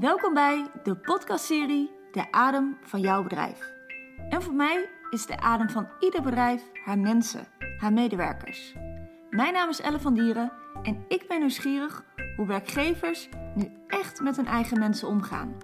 Welkom 0.00 0.34
bij 0.34 0.66
de 0.82 0.96
podcastserie 0.96 1.90
De 2.12 2.32
Adem 2.32 2.78
van 2.82 3.00
jouw 3.00 3.22
bedrijf. 3.22 3.72
En 4.28 4.42
voor 4.42 4.54
mij 4.54 4.88
is 5.10 5.26
de 5.26 5.40
adem 5.40 5.70
van 5.70 5.88
ieder 6.00 6.22
bedrijf 6.22 6.62
haar 6.84 6.98
mensen, 6.98 7.46
haar 7.78 7.92
medewerkers. 7.92 8.74
Mijn 9.30 9.52
naam 9.52 9.68
is 9.68 9.80
Elle 9.80 10.00
van 10.00 10.14
Dieren 10.14 10.52
en 10.82 11.04
ik 11.08 11.28
ben 11.28 11.38
nieuwsgierig 11.38 12.04
hoe 12.36 12.46
werkgevers 12.46 13.28
nu 13.54 13.72
echt 13.86 14.20
met 14.20 14.36
hun 14.36 14.46
eigen 14.46 14.78
mensen 14.78 15.08
omgaan. 15.08 15.56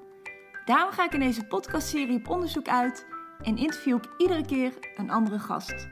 Daarom 0.65 0.91
ga 0.91 1.05
ik 1.05 1.13
in 1.13 1.21
deze 1.21 1.47
podcastserie 1.47 2.19
op 2.19 2.29
onderzoek 2.29 2.69
uit 2.69 3.07
en 3.43 3.57
interview 3.57 3.97
ik 3.97 4.09
iedere 4.19 4.45
keer 4.47 4.73
een 4.97 5.11
andere 5.11 5.39
gast. 5.39 5.89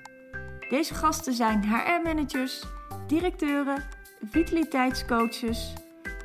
Deze 0.68 0.94
gasten 0.94 1.32
zijn 1.32 1.64
HR-managers, 1.64 2.64
directeuren, 3.06 3.84
vitaliteitscoaches, 4.20 5.72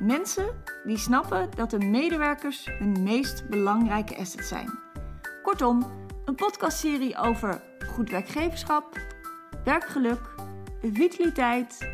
mensen 0.00 0.71
die 0.84 0.98
snappen 0.98 1.48
dat 1.54 1.70
de 1.70 1.78
medewerkers 1.78 2.66
hun 2.78 3.02
meest 3.02 3.48
belangrijke 3.48 4.16
asset 4.16 4.44
zijn. 4.44 4.78
Kortom, 5.42 5.86
een 6.24 6.34
podcastserie 6.34 7.16
over 7.16 7.62
goed 7.86 8.10
werkgeverschap, 8.10 8.98
werkgeluk, 9.64 10.34
vitaliteit, 10.82 11.88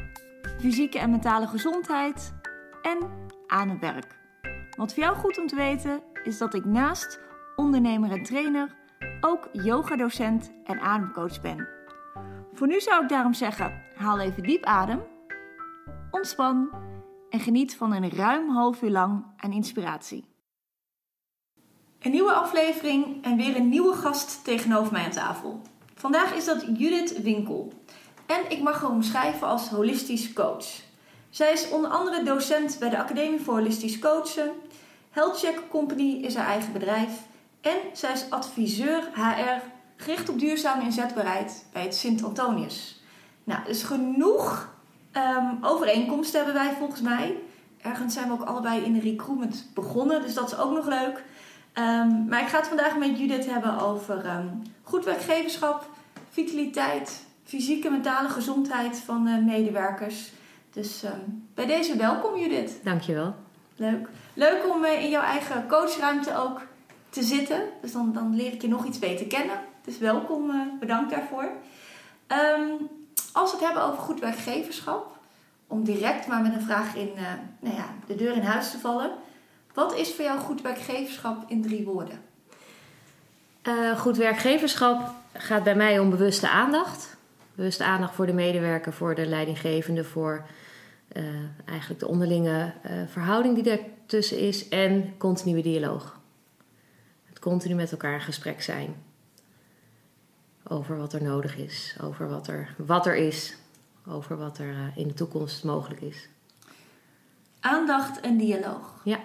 fysieke 0.61 0.99
en 0.99 1.11
mentale 1.11 1.47
gezondheid 1.47 2.35
en 2.83 2.99
aan 3.47 3.69
het 3.69 3.81
werk. 3.81 4.17
Wat 4.77 4.95
voor 4.95 5.03
jou 5.03 5.17
goed 5.17 5.39
om 5.39 5.47
te 5.47 5.57
weten 5.57 6.03
is 6.25 6.39
dat 6.39 6.55
ik 6.55 6.65
naast 6.65 7.21
ondernemer 7.57 8.11
en 8.11 8.23
trainer 8.23 8.77
ook 9.21 9.49
yogadocent 9.53 10.53
en 10.65 10.81
ademcoach 10.81 11.41
ben. 11.41 11.69
Voor 12.53 12.67
nu 12.67 12.81
zou 12.81 13.03
ik 13.03 13.09
daarom 13.09 13.35
zeggen: 13.35 13.83
haal 13.95 14.21
even 14.21 14.43
diep 14.43 14.65
adem, 14.65 15.03
ontspan 16.11 16.71
en 17.31 17.41
geniet 17.41 17.77
van 17.77 17.93
een 17.93 18.11
ruim 18.11 18.49
half 18.49 18.83
uur 18.83 18.91
lang 18.91 19.25
aan 19.37 19.53
inspiratie. 19.53 20.25
Een 21.99 22.11
nieuwe 22.11 22.33
aflevering 22.33 23.25
en 23.25 23.37
weer 23.37 23.57
een 23.57 23.69
nieuwe 23.69 23.95
gast 23.95 24.45
tegenover 24.45 24.93
mij 24.93 25.05
aan 25.05 25.11
tafel. 25.11 25.61
Vandaag 25.95 26.35
is 26.35 26.45
dat 26.45 26.65
Judith 26.77 27.23
Winkel. 27.23 27.73
En 28.27 28.51
ik 28.51 28.63
mag 28.63 28.81
haar 28.81 28.91
omschrijven 28.91 29.47
als 29.47 29.69
holistisch 29.69 30.33
coach. 30.33 30.67
Zij 31.31 31.53
is 31.53 31.71
onder 31.71 31.91
andere 31.91 32.23
docent 32.23 32.77
bij 32.79 32.89
de 32.89 32.99
Academie 32.99 33.41
voor 33.41 33.55
Holistisch 33.55 33.99
Coachen. 33.99 34.51
Healthcheck 35.11 35.63
Company 35.69 36.13
is 36.23 36.35
haar 36.35 36.47
eigen 36.47 36.73
bedrijf. 36.73 37.27
En 37.61 37.77
zij 37.93 38.13
is 38.13 38.31
adviseur 38.31 39.11
HR 39.15 39.63
gericht 39.97 40.29
op 40.29 40.39
duurzame 40.39 40.83
inzetbaarheid 40.83 41.67
bij 41.73 41.83
het 41.83 41.95
Sint 41.95 42.23
Antonius. 42.23 43.03
Nou, 43.45 43.65
dus 43.65 43.83
genoeg 43.83 44.77
um, 45.17 45.59
overeenkomsten 45.61 46.45
hebben 46.45 46.63
wij 46.63 46.75
volgens 46.79 47.01
mij. 47.01 47.37
Ergens 47.83 48.15
zijn 48.15 48.27
we 48.27 48.33
ook 48.33 48.43
allebei 48.43 48.85
in 48.85 48.93
de 48.93 49.01
recruitment 49.01 49.71
begonnen, 49.75 50.23
dus 50.23 50.35
dat 50.35 50.53
is 50.53 50.59
ook 50.59 50.73
nog 50.73 50.87
leuk. 50.87 51.25
Um, 51.75 52.29
maar 52.29 52.41
ik 52.41 52.49
ga 52.49 52.57
het 52.57 52.67
vandaag 52.67 52.97
met 52.97 53.19
Judith 53.19 53.51
hebben 53.51 53.81
over 53.81 54.27
um, 54.27 54.63
goed 54.83 55.05
werkgeverschap, 55.05 55.91
vitaliteit, 56.31 57.27
fysieke 57.45 57.87
en 57.87 57.93
mentale 57.93 58.29
gezondheid 58.29 58.99
van 58.99 59.27
uh, 59.27 59.45
medewerkers. 59.45 60.33
Dus 60.73 61.05
bij 61.55 61.67
deze 61.67 61.97
welkom 61.97 62.37
Judith. 62.37 62.85
Dankjewel. 62.85 63.35
Leuk. 63.77 64.09
Leuk 64.35 64.75
om 64.75 64.85
uh, 64.85 65.05
in 65.05 65.11
jouw 65.11 65.23
eigen 65.23 65.69
coachruimte 65.69 66.37
ook 66.37 66.61
te 67.11 67.23
zitten. 67.23 67.63
Dus 67.81 67.93
dan, 67.93 68.13
dan 68.13 68.37
leer 68.37 68.53
ik 68.53 68.63
je 68.63 68.69
nog 68.69 68.85
iets 68.85 68.99
beter 68.99 69.27
kennen. 69.27 69.57
Dus 69.85 69.99
welkom, 69.99 70.51
uh, 70.51 70.61
bedankt 70.81 71.11
daarvoor. 71.11 71.49
Um, 72.29 72.89
als 73.33 73.51
we 73.51 73.57
het 73.57 73.67
hebben 73.67 73.85
over 73.85 73.99
goed 73.99 74.21
werkgeverschap, 74.21 75.17
om 75.67 75.85
direct 75.85 76.27
maar 76.27 76.43
met 76.43 76.55
een 76.55 76.63
vraag 76.63 76.95
in 76.95 77.11
uh, 77.17 77.23
nou 77.61 77.77
ja, 77.77 77.95
de 78.07 78.15
deur 78.15 78.35
in 78.35 78.43
huis 78.43 78.71
te 78.71 78.79
vallen. 78.79 79.11
Wat 79.75 79.95
is 79.95 80.15
voor 80.15 80.25
jou 80.25 80.39
goed 80.39 80.63
werkgeverschap 80.63 81.45
in 81.51 81.63
drie 81.63 81.85
woorden? 81.85 82.21
Uh, 83.63 83.99
goed 83.99 84.17
werkgeverschap 84.17 85.11
gaat 85.33 85.63
bij 85.63 85.75
mij 85.75 85.99
om 85.99 86.11
bewuste 86.11 86.49
aandacht. 86.49 87.17
Bewuste 87.55 87.85
aandacht 87.85 88.15
voor 88.15 88.27
de 88.27 88.33
medewerker, 88.33 88.93
voor 88.93 89.15
de 89.15 89.27
leidinggevende, 89.27 90.05
voor 90.05 90.47
uh, 91.13 91.25
eigenlijk 91.65 92.01
de 92.01 92.09
onderlinge 92.09 92.73
verhouding 93.09 93.55
die 93.55 93.73
er 93.73 93.81
tussen 94.07 94.39
is 94.39 94.69
en 94.69 95.15
continue 95.19 95.63
dialoog. 95.63 96.21
Het 97.25 97.39
continu 97.39 97.75
met 97.75 97.91
elkaar 97.91 98.15
in 98.15 98.21
gesprek 98.21 98.63
zijn 98.63 98.95
over 100.69 100.99
wat 100.99 101.13
er 101.13 101.23
nodig 101.23 101.57
is, 101.57 101.97
over 102.03 102.29
wat 102.29 102.47
er, 102.47 102.75
wat 102.77 103.07
er 103.07 103.17
is, 103.17 103.57
over 104.07 104.37
wat 104.37 104.59
er 104.59 104.71
eh, 104.71 104.97
in 104.97 105.09
de 105.09 105.15
toekomst 105.15 105.65
mogelijk 105.65 106.01
is. 106.01 106.29
Aandacht 107.61 108.21
en 108.21 108.37
dialoog. 108.37 109.01
Ja. 109.05 109.19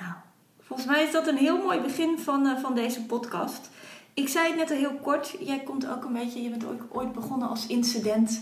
Nou, 0.00 0.12
volgens 0.60 0.88
mij 0.88 1.02
is 1.02 1.12
dat 1.12 1.26
een 1.26 1.36
heel 1.36 1.58
mooi 1.58 1.80
begin 1.80 2.18
van, 2.18 2.46
uh, 2.46 2.58
van 2.58 2.74
deze 2.74 3.06
podcast. 3.06 3.70
Ik 4.14 4.28
zei 4.28 4.46
het 4.46 4.56
net 4.56 4.70
al 4.70 4.76
heel 4.76 4.98
kort, 5.02 5.36
jij 5.40 5.60
komt 5.60 5.88
ook 5.88 6.04
een 6.04 6.12
beetje, 6.12 6.42
je 6.42 6.50
bent 6.50 6.64
ooit, 6.64 6.80
ooit 6.88 7.12
begonnen 7.12 7.48
als 7.48 7.66
incident 7.66 8.40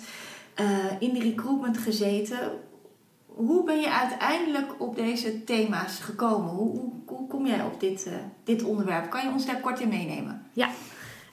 uh, 0.60 1.00
in 1.00 1.14
de 1.14 1.20
recruitment 1.20 1.78
gezeten. 1.78 2.38
Hoe 3.26 3.64
ben 3.64 3.80
je 3.80 3.90
uiteindelijk 3.90 4.80
op 4.80 4.96
deze 4.96 5.44
thema's 5.44 5.98
gekomen? 5.98 6.50
Hoe, 6.50 6.78
hoe, 6.78 6.92
hoe 7.06 7.26
kom 7.26 7.46
jij 7.46 7.64
op 7.64 7.80
dit, 7.80 8.06
uh, 8.06 8.12
dit 8.44 8.62
onderwerp? 8.62 9.10
Kan 9.10 9.22
je 9.26 9.32
ons 9.32 9.46
daar 9.46 9.60
kort 9.60 9.80
in 9.80 9.88
meenemen? 9.88 10.46
Ja, 10.52 10.68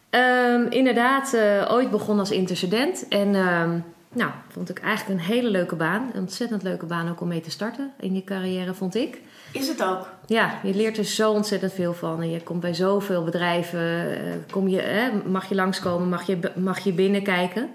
Um, 0.09 0.67
inderdaad, 0.69 1.33
uh, 1.33 1.71
ooit 1.71 1.91
begonnen 1.91 2.19
als 2.19 2.31
intercedent. 2.31 3.07
En 3.07 3.35
um, 3.35 3.83
nou, 4.13 4.31
vond 4.47 4.69
ik 4.69 4.79
eigenlijk 4.79 5.19
een 5.19 5.25
hele 5.25 5.49
leuke 5.49 5.75
baan. 5.75 6.09
Een 6.13 6.19
ontzettend 6.19 6.63
leuke 6.63 6.85
baan 6.85 7.09
ook 7.09 7.21
om 7.21 7.27
mee 7.27 7.41
te 7.41 7.51
starten 7.51 7.91
in 7.99 8.15
je 8.15 8.23
carrière, 8.23 8.73
vond 8.73 8.95
ik. 8.95 9.21
Is 9.51 9.67
het 9.67 9.83
ook? 9.83 10.09
Ja, 10.25 10.59
je 10.63 10.75
leert 10.75 10.97
er 10.97 11.03
zo 11.03 11.31
ontzettend 11.31 11.73
veel 11.73 11.93
van. 11.93 12.21
En 12.21 12.29
je 12.29 12.41
komt 12.43 12.59
bij 12.59 12.73
zoveel 12.73 13.23
bedrijven, 13.23 14.11
uh, 14.11 14.33
kom 14.51 14.67
je, 14.67 14.81
eh, 14.81 15.07
mag 15.25 15.49
je 15.49 15.55
langskomen, 15.55 16.09
mag 16.09 16.27
je, 16.27 16.39
mag 16.55 16.79
je 16.79 16.93
binnenkijken. 16.93 17.69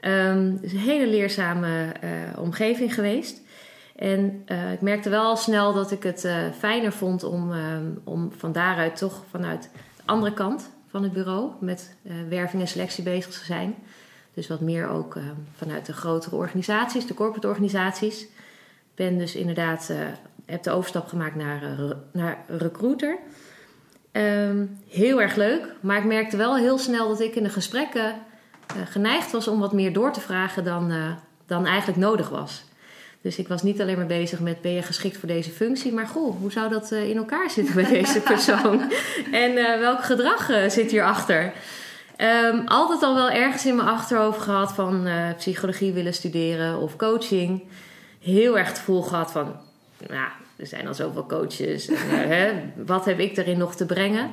Um, 0.00 0.52
het 0.52 0.62
is 0.62 0.72
een 0.72 0.78
hele 0.78 1.06
leerzame 1.06 1.92
uh, 2.04 2.38
omgeving 2.38 2.94
geweest. 2.94 3.40
En 3.96 4.44
ik 4.72 4.80
merkte 4.80 5.08
wel 5.08 5.36
snel 5.36 5.72
dat 5.72 5.90
ik 5.90 6.02
het 6.02 6.28
fijner 6.58 6.92
vond 6.92 7.24
om, 7.24 7.52
om 8.04 8.32
van 8.36 8.52
daaruit 8.52 8.96
toch 8.96 9.22
vanuit 9.30 9.70
de 9.96 10.02
andere 10.04 10.32
kant 10.32 10.70
van 10.92 11.02
het 11.02 11.12
bureau 11.12 11.50
met 11.60 11.96
uh, 12.02 12.12
werving 12.28 12.62
en 12.62 12.68
selectie 12.68 13.04
bezig 13.04 13.32
te 13.32 13.44
zijn. 13.44 13.74
Dus 14.34 14.48
wat 14.48 14.60
meer 14.60 14.88
ook 14.88 15.14
uh, 15.14 15.22
vanuit 15.56 15.86
de 15.86 15.92
grotere 15.92 16.36
organisaties, 16.36 17.06
de 17.06 17.14
corporate 17.14 17.48
organisaties. 17.48 18.26
Ben 18.94 19.18
dus 19.18 19.34
inderdaad, 19.34 19.88
uh, 19.90 19.96
heb 20.46 20.62
de 20.62 20.70
overstap 20.70 21.08
gemaakt 21.08 21.34
naar, 21.34 21.76
naar 22.12 22.44
recruiter. 22.46 23.18
Um, 24.12 24.78
heel 24.88 25.20
erg 25.20 25.34
leuk, 25.34 25.74
maar 25.80 25.98
ik 25.98 26.04
merkte 26.04 26.36
wel 26.36 26.56
heel 26.56 26.78
snel 26.78 27.08
dat 27.08 27.20
ik 27.20 27.34
in 27.34 27.42
de 27.42 27.48
gesprekken 27.48 28.14
geneigd 28.84 29.32
was 29.32 29.48
om 29.48 29.58
wat 29.58 29.72
meer 29.72 29.92
door 29.92 30.12
te 30.12 30.20
vragen 30.20 30.64
dan, 30.64 30.92
dan 31.46 31.66
eigenlijk 31.66 31.98
nodig 31.98 32.28
was. 32.28 32.64
Dus 33.22 33.38
ik 33.38 33.48
was 33.48 33.62
niet 33.62 33.80
alleen 33.80 33.96
maar 33.96 34.06
bezig 34.06 34.40
met 34.40 34.60
ben 34.60 34.72
je 34.72 34.82
geschikt 34.82 35.16
voor 35.16 35.28
deze 35.28 35.50
functie, 35.50 35.92
maar 35.92 36.06
goh, 36.06 36.36
hoe 36.40 36.52
zou 36.52 36.70
dat 36.70 36.90
in 36.90 37.16
elkaar 37.16 37.50
zitten 37.50 37.74
bij 37.74 37.84
deze 37.84 38.20
persoon? 38.32 38.92
en 39.32 39.52
uh, 39.52 39.78
welk 39.78 40.04
gedrag 40.04 40.50
uh, 40.50 40.68
zit 40.68 40.90
hierachter? 40.90 41.52
Um, 42.18 42.66
altijd 42.66 43.02
al 43.02 43.14
wel 43.14 43.30
ergens 43.30 43.66
in 43.66 43.76
mijn 43.76 43.88
achterhoofd 43.88 44.40
gehad 44.40 44.72
van 44.72 45.06
uh, 45.06 45.14
psychologie 45.36 45.92
willen 45.92 46.14
studeren 46.14 46.78
of 46.78 46.96
coaching. 46.96 47.62
Heel 48.20 48.58
erg 48.58 48.68
het 48.68 48.78
gevoel 48.78 49.02
gehad 49.02 49.32
van, 49.32 49.56
nou, 50.08 50.28
er 50.56 50.66
zijn 50.66 50.86
al 50.86 50.94
zoveel 50.94 51.26
coaches. 51.26 51.88
En, 51.88 52.28
hè, 52.28 52.52
wat 52.84 53.04
heb 53.04 53.18
ik 53.18 53.36
erin 53.36 53.58
nog 53.58 53.74
te 53.74 53.86
brengen? 53.86 54.30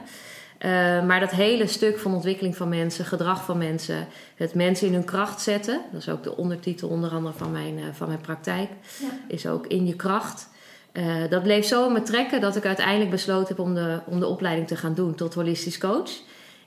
Uh, 0.66 1.06
maar 1.06 1.20
dat 1.20 1.32
hele 1.32 1.68
stuk 1.68 2.00
van 2.00 2.14
ontwikkeling 2.14 2.56
van 2.58 2.70
mensen, 2.70 3.06
gedrag 3.06 3.46
van 3.46 3.58
mensen, 3.58 4.08
het 4.36 4.54
mensen 4.54 4.88
in 4.88 4.94
hun 4.94 5.04
kracht 5.04 5.42
zetten, 5.42 5.82
dat 5.92 6.02
is 6.02 6.10
ook 6.10 6.24
de 6.24 6.38
ondertitel 6.38 6.90
onder 6.90 7.12
andere 7.12 7.38
van 7.38 7.52
mijn, 7.52 7.78
uh, 7.78 7.84
van 7.92 8.08
mijn 8.08 8.22
praktijk, 8.22 8.70
ja. 9.02 9.08
is 9.28 9.48
ook 9.48 9.68
in 9.68 9.86
je 9.86 9.96
kracht. 9.96 10.50
Uh, 10.94 11.30
dat 11.30 11.44
bleef 11.44 11.66
zo 11.66 11.88
in 11.88 11.94
me 11.94 12.02
trekken 12.02 12.42
dat 12.42 12.56
ik 12.56 12.66
uiteindelijk 12.66 13.10
besloten 13.10 13.48
heb 13.48 13.60
om 13.60 13.74
de, 13.74 14.00
om 14.06 14.20
de 14.20 14.28
opleiding 14.28 14.68
te 14.68 14.76
gaan 14.76 14.94
doen 14.94 15.16
tot 15.16 15.34
holistisch 15.34 15.78
coach. 15.78 16.12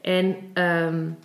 En 0.01 0.27
um, 0.55 1.19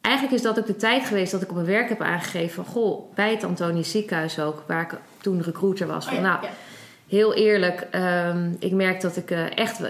eigenlijk 0.00 0.34
is 0.34 0.42
dat 0.42 0.58
ook 0.58 0.66
de 0.66 0.76
tijd 0.76 1.04
geweest 1.04 1.32
dat 1.32 1.42
ik 1.42 1.48
op 1.48 1.54
mijn 1.54 1.66
werk 1.66 1.88
heb 1.88 2.00
aangegeven 2.00 2.64
van, 2.64 2.72
goh, 2.72 3.14
bij 3.14 3.30
het 3.30 3.44
Antonius 3.44 3.90
ziekenhuis 3.90 4.40
ook, 4.40 4.62
waar 4.66 4.82
ik 4.82 4.98
toen 5.20 5.42
recruiter 5.42 5.86
was, 5.86 6.04
van 6.04 6.16
oh 6.16 6.22
ja, 6.22 6.28
nou... 6.28 6.42
Ja 6.42 6.50
heel 7.08 7.34
eerlijk, 7.34 7.86
um, 7.92 8.56
ik 8.58 8.72
merk 8.72 9.00
dat 9.00 9.16
ik 9.16 9.30
uh, 9.30 9.58
echt 9.58 9.80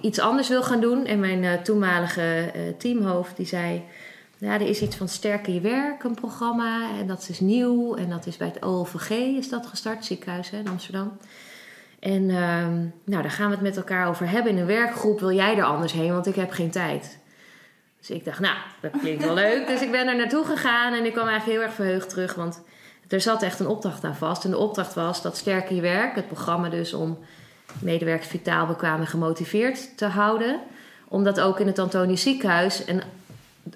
iets 0.00 0.18
anders 0.18 0.48
wil 0.48 0.62
gaan 0.62 0.80
doen. 0.80 1.06
En 1.06 1.20
mijn 1.20 1.42
uh, 1.42 1.52
toenmalige 1.52 2.52
uh, 2.56 2.62
teamhoofd 2.78 3.36
die 3.36 3.46
zei... 3.46 3.82
Ja, 4.38 4.54
er 4.54 4.68
is 4.68 4.82
iets 4.82 4.96
van 4.96 5.08
Sterker 5.08 5.52
Je 5.52 5.60
Werk, 5.60 6.04
een 6.04 6.14
programma. 6.14 6.88
En 6.98 7.06
dat 7.06 7.26
is 7.30 7.40
nieuw. 7.40 7.94
En 7.94 8.10
dat 8.10 8.26
is 8.26 8.36
bij 8.36 8.46
het 8.54 8.64
OLVG 8.64 9.10
is 9.10 9.48
dat 9.48 9.66
gestart, 9.66 10.04
ziekenhuis 10.04 10.50
hè, 10.50 10.58
in 10.58 10.68
Amsterdam. 10.68 11.16
En 12.00 12.30
um, 12.30 12.92
nou, 13.04 13.22
daar 13.22 13.30
gaan 13.30 13.46
we 13.46 13.54
het 13.54 13.62
met 13.62 13.76
elkaar 13.76 14.08
over 14.08 14.28
hebben. 14.28 14.52
In 14.52 14.58
een 14.58 14.66
werkgroep 14.66 15.20
wil 15.20 15.32
jij 15.32 15.56
er 15.56 15.64
anders 15.64 15.92
heen, 15.92 16.12
want 16.12 16.26
ik 16.26 16.34
heb 16.34 16.50
geen 16.50 16.70
tijd. 16.70 17.18
Dus 17.98 18.10
ik 18.10 18.24
dacht, 18.24 18.40
nou, 18.40 18.56
dat 18.80 18.90
klinkt 19.00 19.24
wel 19.24 19.34
leuk. 19.34 19.66
Dus 19.66 19.82
ik 19.82 19.90
ben 19.90 20.08
er 20.08 20.16
naartoe 20.16 20.44
gegaan 20.44 20.92
en 20.92 21.04
ik 21.04 21.12
kwam 21.12 21.28
eigenlijk 21.28 21.58
heel 21.58 21.68
erg 21.68 21.76
verheugd 21.76 22.08
terug. 22.08 22.34
Want 22.34 22.62
er 23.08 23.20
zat 23.20 23.42
echt 23.42 23.60
een 23.60 23.66
opdracht 23.66 24.04
aan 24.04 24.16
vast. 24.16 24.44
En 24.44 24.50
de 24.50 24.58
opdracht 24.58 24.94
was 24.94 25.22
dat 25.22 25.36
Sterker 25.36 25.74
Je 25.74 25.80
Werk, 25.80 26.14
het 26.14 26.26
programma 26.26 26.68
dus 26.68 26.94
om 26.94 27.18
medewerkers 27.78 28.28
vitaal, 28.28 28.66
bekwaam 28.66 29.00
en 29.00 29.06
gemotiveerd 29.06 29.96
te 29.96 30.06
houden. 30.06 30.60
Om 31.08 31.24
dat 31.24 31.40
ook 31.40 31.60
in 31.60 31.66
het 31.66 31.78
Antonisch 31.78 32.22
ziekenhuis 32.22 32.84
en 32.84 33.02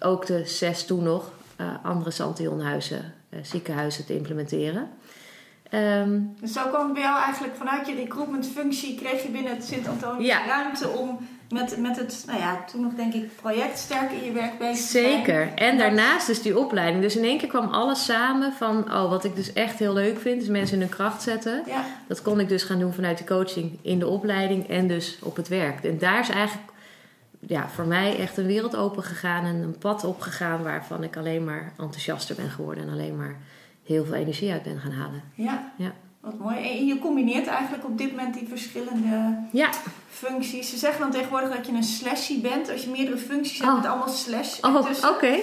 ook 0.01 0.27
de 0.27 0.47
zes 0.47 0.87
toen 0.87 1.03
nog 1.03 1.33
uh, 1.61 1.67
andere 1.83 2.11
Santionhuizen, 2.11 3.15
uh, 3.31 3.41
ziekenhuizen 3.43 4.07
te 4.07 4.17
implementeren. 4.17 4.89
Um, 5.75 6.37
dus 6.41 6.53
zo 6.53 6.69
kwam 6.69 6.93
bij 6.93 7.03
jou 7.03 7.23
eigenlijk 7.23 7.57
vanuit 7.57 7.87
je 7.87 7.95
recruitmentfunctie, 7.95 8.95
kreeg 8.95 9.23
je 9.23 9.29
binnen 9.29 9.55
het 9.55 9.65
Sint-Antonisch 9.65 10.27
ja. 10.27 10.47
ruimte 10.47 10.89
om 10.89 11.29
met, 11.51 11.77
met 11.79 11.97
het, 11.97 12.25
nou 12.27 12.39
ja, 12.39 12.65
toen 12.65 12.81
nog 12.81 12.95
denk 12.95 13.15
ik 13.15 13.37
project 13.37 13.79
sterk 13.79 14.11
in 14.11 14.25
je 14.25 14.33
werk 14.33 14.59
bezig 14.59 14.87
Zeker. 14.87 15.55
En 15.55 15.79
daarnaast 15.79 16.27
dus 16.27 16.43
die 16.43 16.59
opleiding. 16.59 17.03
Dus 17.03 17.17
in 17.17 17.25
één 17.25 17.39
keer 17.39 17.49
kwam 17.49 17.69
alles 17.69 18.05
samen 18.05 18.53
van, 18.53 18.93
oh, 18.93 19.11
wat 19.11 19.25
ik 19.25 19.37
dus 19.37 19.53
echt 19.53 19.79
heel 19.79 19.93
leuk 19.93 20.19
vind, 20.19 20.43
is 20.43 20.49
mensen 20.49 20.75
in 20.75 20.81
hun 20.81 20.91
kracht 20.91 21.23
zetten. 21.23 21.63
Ja. 21.67 21.85
Dat 22.07 22.23
kon 22.23 22.41
ik 22.41 22.49
dus 22.49 22.63
gaan 22.63 22.79
doen 22.79 22.93
vanuit 22.93 23.19
de 23.19 23.25
coaching 23.25 23.79
in 23.83 23.99
de 23.99 24.07
opleiding 24.07 24.69
en 24.69 24.87
dus 24.87 25.19
op 25.23 25.37
het 25.37 25.49
werk. 25.49 25.85
En 25.85 25.99
daar 25.99 26.21
is 26.21 26.29
eigenlijk 26.29 26.73
ja, 27.47 27.69
voor 27.69 27.87
mij 27.87 28.19
echt 28.19 28.37
een 28.37 28.47
wereld 28.47 28.77
open 28.77 29.03
gegaan 29.03 29.45
en 29.45 29.55
een 29.55 29.79
pad 29.79 30.05
opgegaan 30.05 30.63
waarvan 30.63 31.03
ik 31.03 31.17
alleen 31.17 31.45
maar 31.45 31.73
enthousiaster 31.79 32.37
ben 32.37 32.51
geworden 32.51 32.85
en 32.85 32.93
alleen 32.93 33.17
maar 33.17 33.37
heel 33.85 34.05
veel 34.05 34.15
energie 34.15 34.53
uit 34.53 34.63
ben 34.63 34.81
gaan 34.81 34.93
halen. 34.93 35.23
Ja. 35.35 35.73
ja. 35.77 35.93
Wat 36.21 36.39
mooi. 36.39 36.57
En 36.57 36.87
je 36.87 36.99
combineert 36.99 37.47
eigenlijk 37.47 37.85
op 37.85 37.99
dit 37.99 38.11
moment 38.11 38.35
die 38.35 38.49
verschillende 38.49 39.39
ja. 39.53 39.71
functies. 40.09 40.71
Ze 40.71 40.77
zeggen 40.77 41.01
dan 41.01 41.11
tegenwoordig 41.11 41.57
dat 41.57 41.67
je 41.67 41.73
een 41.73 41.83
slashy 41.83 42.41
bent. 42.41 42.71
Als 42.71 42.85
je 42.85 42.91
meerdere 42.91 43.19
functies 43.19 43.59
hebt 43.59 43.71
oh. 43.71 43.77
met 43.77 43.87
allemaal 43.87 44.09
slash. 44.09 44.61
Oh, 44.61 44.77
oké. 45.15 45.39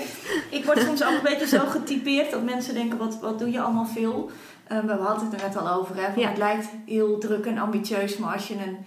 Ik 0.50 0.66
word 0.66 0.80
soms 0.80 1.04
ook 1.04 1.14
een 1.14 1.24
beetje 1.24 1.48
zo 1.48 1.66
getypeerd 1.66 2.32
dat 2.32 2.44
mensen 2.44 2.74
denken, 2.74 2.98
wat, 2.98 3.20
wat 3.20 3.40
doe 3.40 3.52
je 3.52 3.62
allemaal 3.62 3.86
veel? 3.86 4.32
Um, 4.72 4.88
we 4.88 4.94
hadden 4.94 5.30
het 5.30 5.42
er 5.42 5.48
net 5.48 5.58
al 5.58 5.70
over. 5.70 5.96
Hè? 5.96 6.14
Ja. 6.16 6.28
Het 6.28 6.38
lijkt 6.38 6.68
heel 6.86 7.18
druk 7.18 7.46
en 7.46 7.58
ambitieus, 7.58 8.18
maar 8.18 8.34
als 8.34 8.48
je 8.48 8.54
een 8.54 8.78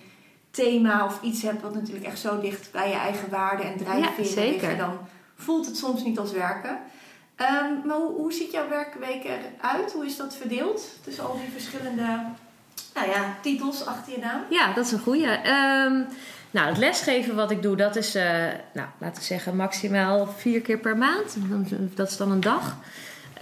thema 0.51 1.05
of 1.05 1.23
iets 1.23 1.43
hebt 1.43 1.63
wat 1.63 1.75
natuurlijk 1.75 2.07
echt 2.07 2.19
zo 2.19 2.41
dicht 2.41 2.73
bij 2.73 2.89
je 2.89 2.95
eigen 2.95 3.31
waarden 3.31 3.67
en 3.67 3.77
drijfveren 3.77 4.45
ja, 4.45 4.51
liggen, 4.51 4.79
dan 4.79 4.99
voelt 5.35 5.67
het 5.67 5.77
soms 5.77 6.05
niet 6.05 6.19
als 6.19 6.33
werken. 6.33 6.79
Um, 7.41 7.87
maar 7.87 7.97
hoe, 7.97 8.13
hoe, 8.17 8.33
ziet 8.33 8.53
jouw 8.53 8.69
werkweek 8.69 9.25
eruit? 9.25 9.93
Hoe 9.93 10.07
is 10.07 10.17
dat 10.17 10.35
verdeeld 10.35 10.89
tussen 11.05 11.25
al 11.25 11.37
die 11.37 11.51
verschillende 11.53 12.03
nou 12.95 13.11
ja, 13.11 13.37
titels 13.43 13.87
achter 13.87 14.13
je 14.13 14.19
naam? 14.19 14.41
Ja, 14.51 14.73
dat 14.73 14.87
is 14.87 14.93
een 14.93 14.99
goede. 15.01 15.27
Um, 15.27 16.07
nou, 16.51 16.69
het 16.69 16.79
lesgeven 16.79 17.35
wat 17.35 17.51
ik 17.51 17.63
doe, 17.63 17.77
dat 17.77 17.97
is, 17.97 18.17
uh, 18.17 18.23
nou, 18.73 18.89
laten 18.99 19.19
we 19.19 19.23
zeggen, 19.23 19.57
maximaal 19.57 20.27
vier 20.27 20.61
keer 20.61 20.79
per 20.79 20.97
maand. 20.97 21.37
Dat 21.95 22.11
is 22.11 22.17
dan 22.17 22.31
een 22.31 22.41
dag. 22.41 22.77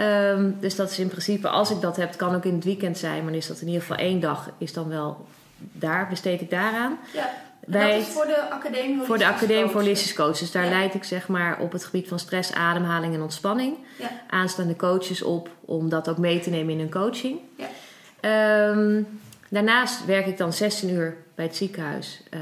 Um, 0.01 0.56
dus 0.61 0.77
dat 0.77 0.91
is 0.91 0.99
in 0.99 1.09
principe, 1.09 1.49
als 1.49 1.71
ik 1.71 1.81
dat 1.81 1.97
heb, 1.97 2.17
kan 2.17 2.35
ook 2.35 2.44
in 2.44 2.55
het 2.55 2.65
weekend 2.65 2.99
zijn, 2.99 3.25
maar 3.25 3.35
is 3.35 3.47
dat 3.47 3.61
in 3.61 3.67
ieder 3.67 3.81
geval 3.81 3.97
één 3.97 4.21
dag, 4.21 4.51
is 4.59 4.73
dan 4.73 4.89
wel 4.89 5.27
daar, 5.59 6.09
besteed 6.09 6.41
ik 6.41 6.51
daaraan. 6.51 6.99
Ja. 7.12 7.31
Dat 7.70 7.91
is 7.91 8.06
voor 8.06 8.26
de 8.26 8.50
Academie 8.50 9.03
Voor 9.03 9.19
de 9.19 9.26
Academie 9.26 9.70
voor 9.70 9.81
Holistisch 9.81 10.15
Coach. 10.15 10.38
Dus 10.38 10.53
daar 10.53 10.69
leid 10.69 10.94
ik 10.94 11.05
zeg 11.05 11.29
maar 11.29 11.61
op 11.61 11.73
het 11.73 11.85
gebied 11.85 12.09
van 12.09 12.19
stress, 12.19 12.53
ademhaling 12.53 13.15
en 13.15 13.23
ontspanning. 13.23 13.76
Ja. 13.99 14.11
Aanstaande 14.29 14.76
coaches 14.76 15.23
op 15.23 15.50
om 15.61 15.88
dat 15.88 16.09
ook 16.09 16.19
mee 16.19 16.41
te 16.41 16.50
nemen 16.50 16.73
in 16.73 16.79
hun 16.79 16.91
coaching. 16.91 17.38
Ja. 17.56 18.70
Um, 18.70 19.06
daarnaast 19.49 20.06
werk 20.06 20.26
ik 20.26 20.37
dan 20.37 20.53
16 20.53 20.91
uur 20.91 21.17
bij 21.35 21.44
het 21.44 21.56
ziekenhuis 21.56 22.23
uh, 22.31 22.41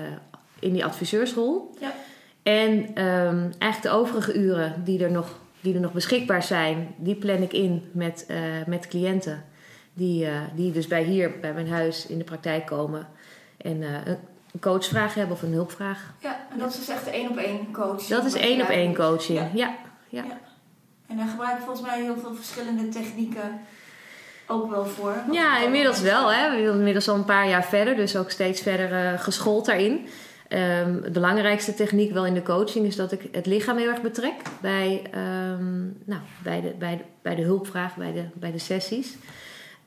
in 0.59 0.73
die 0.73 0.85
adviseursrol. 0.85 1.75
Ja. 1.81 1.93
En 2.43 2.71
um, 3.05 3.53
eigenlijk 3.59 3.83
de 3.83 3.91
overige 3.91 4.35
uren 4.35 4.83
die 4.85 5.05
er, 5.05 5.11
nog, 5.11 5.39
die 5.61 5.75
er 5.75 5.81
nog 5.81 5.93
beschikbaar 5.93 6.43
zijn, 6.43 6.95
die 6.97 7.15
plan 7.15 7.43
ik 7.43 7.53
in 7.53 7.91
met, 7.93 8.27
uh, 8.31 8.37
met 8.67 8.89
cliënten. 8.89 9.45
Die, 9.95 10.25
uh, 10.25 10.41
die 10.55 10.73
dus 10.73 10.87
bij 10.87 11.03
hier, 11.03 11.41
bij 11.41 11.53
mijn 11.53 11.69
huis 11.69 12.07
in 12.07 12.19
de 12.19 12.25
praktijk 12.25 12.67
komen. 12.67 13.09
En 13.57 13.83
een 14.57 14.63
coachvraag 14.63 15.15
hebben 15.15 15.37
of 15.37 15.43
een 15.43 15.53
hulpvraag. 15.53 16.13
Ja, 16.19 16.37
en 16.53 16.59
dat 16.59 16.71
is 16.71 16.77
dus 16.77 16.89
echt 16.89 17.07
één 17.07 17.31
op 17.31 17.37
één 17.37 17.73
coaching. 17.73 18.09
Dat 18.09 18.25
is 18.25 18.35
één 18.35 18.61
op 18.61 18.69
één 18.69 18.95
coaching, 18.95 19.39
ja. 19.39 19.51
Ja. 19.55 19.75
ja. 20.09 20.23
ja. 20.23 20.39
En 21.09 21.17
daar 21.17 21.29
gebruik 21.29 21.57
je 21.59 21.65
volgens 21.65 21.87
mij 21.87 22.03
heel 22.03 22.17
veel 22.17 22.35
verschillende 22.35 22.89
technieken 22.89 23.61
ook 24.47 24.71
wel 24.71 24.85
voor. 24.85 25.15
Ja, 25.31 25.61
inmiddels 25.63 26.01
wel. 26.01 26.33
Hè. 26.33 26.51
We 26.51 26.63
zijn 26.63 26.77
inmiddels 26.79 27.09
al 27.09 27.15
een 27.15 27.25
paar 27.25 27.49
jaar 27.49 27.65
verder, 27.65 27.97
dus 27.97 28.17
ook 28.17 28.31
steeds 28.31 28.61
verder 28.61 29.13
uh, 29.13 29.21
geschoold 29.21 29.67
daarin. 29.67 30.07
Um, 30.49 31.03
de 31.03 31.11
belangrijkste 31.11 31.75
techniek 31.75 32.13
wel 32.13 32.27
in 32.27 32.35
de 32.35 32.43
coaching 32.43 32.87
is 32.87 32.97
dat 32.97 33.13
ik 33.13 33.29
het 33.33 33.47
lichaam 33.47 33.77
heel 33.77 33.89
erg 33.89 34.03
betrek 34.03 34.35
bij, 34.61 35.03
um, 35.15 35.99
nou, 36.05 36.21
bij, 36.43 36.61
de, 36.61 36.75
bij, 36.79 36.97
de, 36.97 37.03
bij 37.23 37.35
de 37.35 37.43
hulpvraag, 37.43 37.97
bij 37.97 38.13
de, 38.13 38.25
bij 38.35 38.53
de 38.53 38.59
sessies. 38.59 39.17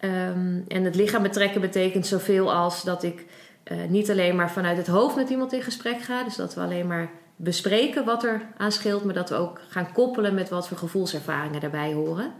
Um, 0.02 0.66
en 0.68 0.84
het 0.84 0.96
lichaam 0.96 1.22
betrekken 1.22 1.62
betekent 1.62 2.08
zoveel 2.08 2.54
als 2.54 2.84
dat 2.84 3.04
ik 3.04 3.26
uh, 3.64 3.78
niet 3.88 4.10
alleen 4.10 4.36
maar 4.36 4.52
vanuit 4.52 4.78
het 4.78 4.88
hoofd 4.88 5.16
met 5.16 5.30
iemand 5.30 5.54
in 5.54 5.62
gesprek 5.62 6.02
gaan. 6.02 6.24
Dus 6.24 6.36
dat 6.36 6.54
we 6.56 6.62
alleen 6.62 6.88
maar 6.88 7.10
bespreken 7.36 8.06
wat 8.06 8.24
er 8.24 8.42
aan 8.58 8.72
scheelt, 8.72 9.04
maar 9.04 9.14
dat 9.14 9.30
we 9.30 9.36
ook 9.36 9.60
gaan 9.68 9.92
koppelen 9.92 10.34
met 10.34 10.50
wat 10.50 10.68
voor 10.68 10.78
gevoelservaringen 10.78 11.62
daarbij 11.62 11.94
horen. 11.94 12.32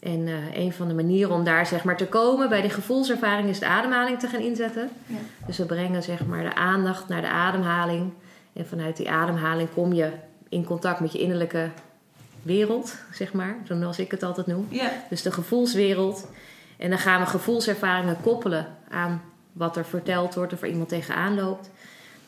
En 0.00 0.26
uh, 0.26 0.56
een 0.56 0.72
van 0.72 0.88
de 0.88 0.94
manieren 0.94 1.34
om 1.34 1.44
daar 1.44 1.66
zeg 1.66 1.84
maar 1.84 1.96
te 1.96 2.06
komen 2.06 2.48
bij 2.48 2.60
die 2.60 2.70
gevoelservaring 2.70 3.48
is 3.48 3.58
de 3.58 3.66
ademhaling 3.66 4.18
te 4.18 4.26
gaan 4.26 4.40
inzetten. 4.40 4.90
Ja. 5.06 5.16
Dus 5.46 5.58
we 5.58 5.64
brengen 5.64 6.02
zeg 6.02 6.26
maar 6.26 6.42
de 6.42 6.54
aandacht 6.54 7.08
naar 7.08 7.20
de 7.20 7.28
ademhaling. 7.28 8.12
En 8.52 8.66
vanuit 8.66 8.96
die 8.96 9.10
ademhaling 9.10 9.68
kom 9.74 9.92
je 9.92 10.10
in 10.48 10.64
contact 10.64 11.00
met 11.00 11.12
je 11.12 11.18
innerlijke 11.18 11.68
wereld, 12.42 12.96
zeg 13.12 13.32
maar, 13.32 13.56
zoals 13.64 13.98
ik 13.98 14.10
het 14.10 14.22
altijd 14.22 14.46
noem. 14.46 14.66
Ja. 14.70 14.90
Dus 15.08 15.22
de 15.22 15.32
gevoelswereld. 15.32 16.28
En 16.76 16.90
dan 16.90 16.98
gaan 16.98 17.20
we 17.20 17.26
gevoelservaringen 17.26 18.16
koppelen 18.22 18.66
aan 18.88 19.22
wat 19.52 19.76
er 19.76 19.84
verteld 19.84 20.34
wordt 20.34 20.52
of 20.52 20.62
er 20.62 20.68
iemand 20.68 20.88
tegenaan 20.88 21.34
loopt. 21.34 21.70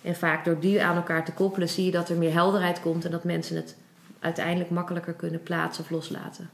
En 0.03 0.17
vaak 0.17 0.45
door 0.45 0.61
die 0.61 0.83
aan 0.83 0.97
elkaar 0.97 1.25
te 1.25 1.33
koppelen 1.33 1.69
zie 1.69 1.85
je 1.85 1.91
dat 1.91 2.09
er 2.09 2.17
meer 2.17 2.33
helderheid 2.33 2.81
komt 2.81 3.05
en 3.05 3.11
dat 3.11 3.25
mensen 3.25 3.57
het 3.57 3.77
uiteindelijk 4.21 4.71
makkelijker 4.71 5.13
kunnen 5.13 5.43
plaatsen 5.43 5.85
of 5.85 5.91
loslaten. 5.91 6.51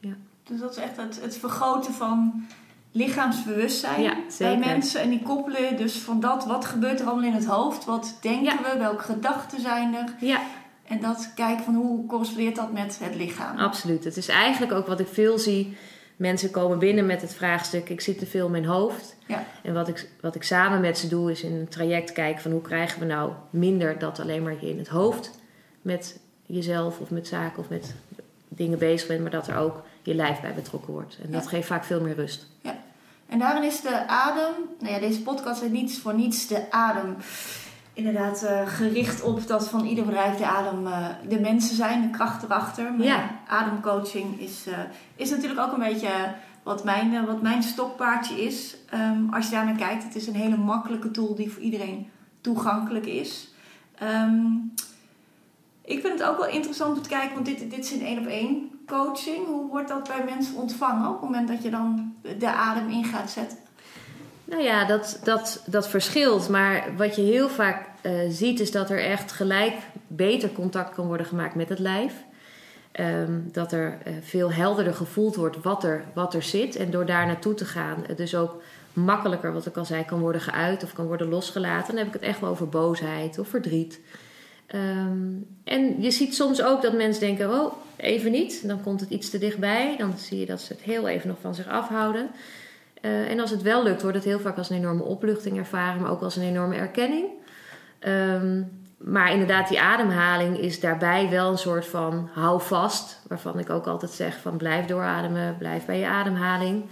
Ja. 0.00 0.14
Dus 0.44 0.60
dat 0.60 0.70
is 0.70 0.76
echt 0.76 0.96
het, 0.96 1.20
het 1.22 1.36
vergroten 1.36 1.92
van 1.92 2.46
lichaamsbewustzijn 2.92 4.02
ja, 4.02 4.16
bij 4.38 4.58
mensen. 4.58 5.00
En 5.00 5.10
die 5.10 5.22
koppelen 5.22 5.76
dus 5.76 5.92
van 5.92 6.20
dat, 6.20 6.44
wat 6.44 6.64
gebeurt 6.64 7.00
er 7.00 7.06
allemaal 7.06 7.28
in 7.28 7.34
het 7.34 7.46
hoofd? 7.46 7.84
Wat 7.84 8.18
denken 8.20 8.62
we? 8.62 8.78
Welke 8.78 9.02
gedachten 9.02 9.60
zijn 9.60 9.94
er? 9.94 10.14
Ja. 10.20 10.40
En 10.84 11.00
dat 11.00 11.32
kijken 11.34 11.64
van 11.64 11.74
hoe 11.74 12.06
correspondeert 12.06 12.56
dat 12.56 12.72
met 12.72 12.98
het 13.02 13.14
lichaam? 13.14 13.58
Absoluut. 13.58 14.04
Het 14.04 14.16
is 14.16 14.28
eigenlijk 14.28 14.72
ook 14.72 14.86
wat 14.86 15.00
ik 15.00 15.08
veel 15.08 15.38
zie 15.38 15.76
Mensen 16.18 16.50
komen 16.50 16.78
binnen 16.78 17.06
met 17.06 17.22
het 17.22 17.34
vraagstuk: 17.34 17.88
ik 17.88 18.00
zit 18.00 18.18
te 18.18 18.26
veel 18.26 18.44
in 18.44 18.50
mijn 18.50 18.64
hoofd. 18.64 19.16
Ja. 19.26 19.44
En 19.62 19.74
wat 19.74 19.88
ik, 19.88 20.08
wat 20.20 20.34
ik 20.34 20.42
samen 20.42 20.80
met 20.80 20.98
ze 20.98 21.08
doe, 21.08 21.30
is 21.30 21.42
in 21.42 21.52
een 21.52 21.68
traject 21.68 22.12
kijken 22.12 22.42
van 22.42 22.50
hoe 22.50 22.60
krijgen 22.60 23.00
we 23.00 23.06
nou 23.06 23.32
minder 23.50 23.98
dat 23.98 24.20
alleen 24.20 24.42
maar 24.42 24.54
je 24.60 24.70
in 24.70 24.78
het 24.78 24.88
hoofd 24.88 25.38
met 25.82 26.18
jezelf 26.46 26.98
of 26.98 27.10
met 27.10 27.26
zaken 27.26 27.58
of 27.58 27.68
met 27.68 27.94
dingen 28.48 28.78
bezig 28.78 29.08
bent, 29.08 29.20
maar 29.20 29.30
dat 29.30 29.48
er 29.48 29.56
ook 29.56 29.82
je 30.02 30.14
lijf 30.14 30.40
bij 30.40 30.54
betrokken 30.54 30.92
wordt. 30.92 31.18
En 31.24 31.30
dat 31.30 31.46
geeft 31.46 31.66
vaak 31.66 31.84
veel 31.84 32.00
meer 32.00 32.14
rust. 32.14 32.46
Ja. 32.60 32.78
En 33.28 33.38
daarin 33.38 33.64
is 33.64 33.80
de 33.80 34.06
adem, 34.06 34.54
nou 34.80 34.92
ja, 34.92 34.98
deze 34.98 35.22
podcast 35.22 35.62
is 35.62 35.70
niets 35.70 35.98
voor 35.98 36.14
niets 36.14 36.46
de 36.46 36.70
adem 36.70 37.16
inderdaad 37.98 38.44
uh, 38.44 38.66
gericht 38.66 39.22
op 39.22 39.46
dat 39.46 39.68
van 39.68 39.84
ieder 39.84 40.04
bedrijf 40.04 40.36
de 40.36 40.46
adem 40.46 40.86
uh, 40.86 41.06
de 41.28 41.40
mensen 41.40 41.76
zijn, 41.76 42.02
de 42.02 42.10
kracht 42.10 42.42
erachter. 42.42 42.92
Maar 42.92 43.06
ja. 43.06 43.30
ademcoaching 43.46 44.40
is, 44.40 44.66
uh, 44.68 44.74
is 45.16 45.30
natuurlijk 45.30 45.60
ook 45.60 45.72
een 45.72 45.88
beetje 45.88 46.34
wat 46.62 46.84
mijn, 46.84 47.26
wat 47.26 47.42
mijn 47.42 47.62
stokpaardje 47.62 48.44
is. 48.44 48.76
Um, 48.94 49.34
als 49.34 49.44
je 49.44 49.50
daar 49.50 49.64
naar 49.64 49.76
kijkt, 49.76 50.04
het 50.04 50.14
is 50.14 50.26
een 50.26 50.34
hele 50.34 50.56
makkelijke 50.56 51.10
tool 51.10 51.34
die 51.34 51.50
voor 51.50 51.62
iedereen 51.62 52.10
toegankelijk 52.40 53.06
is. 53.06 53.48
Um, 54.02 54.72
ik 55.84 56.00
vind 56.00 56.18
het 56.18 56.28
ook 56.28 56.38
wel 56.38 56.48
interessant 56.48 56.96
om 56.96 57.02
te 57.02 57.08
kijken, 57.08 57.34
want 57.34 57.46
dit, 57.46 57.70
dit 57.70 57.84
is 57.84 57.92
een 57.92 58.06
één 58.06 58.18
op 58.18 58.26
één 58.26 58.70
coaching. 58.86 59.46
Hoe 59.46 59.68
wordt 59.68 59.88
dat 59.88 60.08
bij 60.08 60.24
mensen 60.24 60.54
ontvangen 60.54 61.08
op 61.08 61.20
het 61.20 61.30
moment 61.30 61.48
dat 61.48 61.62
je 61.62 61.70
dan 61.70 62.14
de 62.38 62.50
adem 62.50 62.88
in 62.88 63.04
gaat 63.04 63.30
zetten? 63.30 63.58
Nou 64.48 64.62
ja, 64.62 64.84
dat, 64.84 65.20
dat, 65.24 65.62
dat 65.66 65.88
verschilt. 65.88 66.48
Maar 66.48 66.84
wat 66.96 67.16
je 67.16 67.22
heel 67.22 67.48
vaak 67.48 67.86
uh, 68.02 68.12
ziet, 68.28 68.60
is 68.60 68.70
dat 68.70 68.90
er 68.90 69.04
echt 69.04 69.32
gelijk 69.32 69.74
beter 70.06 70.52
contact 70.52 70.94
kan 70.94 71.06
worden 71.06 71.26
gemaakt 71.26 71.54
met 71.54 71.68
het 71.68 71.78
lijf. 71.78 72.12
Um, 73.00 73.48
dat 73.52 73.72
er 73.72 73.98
uh, 74.06 74.12
veel 74.22 74.52
helderder 74.52 74.94
gevoeld 74.94 75.36
wordt 75.36 75.62
wat 75.62 75.84
er, 75.84 76.04
wat 76.14 76.34
er 76.34 76.42
zit. 76.42 76.76
En 76.76 76.90
door 76.90 77.06
daar 77.06 77.26
naartoe 77.26 77.54
te 77.54 77.64
gaan, 77.64 78.04
dus 78.16 78.34
ook 78.34 78.62
makkelijker, 78.92 79.52
wat 79.52 79.66
ik 79.66 79.76
al 79.76 79.84
zei, 79.84 80.04
kan 80.04 80.20
worden 80.20 80.40
geuit 80.40 80.84
of 80.84 80.92
kan 80.92 81.06
worden 81.06 81.28
losgelaten. 81.28 81.94
Dan 81.94 82.04
heb 82.04 82.06
ik 82.06 82.20
het 82.20 82.30
echt 82.30 82.40
wel 82.40 82.50
over 82.50 82.68
boosheid 82.68 83.38
of 83.38 83.48
verdriet. 83.48 84.00
Um, 84.74 85.46
en 85.64 86.02
je 86.02 86.10
ziet 86.10 86.34
soms 86.34 86.62
ook 86.62 86.82
dat 86.82 86.92
mensen 86.92 87.20
denken: 87.20 87.50
oh, 87.50 87.72
even 87.96 88.30
niet. 88.30 88.66
Dan 88.66 88.82
komt 88.82 89.00
het 89.00 89.10
iets 89.10 89.30
te 89.30 89.38
dichtbij. 89.38 89.94
Dan 89.98 90.18
zie 90.18 90.38
je 90.38 90.46
dat 90.46 90.60
ze 90.60 90.72
het 90.72 90.82
heel 90.82 91.08
even 91.08 91.28
nog 91.28 91.36
van 91.40 91.54
zich 91.54 91.68
afhouden. 91.68 92.30
Uh, 93.02 93.30
en 93.30 93.40
als 93.40 93.50
het 93.50 93.62
wel 93.62 93.82
lukt, 93.82 94.02
wordt 94.02 94.16
het 94.16 94.26
heel 94.26 94.40
vaak 94.40 94.58
als 94.58 94.70
een 94.70 94.76
enorme 94.76 95.02
opluchting 95.02 95.58
ervaren, 95.58 96.00
maar 96.00 96.10
ook 96.10 96.22
als 96.22 96.36
een 96.36 96.42
enorme 96.42 96.76
erkenning. 96.76 97.26
Um, 98.00 98.70
maar 98.98 99.32
inderdaad, 99.32 99.68
die 99.68 99.80
ademhaling 99.80 100.58
is 100.58 100.80
daarbij 100.80 101.28
wel 101.30 101.50
een 101.50 101.58
soort 101.58 101.86
van 101.86 102.28
hou 102.32 102.60
vast. 102.60 103.20
Waarvan 103.28 103.58
ik 103.58 103.70
ook 103.70 103.86
altijd 103.86 104.10
zeg 104.10 104.40
van 104.40 104.56
blijf 104.56 104.86
doorademen, 104.86 105.56
blijf 105.58 105.86
bij 105.86 105.98
je 105.98 106.06
ademhaling. 106.06 106.84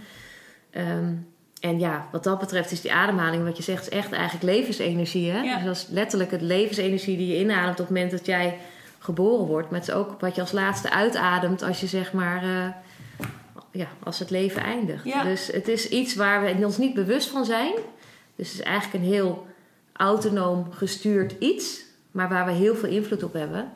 Um, 0.71 1.27
en 1.61 1.79
ja, 1.79 2.07
wat 2.13 2.25
dat 2.25 2.39
betreft 2.39 2.71
is 2.71 2.81
die 2.81 2.93
ademhaling, 2.93 3.45
wat 3.45 3.57
je 3.57 3.63
zegt, 3.63 3.83
is 3.83 3.89
echt 3.99 4.13
eigenlijk 4.13 4.45
levensenergie. 4.45 5.31
Hè? 5.31 5.41
Ja. 5.41 5.55
Dus 5.57 5.65
dat 5.65 5.77
is 5.77 5.87
letterlijk 5.91 6.31
het 6.31 6.41
levensenergie 6.41 7.17
die 7.17 7.27
je 7.27 7.41
inademt 7.41 7.81
op 7.81 7.87
het 7.87 7.89
moment 7.89 8.11
dat 8.11 8.27
jij 8.27 8.59
geboren 8.99 9.47
wordt. 9.47 9.71
Maar 9.71 9.81
het 9.81 9.89
is 9.89 9.95
ook 9.95 10.21
wat 10.21 10.35
je 10.35 10.41
als 10.41 10.53
laatste 10.53 10.91
uitademt 10.91 11.63
als 11.63 11.81
je 11.81 11.87
zeg 11.87 12.13
maar, 12.13 12.43
eh, 12.43 12.69
ja, 13.77 13.89
als 14.03 14.19
het 14.19 14.31
leven 14.31 14.63
eindigt. 14.63 15.05
Ja. 15.05 15.23
Dus 15.23 15.47
het 15.47 15.69
is 15.69 15.89
iets 15.89 16.15
waar 16.15 16.43
we 16.43 16.65
ons 16.65 16.79
niet 16.79 16.95
bewust 16.95 17.29
van 17.29 17.45
zijn. 17.45 17.75
Dus 18.37 18.49
het 18.51 18.59
is 18.59 18.65
eigenlijk 18.65 19.05
een 19.05 19.11
heel 19.11 19.47
autonoom 19.93 20.73
gestuurd 20.73 21.35
iets, 21.39 21.85
maar 22.11 22.29
waar 22.29 22.47
we 22.47 22.53
heel 22.53 22.75
veel 22.75 22.89
invloed 22.89 23.23
op 23.23 23.33
hebben. 23.33 23.73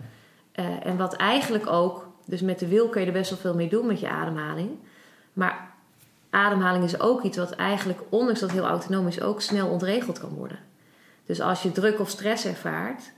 Eh, 0.52 0.86
en 0.86 0.96
wat 0.96 1.14
eigenlijk 1.14 1.66
ook, 1.66 2.08
dus 2.24 2.40
met 2.40 2.58
de 2.58 2.68
wil 2.68 2.88
kun 2.88 3.00
je 3.00 3.06
er 3.06 3.12
best 3.12 3.30
wel 3.30 3.38
veel 3.38 3.54
mee 3.54 3.68
doen 3.68 3.86
met 3.86 4.00
je 4.00 4.08
ademhaling. 4.08 4.70
Maar 5.32 5.70
ademhaling 6.30 6.84
is 6.84 7.00
ook 7.00 7.22
iets 7.22 7.36
wat 7.36 7.50
eigenlijk, 7.50 8.00
ondanks 8.08 8.40
dat 8.40 8.50
heel 8.50 8.66
autonoom 8.66 9.06
is, 9.06 9.20
ook 9.20 9.40
snel 9.40 9.68
ontregeld 9.68 10.18
kan 10.18 10.30
worden. 10.30 10.58
Dus 11.26 11.40
als 11.40 11.62
je 11.62 11.72
druk 11.72 12.00
of 12.00 12.08
stress 12.08 12.44
ervaart, 12.44 13.12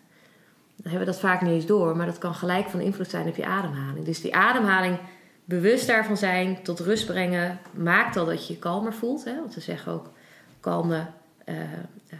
dan 0.76 0.90
hebben 0.90 1.06
we 1.08 1.12
dat 1.12 1.20
vaak 1.20 1.40
niet 1.40 1.52
eens 1.52 1.66
door, 1.66 1.96
maar 1.96 2.06
dat 2.06 2.18
kan 2.18 2.34
gelijk 2.34 2.68
van 2.68 2.80
invloed 2.80 3.10
zijn 3.10 3.28
op 3.28 3.36
je 3.36 3.46
ademhaling. 3.46 4.04
Dus 4.04 4.20
die 4.20 4.34
ademhaling, 4.34 4.98
bewust 5.44 5.86
daarvan 5.86 6.16
zijn, 6.16 6.62
tot 6.62 6.80
rust 6.80 7.06
brengen, 7.06 7.58
maakt 7.72 8.16
al 8.16 8.26
dat 8.26 8.46
je 8.46 8.52
je 8.52 8.58
kalmer 8.58 8.92
voelt. 8.92 9.24
Hè? 9.24 9.34
Want 9.34 9.54
we 9.54 9.60
zeggen 9.60 9.92
ook 9.92 10.10
kalme, 10.60 11.06
eh, 11.44 11.62
eh, 11.62 12.18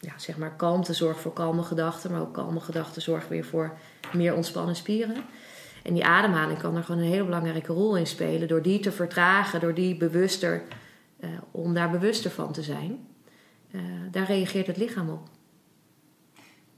ja, 0.00 0.12
zeg 0.16 0.36
maar 0.36 0.56
kalmte 0.56 0.92
zorgt 0.92 1.20
voor 1.20 1.32
kalme 1.32 1.62
gedachten, 1.62 2.10
maar 2.10 2.20
ook 2.20 2.34
kalme 2.34 2.60
gedachten 2.60 3.02
zorgen 3.02 3.30
weer 3.30 3.44
voor 3.44 3.76
meer 4.12 4.34
ontspannen 4.34 4.76
spieren. 4.76 5.16
En 5.82 5.94
die 5.94 6.04
ademhaling 6.04 6.58
kan 6.58 6.76
er 6.76 6.82
gewoon 6.82 7.00
een 7.00 7.08
hele 7.08 7.24
belangrijke 7.24 7.72
rol 7.72 7.96
in 7.96 8.06
spelen. 8.06 8.48
Door 8.48 8.62
die 8.62 8.80
te 8.80 8.92
vertragen, 8.92 9.60
door 9.60 9.74
die 9.74 9.96
bewuster, 9.96 10.62
eh, 11.20 11.28
om 11.50 11.74
daar 11.74 11.90
bewuster 11.90 12.30
van 12.30 12.52
te 12.52 12.62
zijn. 12.62 13.06
Daar 14.10 14.26
reageert 14.26 14.66
het 14.66 14.76
lichaam 14.76 15.10
op. 15.10 15.33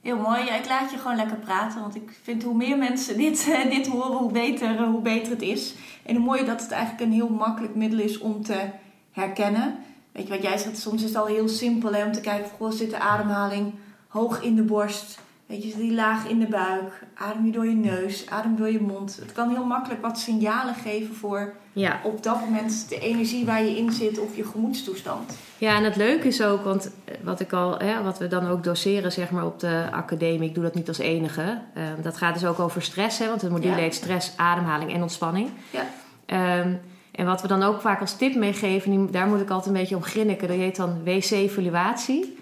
Heel 0.07 0.17
mooi. 0.17 0.43
Ik 0.43 0.69
laat 0.69 0.91
je 0.91 0.99
gewoon 0.99 1.17
lekker 1.17 1.37
praten. 1.37 1.81
Want 1.81 1.95
ik 1.95 2.19
vind 2.23 2.43
hoe 2.43 2.55
meer 2.55 2.79
mensen 2.79 3.17
dit, 3.25 3.49
eh, 3.51 3.71
dit 3.71 3.87
horen, 3.87 4.17
hoe 4.17 4.33
beter, 4.33 4.77
eh, 4.77 4.89
hoe 4.89 5.01
beter 5.01 5.33
het 5.33 5.43
is. 5.43 5.75
En 6.03 6.17
hoe 6.17 6.25
mooier 6.25 6.47
dat 6.47 6.63
het 6.63 6.71
eigenlijk 6.71 7.03
een 7.03 7.13
heel 7.13 7.29
makkelijk 7.29 7.75
middel 7.75 7.99
is 7.99 8.19
om 8.19 8.43
te 8.43 8.69
herkennen. 9.11 9.77
Weet 10.13 10.27
je 10.27 10.33
wat 10.33 10.43
jij 10.43 10.59
zegt? 10.59 10.79
Soms 10.79 11.03
is 11.03 11.09
het 11.09 11.19
al 11.19 11.27
heel 11.27 11.49
simpel 11.49 11.93
hè, 11.93 12.05
om 12.05 12.13
te 12.13 12.21
kijken: 12.21 12.51
goh, 12.57 12.71
zit 12.71 12.91
de 12.91 12.99
ademhaling 12.99 13.75
hoog 14.09 14.43
in 14.43 14.57
de 14.57 14.63
borst? 14.63 15.19
Weet 15.47 15.63
je, 15.63 15.77
die 15.77 15.93
laag 15.95 16.29
in 16.29 16.39
de 16.39 16.47
buik? 16.47 17.03
Adem 17.15 17.45
je 17.47 17.53
door 17.53 17.67
je 17.67 17.75
neus? 17.75 18.27
Adem 18.31 18.57
door 18.57 18.71
je 18.71 18.81
mond? 18.81 19.17
Het 19.21 19.33
kan 19.33 19.49
heel 19.51 19.65
makkelijk 19.65 20.03
wat 20.03 20.19
signalen 20.19 20.75
geven 20.75 21.15
voor 21.15 21.55
Ja, 21.73 22.01
op 22.05 22.23
dat 22.23 22.41
moment 22.41 22.89
de 22.89 22.99
energie 22.99 23.45
waar 23.47 23.65
je 23.65 23.77
in 23.77 23.93
zit 23.93 24.19
of 24.19 24.37
je 24.37 24.45
gemoedstoestand. 24.45 25.37
Ja, 25.59 25.77
en 25.77 25.85
het 25.85 25.97
leuke 25.97 26.27
is 26.27 26.43
ook, 26.43 26.65
want 26.65 26.91
eh, 27.05 27.15
wat, 27.23 27.41
ik 27.41 27.53
al, 27.53 27.79
hè, 27.79 28.03
wat 28.03 28.19
we 28.19 28.27
dan 28.27 28.47
ook 28.49 28.65
doseren 28.65 29.13
zeg 29.13 29.31
maar, 29.31 29.47
op 29.47 29.61
de 29.61 29.89
academie, 29.91 30.49
ik 30.49 30.55
doe 30.55 30.65
dat 30.65 30.75
niet 30.75 30.89
als 30.89 30.99
enige. 30.99 31.59
Eh, 31.75 31.83
dat 32.03 32.17
gaat 32.17 32.35
dus 32.35 32.45
ook 32.47 32.59
over 32.59 32.83
stress, 32.83 33.19
hè, 33.19 33.29
want 33.29 33.43
het 33.43 33.51
module 33.51 33.75
Ja. 33.75 33.81
heet 33.81 33.95
stress, 33.95 34.33
ademhaling 34.37 34.93
en 34.93 35.03
ontspanning. 35.03 35.49
Ja. 35.71 35.87
Ehm, 36.27 36.73
en 37.13 37.27
wat 37.27 37.43
we 37.43 37.49
dan 37.49 37.63
ook 37.63 37.81
vaak 37.81 38.01
als 38.01 38.17
tip 38.17 38.35
meegeven, 38.35 39.11
daar 39.11 39.27
moet 39.27 39.41
ik 39.41 39.51
altijd 39.51 39.75
een 39.75 39.81
beetje 39.81 39.97
om 39.97 40.03
grinniken, 40.03 40.49
dat 40.49 40.57
heet 40.57 40.77
dan 40.77 41.05
wc-evaluatie. 41.05 42.36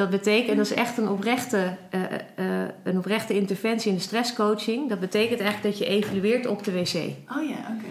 Dat 0.00 0.10
betekent, 0.10 0.50
en 0.50 0.56
dat 0.56 0.66
is 0.66 0.74
echt 0.74 0.98
een 0.98 1.08
oprechte, 1.08 1.76
eh, 1.90 2.02
eh, 2.34 2.68
een 2.82 2.96
oprechte 2.96 3.34
interventie 3.34 3.90
in 3.90 3.96
de 3.96 4.02
stresscoaching. 4.02 4.88
Dat 4.88 5.00
betekent 5.00 5.40
eigenlijk 5.40 5.62
dat 5.62 5.78
je 5.78 5.94
evalueert 5.94 6.46
op 6.46 6.64
de 6.64 6.72
wc. 6.72 6.94
Oh 7.36 7.48
ja, 7.48 7.76
oké. 7.76 7.90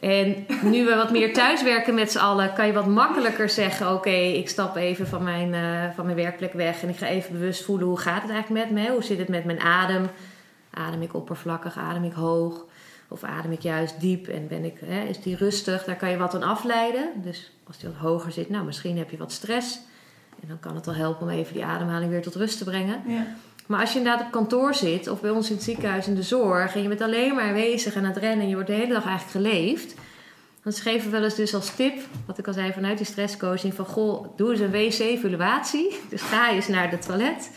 En 0.00 0.46
nu 0.70 0.84
we 0.84 0.94
wat 0.94 1.10
meer 1.10 1.32
thuiswerken 1.32 1.94
met 1.94 2.12
z'n 2.12 2.18
allen, 2.18 2.52
kan 2.52 2.66
je 2.66 2.72
wat 2.72 2.86
makkelijker 2.86 3.48
zeggen: 3.48 3.92
Oké, 3.92 4.10
ik 4.10 4.48
stap 4.48 4.76
even 4.76 5.06
van 5.06 5.22
mijn, 5.22 5.54
eh, 5.54 5.94
van 5.94 6.04
mijn 6.04 6.16
werkplek 6.16 6.52
weg 6.52 6.82
en 6.82 6.88
ik 6.88 6.96
ga 6.96 7.06
even 7.06 7.32
bewust 7.32 7.64
voelen 7.64 7.86
hoe 7.86 7.98
gaat 7.98 8.22
het 8.22 8.30
eigenlijk 8.30 8.64
met 8.64 8.82
me? 8.82 8.90
Hoe 8.90 9.04
zit 9.04 9.18
het 9.18 9.28
met 9.28 9.44
mijn 9.44 9.60
adem? 9.60 10.08
Adem 10.70 11.02
ik 11.02 11.14
oppervlakkig, 11.14 11.76
adem 11.76 12.04
ik 12.04 12.12
hoog? 12.12 12.64
Of 13.08 13.22
adem 13.22 13.52
ik 13.52 13.60
juist 13.60 14.00
diep 14.00 14.28
en 14.28 14.48
ben 14.48 14.64
ik, 14.64 14.78
hè, 14.84 15.02
is 15.02 15.20
die 15.20 15.36
rustig? 15.36 15.84
Daar 15.84 15.96
kan 15.96 16.10
je 16.10 16.16
wat 16.16 16.34
aan 16.34 16.42
afleiden. 16.42 17.08
Dus 17.14 17.52
als 17.66 17.78
die 17.78 17.88
wat 17.88 17.98
hoger 17.98 18.32
zit, 18.32 18.48
nou 18.48 18.64
misschien 18.64 18.98
heb 18.98 19.10
je 19.10 19.16
wat 19.16 19.32
stress. 19.32 19.78
En 20.46 20.52
dan 20.52 20.60
kan 20.60 20.74
het 20.74 20.86
wel 20.86 20.94
helpen 20.94 21.22
om 21.22 21.32
even 21.32 21.54
die 21.54 21.64
ademhaling 21.64 22.10
weer 22.10 22.22
tot 22.22 22.34
rust 22.34 22.58
te 22.58 22.64
brengen. 22.64 23.02
Ja. 23.06 23.26
Maar 23.66 23.80
als 23.80 23.92
je 23.92 23.98
inderdaad 23.98 24.26
op 24.26 24.32
kantoor 24.32 24.74
zit 24.74 25.08
of 25.08 25.20
bij 25.20 25.30
ons 25.30 25.48
in 25.48 25.54
het 25.54 25.64
ziekenhuis 25.64 26.06
in 26.06 26.14
de 26.14 26.22
zorg 26.22 26.74
en 26.74 26.82
je 26.82 26.88
bent 26.88 27.00
alleen 27.00 27.34
maar 27.34 27.44
aanwezig 27.44 27.94
en 27.94 28.04
aan 28.04 28.08
het 28.08 28.16
rennen 28.16 28.40
en 28.40 28.48
je 28.48 28.54
wordt 28.54 28.68
de 28.68 28.74
hele 28.74 28.92
dag 28.92 29.06
eigenlijk 29.06 29.46
geleefd, 29.46 29.94
dan 30.62 30.72
geven 30.72 31.04
we 31.04 31.16
wel 31.16 31.24
eens 31.24 31.34
dus 31.34 31.54
als 31.54 31.74
tip, 31.74 31.98
wat 32.26 32.38
ik 32.38 32.46
al 32.46 32.52
zei 32.52 32.72
vanuit 32.72 32.96
die 32.96 33.06
stresscoaching, 33.06 33.74
van 33.74 33.84
goh, 33.84 34.26
doe 34.36 34.50
eens 34.50 34.60
een 34.60 34.70
wc-evaluatie. 34.70 36.00
Dus 36.10 36.22
ga 36.22 36.50
eens 36.50 36.68
naar 36.68 36.90
de 36.90 36.98
toilet. 36.98 37.50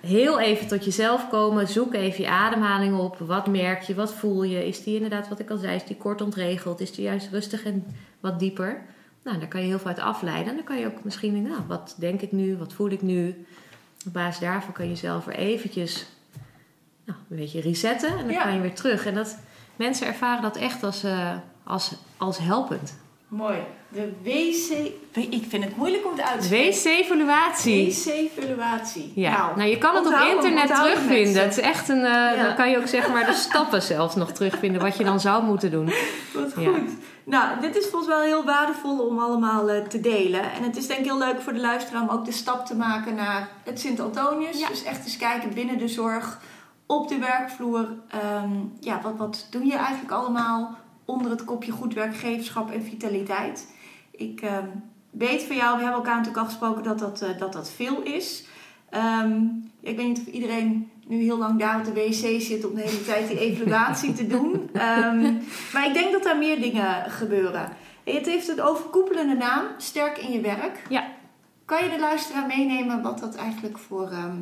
Heel 0.00 0.40
even 0.40 0.66
tot 0.66 0.84
jezelf 0.84 1.28
komen, 1.28 1.68
zoek 1.68 1.94
even 1.94 2.24
je 2.24 2.30
ademhaling 2.30 2.98
op. 2.98 3.18
Wat 3.18 3.46
merk 3.46 3.82
je, 3.82 3.94
wat 3.94 4.14
voel 4.14 4.42
je? 4.42 4.66
Is 4.66 4.82
die 4.82 4.94
inderdaad, 4.94 5.28
wat 5.28 5.38
ik 5.38 5.50
al 5.50 5.56
zei, 5.56 5.76
is 5.76 5.84
die 5.84 5.96
kort 5.96 6.20
ontregeld? 6.20 6.80
Is 6.80 6.92
die 6.92 7.04
juist 7.04 7.28
rustig 7.30 7.64
en 7.64 7.86
wat 8.20 8.38
dieper? 8.38 8.82
Nou, 9.24 9.38
daar 9.38 9.48
kan 9.48 9.60
je 9.60 9.66
heel 9.66 9.78
veel 9.78 9.88
uit 9.88 9.98
afleiden. 9.98 10.46
En 10.48 10.54
dan 10.54 10.64
kan 10.64 10.78
je 10.78 10.86
ook 10.86 11.04
misschien 11.04 11.32
denken, 11.32 11.50
nou, 11.50 11.62
wat 11.66 11.94
denk 11.98 12.20
ik 12.20 12.32
nu? 12.32 12.56
Wat 12.56 12.72
voel 12.72 12.90
ik 12.90 13.02
nu? 13.02 13.44
Op 14.06 14.12
basis 14.12 14.38
daarvan 14.40 14.72
kan 14.72 14.88
je 14.88 14.96
zelf 14.96 15.24
weer 15.24 15.36
eventjes 15.36 16.06
nou, 17.04 17.18
een 17.30 17.36
beetje 17.36 17.60
resetten. 17.60 18.08
En 18.08 18.16
dan 18.24 18.30
Ja. 18.30 18.42
kan 18.42 18.54
je 18.54 18.60
weer 18.60 18.74
terug. 18.74 19.06
En 19.06 19.14
dat, 19.14 19.38
mensen 19.76 20.06
ervaren 20.06 20.42
dat 20.42 20.56
echt 20.56 20.82
als, 20.82 21.02
eh, 21.04 21.30
als, 21.64 21.92
als 22.16 22.38
helpend. 22.38 22.94
Mooi. 23.28 23.58
De 23.88 24.12
WC... 24.22 24.90
Ik 25.30 25.44
vind 25.48 25.64
het 25.64 25.76
moeilijk 25.76 26.04
om 26.06 26.12
het 26.12 26.20
uit 26.26 26.40
te 26.40 26.46
spreken. 26.46 26.72
WC-evaluatie. 26.78 27.86
WC-evaluatie. 27.86 29.12
Ja, 29.14 29.52
nou, 29.56 29.68
je 29.68 29.78
kan 29.78 29.94
het 29.94 30.06
op 30.06 30.12
internet 30.36 30.66
terugvinden. 30.74 31.42
Het 31.42 31.50
is 31.58 31.64
echt 31.64 31.88
een. 31.88 32.04
eh, 32.04 32.42
Dan 32.44 32.54
kan 32.54 32.70
je 32.70 32.78
ook 32.78 32.86
zeg 32.86 33.08
maar 33.08 33.26
de 33.26 33.32
stappen 33.32 33.82
zelfs 33.82 34.14
nog 34.14 34.32
terugvinden. 34.32 34.80
Wat 34.82 34.96
je 34.96 35.04
dan 35.04 35.20
zou 35.20 35.44
moeten 35.44 35.70
doen. 35.70 35.84
Wat 36.34 36.52
Ja. 36.58 36.70
Nou, 37.24 37.60
dit 37.60 37.76
is 37.76 37.86
volgens 37.86 38.06
mij 38.06 38.16
wel 38.16 38.26
heel 38.26 38.44
waardevol 38.44 39.06
om 39.06 39.18
allemaal 39.18 39.70
eh, 39.70 39.82
te 39.86 40.00
delen. 40.00 40.52
En 40.52 40.62
het 40.62 40.76
is 40.76 40.86
denk 40.86 40.98
ik 40.98 41.04
heel 41.04 41.18
leuk 41.18 41.40
voor 41.40 41.52
de 41.52 41.60
luisteraar 41.60 42.02
om 42.02 42.08
ook 42.08 42.24
de 42.24 42.32
stap 42.32 42.66
te 42.66 42.76
maken 42.76 43.14
naar 43.14 43.48
het 43.64 43.80
Sint-Antonius. 43.80 44.58
Ja. 44.58 44.68
Dus 44.68 44.84
echt 44.84 45.04
eens 45.04 45.16
kijken 45.16 45.54
binnen 45.54 45.78
de 45.78 45.88
zorg, 45.88 46.40
op 46.86 47.08
de 47.08 47.18
werkvloer. 47.18 47.88
Ehm, 48.08 48.52
ja, 48.80 49.00
wat, 49.02 49.16
wat 49.16 49.46
doe 49.50 49.64
je 49.64 49.76
eigenlijk 49.76 50.12
allemaal 50.12 50.74
onder 51.04 51.30
het 51.30 51.44
kopje 51.44 51.72
goed 51.72 51.94
werkgeverschap 51.94 52.70
en 52.70 52.82
vitaliteit? 52.82 53.74
Ik 54.10 54.40
ehm, 54.40 54.68
weet 55.10 55.42
van 55.42 55.56
jou, 55.56 55.76
we 55.76 55.82
hebben 55.82 56.00
elkaar 56.00 56.16
natuurlijk 56.16 56.44
al 56.44 56.50
gesproken 56.50 56.82
dat 56.82 56.98
dat, 56.98 57.22
eh, 57.22 57.38
dat, 57.38 57.52
dat 57.52 57.70
veel 57.70 58.02
is. 58.02 58.44
Ehm, 58.90 59.42
ik 59.80 59.96
weet 59.96 60.06
niet 60.06 60.18
of 60.18 60.26
iedereen 60.26 60.90
nu 61.06 61.22
heel 61.22 61.38
lang 61.38 61.58
daar 61.58 61.78
op 61.78 61.84
de 61.84 61.92
wc 61.92 62.40
zit 62.42 62.66
om 62.66 62.74
de 62.74 62.80
hele 62.80 63.04
tijd 63.04 63.28
die 63.28 63.38
evaluatie 63.38 64.12
te 64.12 64.26
doen. 64.26 64.70
Ehm, 64.72 65.32
maar 65.72 65.86
ik 65.86 65.94
denk 65.94 66.12
dat 66.12 66.22
daar 66.22 66.38
meer 66.38 66.60
dingen 66.60 67.10
gebeuren. 67.10 67.68
Het 68.04 68.26
heeft 68.26 68.48
een 68.48 68.62
overkoepelende 68.62 69.34
naam, 69.34 69.64
Sterk 69.78 70.18
in 70.18 70.32
je 70.32 70.40
werk. 70.40 70.82
Ja. 70.88 71.04
Kan 71.64 71.84
je 71.84 71.90
de 71.90 71.98
luisteraar 71.98 72.46
meenemen 72.46 73.02
wat 73.02 73.18
dat 73.18 73.34
eigenlijk 73.34 73.78
voor... 73.78 74.10
ehm, 74.10 74.36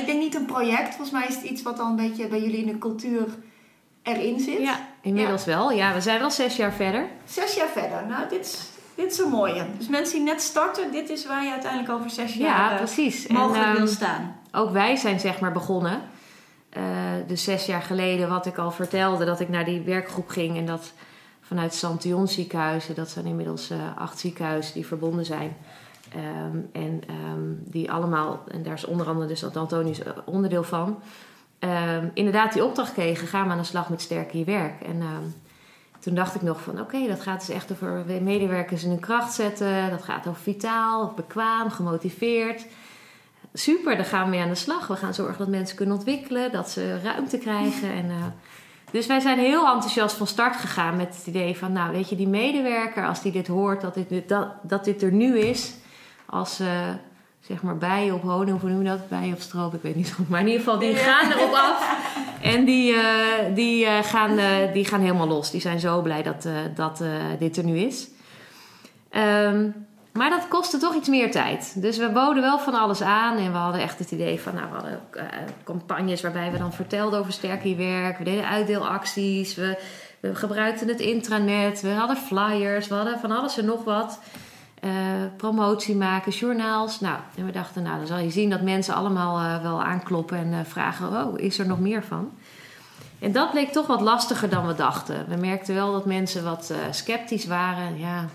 ik 0.00 0.06
denk 0.06 0.18
niet 0.18 0.34
een 0.34 0.46
project, 0.46 0.88
volgens 0.88 1.10
mij 1.10 1.26
is 1.28 1.34
het 1.34 1.44
iets 1.44 1.62
wat 1.62 1.78
al 1.78 1.86
een 1.86 1.96
beetje 1.96 2.26
bij 2.26 2.40
jullie 2.40 2.58
in 2.58 2.66
de 2.66 2.78
cultuur 2.78 3.26
erin 4.02 4.40
zit. 4.40 4.58
Ja, 4.58 4.88
inmiddels 5.02 5.44
wel. 5.44 5.72
Ja, 5.72 5.94
we 5.94 6.00
zijn 6.00 6.20
wel 6.20 6.30
zes 6.30 6.56
jaar 6.56 6.72
verder. 6.72 7.08
Zes 7.24 7.54
jaar 7.54 7.68
verder, 7.68 8.06
nou 8.06 8.28
dit 8.28 8.40
is, 8.40 8.68
dit 8.94 9.12
is 9.12 9.18
een 9.18 9.30
mooie. 9.30 9.66
Dus 9.78 9.88
mensen 9.88 10.16
die 10.16 10.24
net 10.24 10.42
starten, 10.42 10.92
dit 10.92 11.08
is 11.08 11.26
waar 11.26 11.44
je 11.44 11.50
uiteindelijk 11.50 11.92
over 11.92 12.10
zes 12.10 12.34
jaar 12.34 12.48
Ja, 12.48 12.70
eh, 12.70 12.76
precies. 12.76 13.26
mogelijk 13.26 13.64
en, 13.64 13.72
wil 13.72 13.80
ehm, 13.80 13.94
staan. 13.94 14.36
ook 14.52 14.70
wij 14.70 14.96
zijn 14.96 15.20
zeg 15.20 15.40
maar 15.40 15.52
begonnen. 15.52 16.00
Eh, 16.68 16.82
dus 17.26 17.44
zes 17.44 17.66
jaar 17.66 17.82
geleden, 17.82 18.28
wat 18.28 18.46
ik 18.46 18.58
al 18.58 18.70
vertelde, 18.70 19.24
dat 19.24 19.40
ik 19.40 19.48
naar 19.48 19.64
die 19.64 19.80
werkgroep 19.80 20.28
ging 20.28 20.56
en 20.56 20.66
dat 20.66 20.92
vanuit 21.40 21.74
Santion 21.74 22.28
ziekenhuizen, 22.28 22.94
dat 22.94 23.10
zijn 23.10 23.26
inmiddels 23.26 23.70
eh, 23.70 23.78
acht 23.96 24.18
ziekenhuizen 24.18 24.74
die 24.74 24.86
verbonden 24.86 25.24
zijn. 25.24 25.56
Ehm, 26.12 26.58
en 26.72 27.00
ehm, 27.06 27.70
die 27.70 27.90
allemaal, 27.90 28.44
en 28.50 28.62
daar 28.62 28.74
is 28.74 28.84
onder 28.84 29.06
andere 29.06 29.26
dus 29.26 29.40
dat 29.40 29.56
Antonius 29.56 30.00
onderdeel 30.24 30.64
van, 30.64 30.98
inderdaad 32.14 32.52
die 32.52 32.64
opdracht 32.64 32.92
kregen: 32.92 33.26
ga 33.26 33.42
maar 33.42 33.50
aan 33.50 33.58
de 33.58 33.64
slag 33.64 33.88
met 33.88 34.00
sterk 34.00 34.32
in 34.32 34.38
je 34.38 34.44
werk. 34.44 34.82
En 34.82 35.02
toen 36.04 36.14
dacht 36.14 36.34
ik 36.34 36.42
nog 36.42 36.60
van 36.60 36.80
oké, 36.80 37.06
dat 37.06 37.20
gaat 37.20 37.46
dus 37.46 37.56
echt 37.56 37.72
over 37.72 38.04
medewerkers 38.22 38.82
in 38.82 38.88
hun 38.88 39.00
kracht 39.00 39.32
zetten. 39.32 39.90
Dat 39.90 40.02
gaat 40.02 40.26
over 40.26 40.40
vitaal, 40.42 41.12
bekwaam, 41.16 41.70
gemotiveerd. 41.70 42.66
Super, 43.52 43.96
daar 43.96 44.04
gaan 44.04 44.24
we 44.24 44.30
mee 44.30 44.40
aan 44.40 44.48
de 44.48 44.54
slag. 44.54 44.86
We 44.86 44.96
gaan 44.96 45.14
zorgen 45.14 45.38
dat 45.38 45.48
mensen 45.48 45.76
kunnen 45.76 45.94
ontwikkelen, 45.94 46.52
dat 46.52 46.70
ze 46.70 47.00
ruimte 47.02 47.38
krijgen. 47.38 47.92
En, 47.92 48.10
eh, 48.10 48.24
dus 48.90 49.06
wij 49.06 49.20
zijn 49.20 49.38
heel 49.38 49.66
enthousiast 49.72 50.16
van 50.16 50.26
start 50.26 50.56
gegaan 50.56 50.96
met 50.96 51.16
het 51.16 51.26
idee 51.26 51.56
van, 51.56 51.72
nou 51.72 51.92
weet 51.92 52.08
je, 52.08 52.16
die 52.16 52.28
medewerker, 52.28 53.06
als 53.06 53.22
die 53.22 53.32
dit 53.32 53.46
hoort, 53.46 53.80
dat 53.80 53.94
dit, 53.94 54.28
dat, 54.28 54.48
dat 54.62 54.84
dit 54.84 55.02
er 55.02 55.12
nu 55.12 55.38
is, 55.38 55.74
als 56.26 56.60
eh, 56.60 56.88
zeg 57.40 57.62
maar 57.62 57.78
bijen 57.78 58.14
op 58.14 58.22
honing, 58.22 58.56
of 58.56 58.60
hoe 58.60 58.70
noem 58.70 58.82
je 58.82 58.88
dat? 58.88 59.08
Bijen 59.08 59.34
op 59.34 59.40
stroop, 59.40 59.74
ik 59.74 59.82
weet 59.82 59.96
niet 59.96 60.08
zo 60.08 60.14
goed. 60.18 60.28
Maar 60.28 60.40
in 60.40 60.46
ieder 60.46 60.62
geval, 60.62 60.78
die 60.78 60.94
gaan 60.94 61.32
erop 61.32 61.52
af. 61.52 62.02
En 62.44 62.64
die, 62.64 62.94
eh, 62.94 63.54
die, 63.54 63.86
eh, 63.86 64.02
gaan, 64.02 64.38
eh, 64.38 64.72
die 64.72 64.84
gaan 64.84 65.00
helemaal 65.00 65.26
los. 65.26 65.50
Die 65.50 65.60
zijn 65.60 65.80
zo 65.80 66.02
blij 66.02 66.22
dat, 66.22 66.48
dat 66.74 67.02
dit 67.38 67.56
er 67.56 67.64
nu 67.64 67.78
is. 67.78 68.08
Ehm, 69.10 69.68
Maar 70.12 70.30
dat 70.30 70.48
kostte 70.48 70.78
toch 70.78 70.94
iets 70.94 71.08
meer 71.08 71.30
tijd. 71.30 71.82
Dus 71.82 71.98
we 71.98 72.08
boden 72.08 72.42
wel 72.42 72.58
van 72.58 72.74
alles 72.74 73.02
aan. 73.02 73.36
En 73.36 73.52
we 73.52 73.58
hadden 73.58 73.80
echt 73.80 73.98
het 73.98 74.10
idee 74.10 74.40
van, 74.40 74.54
nou, 74.54 74.66
we 74.68 74.74
hadden 74.74 75.00
campagnes 75.64 76.22
waarbij 76.22 76.52
we 76.52 76.58
dan 76.58 76.72
vertelden 76.72 77.18
over 77.18 77.32
sterk 77.32 77.64
je 77.64 77.74
werk. 77.74 78.18
We 78.18 78.24
deden 78.24 78.48
uitdeelacties. 78.48 79.54
We, 79.54 79.78
we 80.20 80.34
gebruikten 80.34 80.88
het 80.88 81.00
intranet. 81.00 81.80
We 81.80 81.90
hadden 81.90 82.16
flyers. 82.16 82.88
We 82.88 82.94
hadden 82.94 83.18
van 83.18 83.30
alles 83.30 83.58
en 83.58 83.64
nog 83.64 83.84
wat. 83.84 84.18
Uh, 84.84 84.90
promotie 85.36 85.96
maken, 85.96 86.32
journaals. 86.32 87.00
Nou, 87.00 87.18
en 87.36 87.46
we 87.46 87.52
dachten, 87.52 87.82
nou, 87.82 87.98
dan 87.98 88.06
zal 88.06 88.18
je 88.18 88.30
zien 88.30 88.50
dat 88.50 88.62
mensen 88.62 88.94
allemaal 88.94 89.40
uh, 89.40 89.62
wel 89.62 89.82
aankloppen 89.82 90.52
en 90.52 90.66
vragen: 90.66 91.08
Oh, 91.08 91.38
is 91.38 91.58
er 91.58 91.66
nog 91.66 91.80
meer 91.80 92.04
van? 92.04 92.30
En 93.18 93.32
dat 93.32 93.50
bleek 93.50 93.72
toch 93.72 93.86
wat 93.86 94.00
lastiger 94.00 94.48
dan 94.48 94.66
we 94.66 94.74
dachten. 94.74 95.28
We 95.28 95.36
merkten 95.36 95.74
wel 95.74 95.92
dat 95.92 96.06
mensen 96.06 96.44
wat 96.44 96.72
sceptisch 96.90 97.46
waren. 97.46 97.98
Ja, 97.98 98.28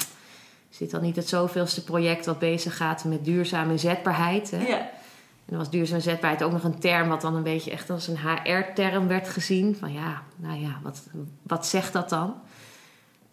zit 0.69 0.91
dan 0.91 1.01
niet 1.01 1.15
het 1.15 1.29
zoveelste 1.29 1.83
project 1.83 2.25
wat 2.25 2.39
bezig 2.39 2.77
gaat 2.77 3.03
met 3.03 3.25
duurzame 3.25 3.71
inzetbaarheid. 3.71 4.51
Hè? 4.51 4.67
Ja. 4.67 4.77
En 4.79 5.55
dan 5.55 5.57
was 5.57 5.69
duurzame 5.69 5.97
inzetbaarheid 5.97 6.43
ook 6.43 6.51
nog 6.51 6.63
een 6.63 6.79
term 6.79 7.09
wat 7.09 7.21
dan 7.21 7.35
een 7.35 7.43
beetje 7.43 7.71
echt 7.71 7.89
als 7.89 8.07
een 8.07 8.17
HR-term 8.17 9.07
werd 9.07 9.29
gezien. 9.29 9.75
Van 9.75 9.93
ja, 9.93 10.21
nou 10.35 10.59
ja, 10.59 10.79
wat, 10.83 11.01
wat 11.43 11.65
zegt 11.65 11.93
dat 11.93 12.09
dan? 12.09 12.35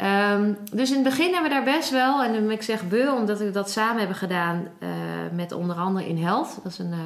Um, 0.02 0.56
dus 0.72 0.88
in 0.88 0.94
het 0.94 1.04
begin 1.04 1.32
hebben 1.32 1.50
we 1.50 1.56
daar 1.56 1.74
best 1.76 1.90
wel, 1.90 2.22
en 2.22 2.50
ik 2.50 2.62
zeg 2.62 2.82
we 2.88 3.14
omdat 3.18 3.38
we 3.38 3.50
dat 3.50 3.70
samen 3.70 3.98
hebben 3.98 4.16
gedaan 4.16 4.68
uh, 4.78 4.88
met 5.32 5.52
onder 5.52 5.76
andere 5.76 6.08
In 6.08 6.18
Health. 6.18 6.58
Dat 6.62 6.72
is 6.72 6.78
een, 6.78 6.92
uh, 6.92 6.98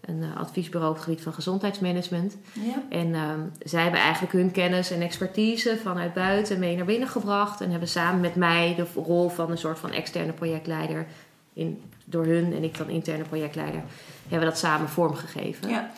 een 0.00 0.24
adviesbureau 0.36 0.90
op 0.90 0.96
het 0.96 1.04
gebied 1.04 1.22
van 1.22 1.32
gezondheidsmanagement. 1.32 2.36
Ja. 2.52 2.82
En 2.88 3.14
um, 3.14 3.52
zij 3.62 3.82
hebben 3.82 4.00
eigenlijk 4.00 4.32
hun 4.32 4.50
kennis 4.50 4.90
en 4.90 5.00
expertise 5.00 5.78
vanuit 5.82 6.14
buiten 6.14 6.58
mee 6.58 6.76
naar 6.76 6.84
binnen 6.84 7.08
gebracht. 7.08 7.60
En 7.60 7.70
hebben 7.70 7.88
samen 7.88 8.20
met 8.20 8.34
mij 8.34 8.74
de 8.76 8.86
rol 9.02 9.28
van 9.28 9.50
een 9.50 9.58
soort 9.58 9.78
van 9.78 9.90
externe 9.90 10.32
projectleider, 10.32 11.06
in, 11.52 11.82
door 12.04 12.24
hun 12.24 12.54
en 12.54 12.64
ik 12.64 12.78
dan 12.78 12.88
interne 12.88 13.24
projectleider, 13.24 13.82
hebben 14.22 14.38
we 14.38 14.54
dat 14.54 14.58
samen 14.58 14.88
vormgegeven. 14.88 15.68
Ja. 15.68 15.90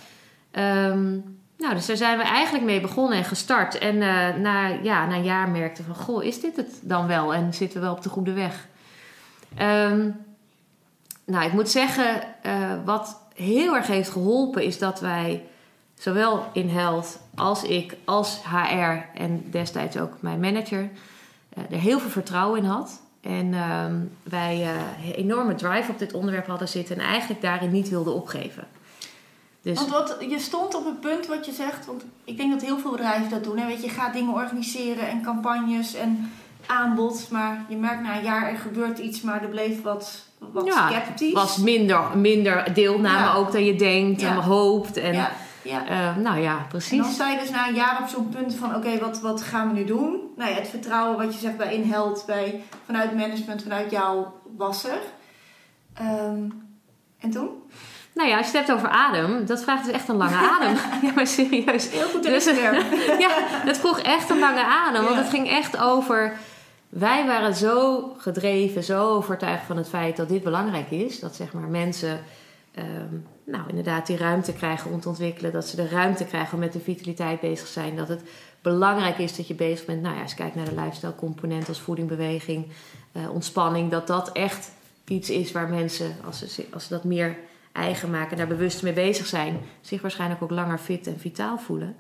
Um, 0.88 1.39
nou, 1.60 1.74
dus 1.74 1.86
daar 1.86 1.96
zijn 1.96 2.18
we 2.18 2.24
eigenlijk 2.24 2.64
mee 2.64 2.80
begonnen 2.80 3.18
en 3.18 3.24
gestart. 3.24 3.78
En 3.78 3.96
uh, 3.96 4.34
na, 4.34 4.66
ja, 4.82 5.06
na 5.06 5.14
een 5.14 5.24
jaar 5.24 5.48
merkten 5.48 5.84
van, 5.84 5.94
goh, 5.94 6.24
is 6.24 6.40
dit 6.40 6.56
het 6.56 6.78
dan 6.82 7.06
wel? 7.06 7.34
En 7.34 7.54
zitten 7.54 7.80
we 7.80 7.86
wel 7.86 7.94
op 7.94 8.02
de 8.02 8.08
goede 8.08 8.32
weg? 8.32 8.68
Um, 9.60 10.16
nou, 11.24 11.44
ik 11.44 11.52
moet 11.52 11.68
zeggen, 11.68 12.22
uh, 12.46 12.72
wat 12.84 13.18
heel 13.34 13.76
erg 13.76 13.86
heeft 13.86 14.10
geholpen 14.10 14.64
is 14.64 14.78
dat 14.78 15.00
wij 15.00 15.44
zowel 15.94 16.44
in 16.52 16.68
health 16.68 17.18
als 17.34 17.62
ik, 17.62 17.96
als 18.04 18.40
HR 18.44 19.18
en 19.20 19.44
destijds 19.50 19.98
ook 19.98 20.16
mijn 20.20 20.40
manager, 20.40 20.82
uh, 20.82 21.64
er 21.70 21.80
heel 21.80 21.98
veel 22.00 22.10
vertrouwen 22.10 22.58
in 22.58 22.68
had. 22.68 23.00
En 23.20 23.54
um, 23.54 24.12
wij 24.22 24.68
enorme 25.14 25.54
drive 25.54 25.90
op 25.90 25.98
dit 25.98 26.12
onderwerp 26.12 26.46
hadden 26.46 26.68
zitten 26.68 26.96
en 26.96 27.04
eigenlijk 27.04 27.40
daarin 27.40 27.70
niet 27.70 27.88
wilden 27.88 28.14
opgeven. 28.14 28.66
Dus... 29.62 29.78
Want 29.78 29.90
wat, 29.90 30.16
je 30.28 30.38
stond 30.38 30.74
op 30.74 30.84
het 30.84 31.00
punt 31.00 31.26
wat 31.26 31.46
je 31.46 31.52
zegt, 31.52 31.86
want 31.86 32.04
ik 32.24 32.36
denk 32.36 32.52
dat 32.52 32.62
heel 32.62 32.78
veel 32.78 32.90
bedrijven 32.90 33.30
dat 33.30 33.44
doen. 33.44 33.58
Hè? 33.58 33.66
Weet 33.66 33.80
je, 33.80 33.86
je 33.86 33.92
gaat 33.92 34.12
dingen 34.12 34.34
organiseren 34.34 35.08
en 35.08 35.22
campagnes 35.22 35.94
en 35.94 36.32
aanbod, 36.66 37.28
maar 37.30 37.64
je 37.68 37.76
merkt 37.76 38.02
na 38.02 38.16
een 38.16 38.24
jaar 38.24 38.50
er 38.50 38.56
gebeurt 38.58 38.98
iets, 38.98 39.20
maar 39.20 39.42
er 39.42 39.48
bleef 39.48 39.82
wat, 39.82 40.24
wat 40.38 40.66
ja, 40.66 40.88
sceptisch. 40.88 41.32
was 41.32 41.56
minder, 41.56 42.00
minder 42.16 42.74
deelname 42.74 43.18
Ja. 43.24 43.34
ook 43.34 43.52
dan 43.52 43.64
je 43.64 43.74
denkt 43.76 44.20
Ja. 44.20 44.28
en 44.30 44.36
hoopt. 44.36 44.96
En, 44.96 45.14
ja, 45.62 45.86
eh, 45.86 46.16
nou 46.16 46.38
ja, 46.38 46.50
En 46.52 46.58
dan 46.58 46.68
precies. 46.68 47.12
sta 47.14 47.28
je 47.30 47.38
dus 47.38 47.50
na 47.50 47.68
een 47.68 47.74
jaar 47.74 47.98
op 48.02 48.08
zo'n 48.08 48.28
punt 48.28 48.54
van: 48.54 48.74
oké, 48.74 48.98
wat, 48.98 49.20
wat 49.20 49.42
gaan 49.42 49.68
we 49.68 49.74
nu 49.74 49.84
doen? 49.84 50.20
Nou 50.36 50.50
ja, 50.50 50.56
het 50.56 50.68
vertrouwen 50.68 51.16
wat 51.24 51.34
je 51.34 51.40
zegt 51.40 51.56
bij 51.56 51.74
Inheld, 51.74 52.22
bij, 52.26 52.62
vanuit 52.84 53.16
management, 53.16 53.62
vanuit 53.62 53.90
jou 53.90 54.24
was 54.56 54.84
er. 54.84 54.98
Ehm, 55.94 56.48
en 57.18 57.30
toen? 57.30 57.48
Nou 58.14 58.28
ja, 58.28 58.36
als 58.36 58.50
je 58.50 58.56
het 58.58 58.66
hebt 58.66 58.78
over 58.78 58.88
adem, 58.88 59.46
dat 59.46 59.62
vraagt 59.62 59.84
dus 59.84 59.94
echt 59.94 60.08
een 60.08 60.16
lange 60.16 60.36
adem. 60.58 60.74
ja, 61.06 61.12
maar 61.14 61.26
serieus. 61.26 61.90
Heel 61.90 62.08
goed 62.08 62.22
Dus- 62.22 62.44
ja, 63.24 63.30
het 63.64 63.78
vroeg 63.78 63.98
echt 63.98 64.30
een 64.30 64.38
lange 64.38 64.64
adem. 64.64 65.04
Want 65.04 65.16
het 65.16 65.28
ging 65.28 65.48
echt 65.50 65.76
over. 65.78 66.32
Wij 66.88 67.26
waren 67.26 67.54
zo 67.54 68.02
gedreven, 68.18 68.84
zo 68.84 69.08
overtuigd 69.08 69.64
van 69.66 69.76
het 69.76 69.88
feit 69.88 70.16
dat 70.16 70.28
dit 70.28 70.42
belangrijk 70.42 70.90
is. 70.90 71.20
Dat 71.20 71.34
zeg 71.34 71.52
maar 71.52 71.68
mensen, 71.68 72.20
ehm, 72.74 73.14
nou 73.44 73.62
inderdaad, 73.68 74.06
die 74.06 74.16
ruimte 74.16 74.52
krijgen 74.52 74.90
om 74.90 75.00
te 75.00 75.08
ontwikkelen. 75.08 75.52
Dat 75.52 75.66
ze 75.66 75.76
de 75.76 75.88
ruimte 75.88 76.24
krijgen 76.24 76.54
om 76.54 76.60
met 76.60 76.72
de 76.72 76.80
vitaliteit 76.80 77.40
bezig 77.40 77.66
te 77.66 77.72
zijn. 77.72 77.96
Dat 77.96 78.08
het 78.08 78.22
belangrijk 78.62 79.18
is 79.18 79.36
dat 79.36 79.48
je 79.48 79.54
bezig 79.54 79.86
bent. 79.86 80.02
Nou 80.02 80.14
ja, 80.16 80.22
als 80.22 80.30
je 80.30 80.36
kijkt 80.36 80.54
naar 80.54 80.64
de 80.64 80.80
lifestyle 80.80 81.14
component 81.14 81.68
als 81.68 81.80
voeding, 81.80 82.08
beweging, 82.08 82.66
eh, 83.12 83.30
ontspanning. 83.32 83.90
Dat 83.90 84.06
dat 84.06 84.32
echt 84.32 84.70
iets 85.06 85.30
is 85.30 85.52
waar 85.52 85.68
mensen, 85.68 86.16
als 86.26 86.38
ze, 86.54 86.66
als 86.72 86.82
ze 86.84 86.88
dat 86.94 87.04
meer 87.04 87.36
eigen 87.72 88.10
maken, 88.10 88.36
daar 88.36 88.46
bewust 88.46 88.82
mee 88.82 88.92
bezig 88.92 89.26
zijn, 89.26 89.60
zich 89.80 90.00
waarschijnlijk 90.02 90.42
ook 90.42 90.50
langer 90.50 90.78
fit 90.78 91.06
en 91.06 91.18
vitaal 91.18 91.58
voelen. 91.58 91.96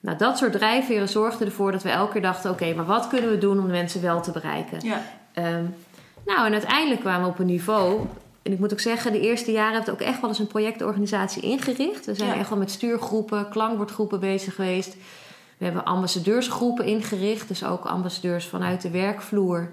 Nou, 0.00 0.18
dat 0.18 0.38
soort 0.38 0.52
drijfveren 0.52 1.08
zorgden 1.08 1.46
ervoor 1.46 1.72
dat 1.72 1.82
we 1.82 1.90
elke 1.90 2.12
keer 2.12 2.22
dachten: 2.22 2.50
oké, 2.50 2.74
maar 2.74 2.84
wat 2.86 3.08
kunnen 3.08 3.30
we 3.30 3.38
doen 3.38 3.58
om 3.58 3.66
de 3.66 3.72
mensen 3.72 4.02
wel 4.02 4.20
te 4.22 4.30
bereiken? 4.30 4.78
Ja, 4.82 5.02
Ehm, 5.32 5.64
nou, 6.26 6.46
en 6.46 6.52
uiteindelijk 6.52 7.00
kwamen 7.00 7.22
we 7.22 7.28
op 7.32 7.38
een 7.38 7.46
niveau. 7.46 8.00
En 8.42 8.52
ik 8.52 8.58
moet 8.58 8.72
ook 8.72 8.80
zeggen, 8.80 9.12
de 9.12 9.20
eerste 9.20 9.52
jaren 9.52 9.72
hebben 9.74 9.94
we 9.94 10.00
ook 10.00 10.06
echt 10.08 10.20
wel 10.20 10.30
eens 10.30 10.38
een 10.38 10.46
projectorganisatie 10.46 11.42
ingericht. 11.42 12.06
We 12.06 12.14
zijn 12.14 12.28
Ja. 12.30 12.36
echt 12.36 12.48
wel 12.48 12.58
met 12.58 12.70
stuurgroepen, 12.70 13.48
klankbordgroepen 13.48 14.20
bezig 14.20 14.54
geweest. 14.54 14.96
We 15.58 15.64
hebben 15.64 15.84
ambassadeursgroepen 15.84 16.84
ingericht, 16.84 17.48
dus 17.48 17.64
ook 17.64 17.84
ambassadeurs 17.84 18.46
vanuit 18.46 18.82
de 18.82 18.90
werkvloer. 18.90 19.70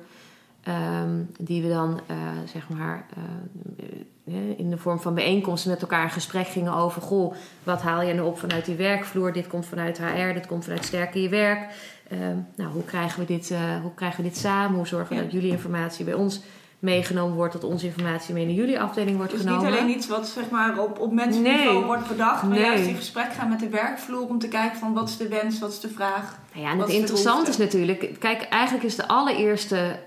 Ehm, 0.63 1.09
die 1.39 1.61
we 1.61 1.69
dan, 1.69 1.99
eh, 2.07 2.17
zeg 2.45 2.69
maar, 2.69 3.05
eh, 3.15 4.33
eh, 4.35 4.59
in 4.59 4.69
de 4.69 4.77
vorm 4.77 4.99
van 4.99 5.13
bijeenkomsten 5.13 5.71
met 5.71 5.81
elkaar 5.81 6.03
in 6.03 6.09
gesprek 6.09 6.47
gingen 6.47 6.73
over: 6.73 7.01
Goh, 7.01 7.33
wat 7.63 7.81
haal 7.81 8.01
je 8.01 8.13
nou 8.13 8.27
op 8.27 8.39
vanuit 8.39 8.65
die 8.65 8.75
werkvloer? 8.75 9.33
Dit 9.33 9.47
komt 9.47 9.65
vanuit 9.65 9.97
HR, 9.97 10.33
dit 10.33 10.45
komt 10.47 10.63
vanuit 10.63 10.85
Sterker 10.85 11.21
je 11.21 11.29
werk. 11.29 11.73
Ehm, 12.09 12.37
nou, 12.55 12.71
hoe 12.71 12.83
krijgen, 12.83 13.19
we 13.19 13.25
dit, 13.25 13.53
hoe 13.81 13.93
krijgen 13.93 14.23
we 14.23 14.29
dit 14.29 14.37
samen? 14.37 14.77
Hoe 14.77 14.87
zorgen 14.87 15.09
we 15.09 15.15
Ja. 15.15 15.21
dat 15.21 15.31
jullie 15.31 15.51
informatie 15.51 16.05
bij 16.05 16.13
ons 16.13 16.41
meegenomen 16.79 17.35
wordt, 17.35 17.53
dat 17.53 17.63
onze 17.63 17.85
informatie 17.85 18.33
mee 18.33 18.45
naar 18.45 18.53
jullie 18.53 18.79
afdeling 18.79 19.17
wordt 19.17 19.31
dus 19.31 19.41
genomen? 19.41 19.65
niet 19.65 19.79
alleen 19.79 19.89
iets 19.89 20.07
wat 20.07 20.27
zeg 20.27 20.49
maar, 20.49 20.77
op, 20.79 20.99
op 20.99 21.11
Nee. 21.13 21.25
mensenniveau 21.25 21.85
wordt 21.85 22.07
bedacht, 22.07 22.43
maar 22.43 22.51
Nee. 22.57 22.65
juist 22.65 22.87
in 22.87 22.95
gesprek 22.95 23.33
gaan 23.33 23.49
met 23.49 23.59
de 23.59 23.69
werkvloer 23.69 24.27
om 24.27 24.39
te 24.39 24.47
kijken 24.47 24.79
van 24.79 24.93
wat 24.93 25.09
is 25.09 25.17
de 25.17 25.27
wens, 25.27 25.59
wat 25.59 25.71
is 25.71 25.79
de 25.79 25.89
vraag. 25.89 26.37
Nou 26.53 26.65
ja, 26.65 26.71
en 26.71 26.79
het 26.79 26.89
interessante 26.89 27.49
is 27.49 27.57
natuurlijk, 27.57 28.15
kijk, 28.19 28.41
eigenlijk 28.41 28.85
is 28.85 28.95
de 28.95 29.07
allereerste 29.07 29.99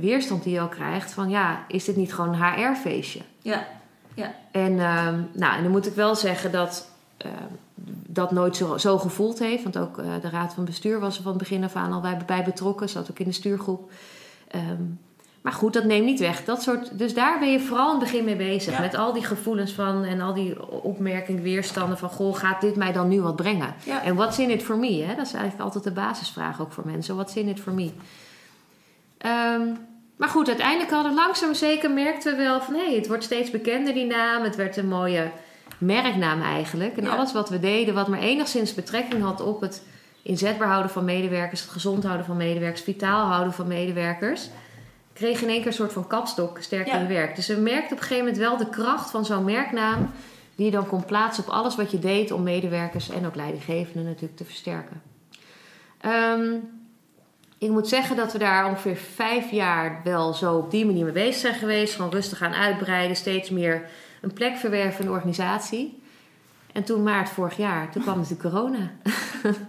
weerstand 0.00 0.42
die 0.42 0.52
je 0.52 0.60
al 0.60 0.68
krijgt 0.68 1.12
van 1.12 1.28
ja, 1.28 1.64
is 1.68 1.84
dit 1.84 1.96
niet 1.96 2.14
gewoon 2.14 2.34
een 2.34 2.42
HR-feestje? 2.42 3.20
Ja, 3.42 3.66
En, 4.50 4.78
ehm, 4.78 5.20
nou, 5.32 5.56
en 5.56 5.62
dan 5.62 5.70
moet 5.70 5.86
ik 5.86 5.94
wel 5.94 6.14
zeggen 6.14 6.52
dat 6.52 6.90
ehm, 7.16 7.32
dat 8.06 8.30
nooit 8.30 8.56
zo, 8.56 8.76
zo 8.76 8.98
gevoeld 8.98 9.38
heeft. 9.38 9.62
Want 9.62 9.78
ook 9.78 9.98
eh, 9.98 10.06
de 10.20 10.30
raad 10.30 10.54
van 10.54 10.64
bestuur 10.64 11.00
was 11.00 11.16
er 11.16 11.22
van 11.22 11.32
het 11.32 11.40
begin 11.40 11.64
af 11.64 11.74
aan 11.74 11.92
al 11.92 12.00
bij, 12.00 12.18
bij 12.26 12.44
betrokken. 12.44 12.88
Zat 12.88 13.10
ook 13.10 13.18
in 13.18 13.26
de 13.26 13.32
stuurgroep. 13.32 13.90
Ehm, 14.48 14.82
maar 15.40 15.52
goed, 15.52 15.72
dat 15.72 15.84
neemt 15.84 16.04
niet 16.04 16.20
weg. 16.20 16.44
Dat 16.44 16.62
soort, 16.62 16.98
dus 16.98 17.14
daar 17.14 17.38
ben 17.38 17.52
je 17.52 17.60
vooral 17.60 17.92
in 17.92 18.00
het 18.00 18.04
begin 18.04 18.24
mee 18.24 18.36
bezig. 18.36 18.72
Ja. 18.72 18.80
Met 18.80 18.94
al 18.94 19.12
die 19.12 19.24
gevoelens 19.24 19.72
van 19.72 20.04
en 20.04 20.20
al 20.20 20.34
die 20.34 20.70
opmerkingen, 20.82 21.42
weerstanden 21.42 21.98
van... 21.98 22.08
Goh, 22.08 22.36
gaat 22.36 22.60
dit 22.60 22.76
mij 22.76 22.92
dan 22.92 23.08
nu 23.08 23.20
wat 23.20 23.36
brengen? 23.36 23.74
ja. 23.84 24.02
En 24.02 24.14
what's 24.14 24.38
in 24.38 24.50
it 24.50 24.62
for 24.62 24.76
me? 24.76 25.02
Hè? 25.02 25.14
Dat 25.14 25.26
is 25.26 25.32
eigenlijk 25.32 25.62
altijd 25.62 25.84
de 25.84 25.90
basisvraag 25.90 26.60
ook 26.60 26.72
voor 26.72 26.86
mensen. 26.86 27.14
What's 27.14 27.34
in 27.34 27.48
it 27.48 27.60
for 27.60 27.72
me? 27.72 27.90
Ehm, 29.26 29.68
maar 30.16 30.28
goed, 30.28 30.48
uiteindelijk 30.48 30.90
hadden 30.90 31.14
we 31.14 31.18
langzaam 31.20 31.54
zeker 31.54 31.90
merkten 31.90 32.36
we 32.36 32.42
wel 32.42 32.60
van... 32.60 32.74
hé, 32.74 32.84
hey, 32.84 32.94
het 32.94 33.06
wordt 33.06 33.24
steeds 33.24 33.50
bekender 33.50 33.94
die 33.94 34.06
naam. 34.06 34.42
Het 34.42 34.56
werd 34.56 34.76
een 34.76 34.88
mooie 34.88 35.30
merknaam 35.78 36.42
eigenlijk. 36.42 36.96
En 36.96 37.04
Ja. 37.04 37.10
alles 37.10 37.32
wat 37.32 37.48
we 37.48 37.60
deden, 37.60 37.94
wat 37.94 38.08
maar 38.08 38.18
enigszins 38.18 38.74
betrekking 38.74 39.22
had 39.22 39.40
op 39.40 39.60
het 39.60 39.82
inzetbaar 40.22 40.68
houden 40.68 40.90
van 40.90 41.04
medewerkers... 41.04 41.60
het 41.60 41.70
gezond 41.70 42.04
houden 42.04 42.26
van 42.26 42.36
medewerkers, 42.36 42.82
vitaal 42.82 43.26
houden 43.26 43.52
van 43.52 43.66
medewerkers... 43.66 44.48
kreeg 45.12 45.42
in 45.42 45.48
één 45.48 45.58
keer 45.58 45.66
een 45.66 45.72
soort 45.72 45.92
van 45.92 46.06
kapstok 46.06 46.58
sterk 46.60 46.86
Ja. 46.86 46.94
in 46.94 47.00
je 47.00 47.14
werk. 47.14 47.36
Dus 47.36 47.46
we 47.46 47.56
merkten 47.56 47.92
op 47.92 48.02
een 48.02 48.06
gegeven 48.06 48.24
moment 48.24 48.36
wel 48.36 48.56
de 48.56 48.68
kracht 48.68 49.10
van 49.10 49.24
zo'n 49.24 49.44
merknaam... 49.44 50.10
die 50.54 50.64
je 50.64 50.72
dan 50.72 50.86
kon 50.86 51.04
plaatsen 51.04 51.44
op 51.44 51.50
alles 51.50 51.76
wat 51.76 51.90
je 51.90 51.98
deed 51.98 52.32
om 52.32 52.42
medewerkers 52.42 53.10
en 53.10 53.26
ook 53.26 53.34
leidinggevenden 53.34 54.04
natuurlijk 54.04 54.36
te 54.36 54.44
versterken. 54.44 55.02
Ehm, 56.00 56.54
ik 57.58 57.70
moet 57.70 57.88
zeggen 57.88 58.16
dat 58.16 58.32
we 58.32 58.38
daar 58.38 58.68
ongeveer 58.68 58.96
vijf 58.96 59.50
jaar 59.50 60.00
wel 60.04 60.32
zo 60.32 60.56
op 60.56 60.70
die 60.70 60.86
manier 60.86 61.04
mee 61.04 61.12
bezig 61.12 61.40
zijn 61.40 61.54
geweest. 61.54 61.94
Gewoon 61.94 62.10
rustig 62.10 62.42
aan 62.42 62.54
uitbreiden, 62.54 63.16
steeds 63.16 63.50
meer 63.50 63.88
een 64.20 64.32
plek 64.32 64.56
verwerven 64.56 65.00
in 65.00 65.06
de 65.06 65.12
organisatie. 65.12 66.02
En 66.72 66.84
toen 66.84 67.02
maart 67.02 67.28
vorig 67.28 67.56
jaar, 67.56 67.90
toen 67.90 68.02
kwam 68.02 68.18
natuurlijk 68.18 68.42
corona. 68.42 68.90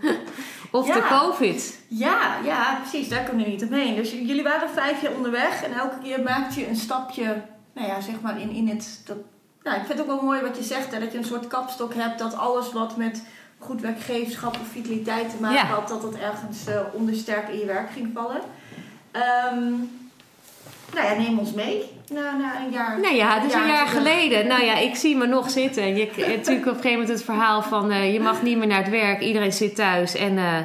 of 0.71 0.91
de. 0.91 1.07
COVID. 1.09 1.79
Ja, 1.87 2.37
ja, 2.43 2.79
precies. 2.81 3.09
Daar 3.09 3.23
kunnen 3.23 3.45
we 3.45 3.51
niet 3.51 3.63
omheen. 3.63 3.95
Dus 3.95 4.11
jullie 4.11 4.43
waren 4.43 4.69
vijf 4.69 5.01
jaar 5.01 5.15
onderweg 5.15 5.63
en 5.63 5.73
elke 5.73 5.97
keer 6.03 6.23
maakte 6.23 6.59
je 6.59 6.67
een 6.67 6.75
stapje, 6.75 7.41
nou 7.73 7.87
ja, 7.87 8.01
zeg 8.01 8.21
maar 8.21 8.41
in, 8.41 8.49
in 8.49 8.67
het. 8.67 9.01
Dat, 9.05 9.17
nou, 9.63 9.77
ik 9.79 9.85
vind 9.85 9.99
het 9.99 10.07
ook 10.07 10.15
wel 10.15 10.23
mooi 10.23 10.41
wat 10.41 10.57
je 10.57 10.63
zegt, 10.63 10.91
hè, 10.91 10.99
dat 10.99 11.11
je 11.11 11.17
een 11.17 11.23
soort 11.23 11.47
kapstok 11.47 11.93
hebt 11.93 12.19
dat 12.19 12.35
alles 12.35 12.71
wat 12.71 12.97
met 12.97 13.23
goed 13.59 13.81
werkgeverschap 13.81 14.53
of 14.53 14.67
vitaliteit 14.71 15.29
te 15.29 15.35
maken 15.41 15.55
Ja. 15.57 15.65
had, 15.65 15.87
dat 15.87 16.01
dat 16.01 16.15
ergens 16.15 16.67
eh 16.67 16.79
onder 16.93 17.15
sterk 17.15 17.49
in 17.49 17.59
je 17.59 17.65
werk 17.65 17.89
ging 17.91 18.09
vallen. 18.13 18.41
Ehm, 19.11 19.71
Nou 20.93 21.05
ja, 21.07 21.13
neem 21.13 21.39
ons 21.39 21.53
mee. 21.53 21.83
Na, 22.13 22.37
na 22.37 22.59
een 22.65 22.71
jaar. 22.71 22.99
Nou 22.99 23.15
ja, 23.15 23.39
het 23.39 23.45
is 23.49 23.53
een 23.53 23.67
jaar 23.67 23.87
geleden. 23.87 24.47
Nou 24.47 24.63
ja, 24.63 24.77
ik 24.77 24.95
zie 24.95 25.15
me 25.15 25.27
nog 25.27 25.49
zitten. 25.49 25.83
En 25.83 25.95
Je, 25.95 26.05
natuurlijk 26.15 26.47
op 26.47 26.51
een 26.51 26.63
gegeven 26.63 26.91
moment 26.91 27.09
het 27.09 27.23
verhaal 27.23 27.61
van 27.61 27.91
eh, 27.91 28.13
je 28.13 28.19
mag 28.19 28.41
niet 28.41 28.57
meer 28.57 28.67
naar 28.67 28.77
het 28.83 28.89
werk, 28.89 29.19
iedereen 29.21 29.53
zit 29.53 29.75
thuis. 29.75 30.15
En 30.15 30.37
eh, 30.37 30.57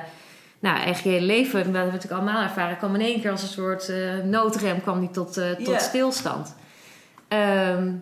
nou, 0.58 0.80
echt 0.80 1.02
je 1.02 1.08
hele 1.08 1.26
leven, 1.26 1.52
dat 1.52 1.64
hebben 1.64 1.84
we 1.84 1.92
natuurlijk 1.92 2.22
allemaal 2.22 2.42
ervaren, 2.42 2.76
kwam 2.76 2.94
in 2.94 3.00
één 3.00 3.20
keer 3.20 3.30
als 3.30 3.42
een 3.42 3.48
soort 3.48 3.88
eh, 3.88 3.96
noodrem 4.24 4.82
kwam 4.82 5.00
die 5.00 5.10
tot, 5.10 5.36
eh, 5.36 5.50
tot 5.50 5.80
stilstand. 5.80 6.54
Ehm, 7.28 7.92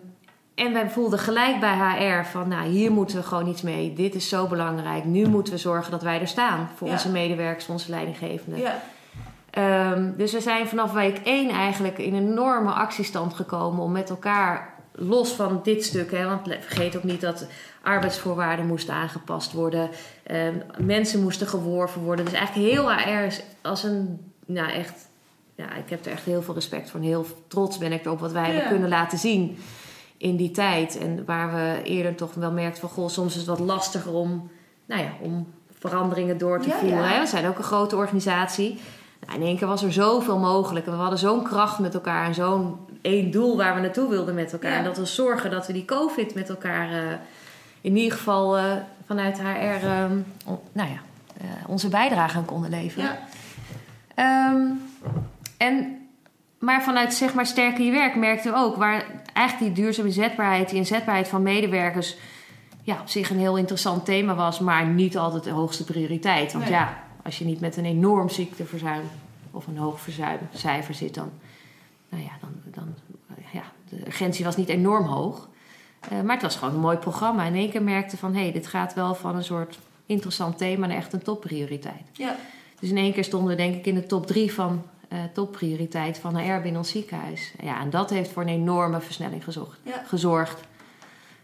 en 0.55 0.73
wij 0.73 0.89
voelden 0.89 1.19
gelijk 1.19 1.59
bij 1.59 1.75
HR 1.77 2.25
van, 2.25 2.47
nou, 2.47 2.67
hier 2.69 2.91
moeten 2.91 3.17
we 3.17 3.23
gewoon 3.23 3.47
iets 3.47 3.61
mee. 3.61 3.93
Dit 3.93 4.15
is 4.15 4.29
zo 4.29 4.47
belangrijk. 4.47 5.05
Nu 5.05 5.27
moeten 5.27 5.53
we 5.53 5.59
zorgen 5.59 5.91
dat 5.91 6.01
wij 6.01 6.21
er 6.21 6.27
staan 6.27 6.69
voor 6.75 6.87
Ja. 6.87 6.93
onze 6.93 7.09
medewerkers, 7.11 7.67
onze 7.67 7.89
leidinggevenden. 7.89 8.59
Ja. 8.59 8.81
Ehm, 9.49 10.11
dus 10.17 10.31
we 10.31 10.41
zijn 10.41 10.67
vanaf 10.67 10.91
week 10.93 11.21
1 11.23 11.49
eigenlijk 11.49 11.97
in 11.97 12.13
een 12.13 12.27
enorme 12.27 12.71
actiestand 12.71 13.33
gekomen 13.33 13.83
om 13.83 13.91
met 13.91 14.09
elkaar, 14.09 14.73
los 14.91 15.31
van 15.31 15.59
dit 15.63 15.83
stuk, 15.85 16.11
hè, 16.11 16.25
want 16.25 16.47
vergeet 16.59 16.95
ook 16.97 17.03
niet 17.03 17.21
dat 17.21 17.47
arbeidsvoorwaarden 17.83 18.67
moesten 18.67 18.93
aangepast 18.93 19.51
worden, 19.53 19.89
ehm, 20.23 20.55
mensen 20.77 21.21
moesten 21.21 21.47
geworven 21.47 22.01
worden. 22.01 22.25
Dus 22.25 22.33
eigenlijk 22.33 22.71
heel 22.71 22.91
HR 22.91 23.25
is 23.25 23.41
als 23.61 23.83
een, 23.83 24.31
nou 24.45 24.71
echt, 24.71 25.07
ja, 25.55 25.75
ik 25.75 25.89
heb 25.89 26.05
er 26.05 26.11
echt 26.11 26.23
heel 26.25 26.41
veel 26.41 26.53
respect 26.53 26.89
voor 26.89 26.99
en 26.99 27.05
heel 27.05 27.25
trots 27.47 27.77
ben 27.77 27.91
ik 27.91 28.05
erop 28.05 28.19
wat 28.19 28.31
wij 28.31 28.45
Ja. 28.47 28.51
hebben 28.51 28.69
kunnen 28.71 28.89
laten 28.89 29.17
zien 29.17 29.57
in 30.21 30.35
die 30.35 30.51
tijd. 30.51 30.97
En 30.97 31.25
waar 31.25 31.53
we 31.53 31.81
eerder 31.83 32.15
toch 32.15 32.33
wel 32.33 32.51
merkten 32.51 32.79
van, 32.81 32.89
goh, 32.89 33.09
soms 33.09 33.31
is 33.31 33.37
het 33.39 33.47
wat 33.47 33.59
lastiger 33.59 34.13
om, 34.13 34.49
nou 34.85 35.01
ja, 35.01 35.09
om 35.21 35.47
veranderingen 35.79 36.37
door 36.37 36.59
te 36.61 36.67
Ja, 36.67 36.77
voeren. 36.77 37.09
ja. 37.09 37.19
We 37.19 37.27
zijn 37.27 37.47
ook 37.47 37.57
een 37.57 37.63
grote 37.63 37.95
organisatie. 37.95 38.79
Nou, 39.27 39.39
in 39.39 39.45
één 39.45 39.57
keer 39.57 39.67
was 39.67 39.83
er 39.83 39.93
zoveel 39.93 40.37
mogelijk. 40.39 40.85
En 40.85 40.91
we 40.91 40.97
hadden 40.97 41.19
zo'n 41.19 41.43
kracht 41.43 41.79
met 41.79 41.93
elkaar 41.93 42.25
en 42.25 42.33
zo'n 42.33 42.77
één 43.01 43.31
doel 43.31 43.57
waar 43.57 43.75
we 43.75 43.81
naartoe 43.81 44.09
wilden 44.09 44.35
met 44.35 44.53
elkaar. 44.53 44.71
Ja. 44.71 44.77
En 44.77 44.83
dat 44.83 44.97
was 44.97 45.15
zorgen 45.15 45.51
dat 45.51 45.67
we 45.67 45.73
die 45.73 45.85
COVID 45.85 46.35
met 46.35 46.49
elkaar 46.49 46.89
eh, 46.91 46.97
in 47.81 47.95
ieder 47.97 48.17
geval 48.17 48.57
eh, 48.57 48.63
vanuit 49.05 49.39
HR 49.41 49.85
ehm, 49.85 50.17
on- 50.45 50.59
nou 50.71 50.89
ja, 50.89 50.99
eh, 51.37 51.47
onze 51.67 51.87
bijdrage 51.89 52.37
aan 52.37 52.45
konden 52.45 52.69
leveren. 52.69 53.05
Ja. 53.05 53.19
Ehm, 54.15 54.61
en, 55.57 55.95
maar 56.61 56.83
vanuit 56.83 57.13
zeg 57.13 57.33
maar 57.33 57.45
sterker 57.45 57.85
je 57.85 57.91
werk 57.91 58.15
merkten 58.15 58.51
we 58.51 58.57
ook 58.57 58.75
waar 58.75 59.05
eigenlijk 59.33 59.75
die 59.75 59.83
duurzame 59.83 60.07
inzetbaarheid, 60.07 60.69
die 60.69 60.77
inzetbaarheid 60.77 61.27
van 61.27 61.41
medewerkers 61.41 62.15
ja, 62.83 62.99
op 63.01 63.09
zich 63.09 63.29
een 63.29 63.39
heel 63.39 63.57
interessant 63.57 64.05
thema 64.05 64.35
was, 64.35 64.59
maar 64.59 64.85
niet 64.85 65.17
altijd 65.17 65.43
de 65.43 65.49
hoogste 65.49 65.83
prioriteit. 65.83 66.51
Want 66.51 66.63
Nee. 66.63 66.73
ja, 66.73 67.03
als 67.23 67.39
je 67.39 67.45
niet 67.45 67.59
met 67.59 67.77
een 67.77 67.85
enorm 67.85 68.29
ziekteverzuim 68.29 69.03
of 69.51 69.67
een 69.67 69.77
hoog 69.77 69.99
verzuimcijfer 69.99 70.93
zit, 70.93 71.13
dan, 71.13 71.31
nou 72.09 72.23
ja, 72.23 72.31
dan, 72.41 72.73
dan 72.73 72.95
ja, 73.51 73.63
de 73.89 74.07
urgentie 74.07 74.45
was 74.45 74.55
niet 74.55 74.69
enorm 74.69 75.05
hoog. 75.05 75.49
Eh, 75.99 76.21
maar 76.21 76.33
het 76.33 76.41
was 76.41 76.55
gewoon 76.55 76.73
een 76.73 76.79
mooi 76.79 76.97
programma. 76.97 77.43
In 77.43 77.55
één 77.55 77.69
keer 77.69 77.83
merkte 77.83 78.17
van, 78.17 78.33
hé, 78.33 78.41
hey, 78.41 78.51
dit 78.51 78.67
gaat 78.67 78.93
wel 78.93 79.15
van 79.15 79.35
een 79.35 79.43
soort 79.43 79.79
interessant 80.05 80.57
thema 80.57 80.87
naar 80.87 80.97
echt 80.97 81.13
een 81.13 81.21
topprioriteit. 81.21 82.09
Ja. 82.11 82.35
Dus 82.79 82.89
in 82.89 82.97
één 82.97 83.13
keer 83.13 83.23
stonden 83.23 83.49
we 83.49 83.55
denk 83.55 83.75
ik 83.75 83.85
in 83.85 83.95
de 83.95 84.05
top 84.05 84.27
drie 84.27 84.53
van 84.53 84.83
eh 85.11 85.17
topprioriteit 85.33 86.17
van 86.17 86.37
HR 86.37 86.61
binnen 86.61 86.77
ons 86.77 86.89
ziekenhuis. 86.89 87.53
Ja, 87.63 87.79
en 87.81 87.89
dat 87.89 88.09
heeft 88.09 88.31
voor 88.31 88.41
een 88.41 88.47
enorme 88.47 89.01
versnelling 89.01 89.43
gezocht, 89.43 89.79
Ja. 89.83 90.03
gezorgd. 90.07 90.59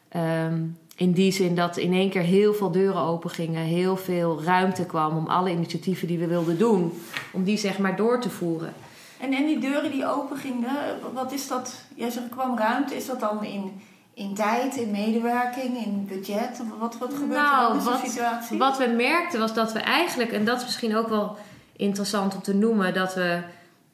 Ehm, 0.09 0.61
in 0.95 1.11
die 1.11 1.31
zin 1.31 1.55
dat 1.55 1.77
in 1.77 1.93
één 1.93 2.09
keer 2.09 2.21
heel 2.21 2.53
veel 2.53 2.71
deuren 2.71 3.01
open 3.01 3.29
gingen, 3.29 3.61
heel 3.61 3.97
veel 3.97 4.43
ruimte 4.43 4.85
kwam 4.85 5.17
om 5.17 5.27
alle 5.27 5.51
initiatieven 5.51 6.07
die 6.07 6.17
we 6.17 6.27
wilden 6.27 6.57
doen, 6.57 6.93
om 7.31 7.43
die 7.43 7.57
zeg 7.57 7.77
maar 7.79 7.95
door 7.95 8.21
te 8.21 8.29
voeren. 8.29 8.73
En, 9.19 9.33
en 9.33 9.45
die 9.45 9.59
deuren 9.59 9.91
die 9.91 10.07
open 10.07 10.37
gingen, 10.37 10.69
wat 11.13 11.31
is 11.31 11.47
dat? 11.47 11.81
Jij 11.95 12.09
zegt 12.09 12.25
er 12.25 12.31
kwam 12.31 12.57
ruimte. 12.57 12.95
Is 12.95 13.05
dat 13.05 13.19
dan 13.19 13.43
in, 13.43 13.81
in 14.13 14.33
tijd, 14.33 14.75
in 14.75 14.91
medewerking, 14.91 15.85
in 15.85 16.05
budget? 16.07 16.61
Wat, 16.79 16.97
wat 16.97 17.13
gebeurt 17.13 17.31
er 17.39 17.43
Nou, 17.45 17.67
dan 17.67 17.77
in 17.77 17.83
wat- 17.83 18.09
situatie? 18.09 18.57
Wat 18.57 18.77
we 18.77 18.87
merkten 18.97 19.39
was 19.39 19.53
dat 19.53 19.71
we 19.73 19.79
eigenlijk, 19.79 20.31
en 20.31 20.45
dat 20.45 20.57
is 20.57 20.63
misschien 20.63 20.95
ook 20.95 21.07
wel 21.09 21.37
interessant 21.75 22.35
om 22.35 22.41
te 22.41 22.55
noemen, 22.55 22.93
dat 22.93 23.13
we, 23.15 23.39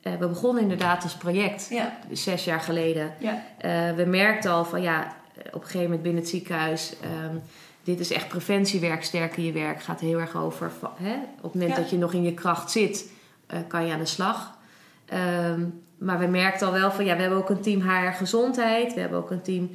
eh, 0.04 0.14
we 0.20 0.28
begonnen 0.28 0.62
inderdaad 0.64 1.04
als 1.04 1.16
project 1.16 1.68
Ja, 1.70 1.98
zes 2.12 2.44
jaar 2.44 2.60
geleden. 2.60 3.14
ja, 3.20 3.44
Eh, 3.58 3.92
we 3.96 4.04
merkten 4.06 4.52
al 4.52 4.66
van 4.66 4.82
ja, 4.82 5.16
op 5.46 5.54
een 5.54 5.62
gegeven 5.62 5.82
moment 5.84 6.02
binnen 6.02 6.22
het 6.22 6.30
ziekenhuis. 6.32 6.94
ehm, 7.02 7.36
dit 7.84 8.00
is 8.00 8.12
echt 8.12 8.28
preventiewerk, 8.28 9.04
sterker 9.04 9.44
je 9.44 9.52
werk. 9.52 9.82
Gaat 9.84 10.00
heel 10.00 10.20
erg 10.20 10.36
over. 10.38 10.72
van, 10.80 10.90
Hè? 10.98 11.14
Op 11.14 11.44
het 11.44 11.54
moment 11.54 11.72
Ja. 11.72 11.78
dat 11.82 11.90
je 11.90 11.98
nog 11.98 12.14
in 12.14 12.24
je 12.24 12.34
kracht 12.34 12.72
zit, 12.72 13.12
eh, 13.48 13.60
kan 13.68 13.86
je 13.86 13.94
aan 13.94 14.00
de 14.00 14.06
slag. 14.06 14.58
Ehm, 15.06 15.62
maar 15.98 16.20
we 16.20 16.26
merkten 16.28 16.68
al 16.68 16.74
wel 16.74 16.92
van 16.92 17.06
ja, 17.06 17.16
we 17.16 17.22
hebben 17.22 17.40
ook 17.40 17.50
een 17.50 17.62
team 17.62 17.82
HR 17.82 18.14
gezondheid. 18.14 18.94
We 18.94 19.00
hebben 19.00 19.18
ook 19.20 19.32
een 19.32 19.42
team 19.42 19.72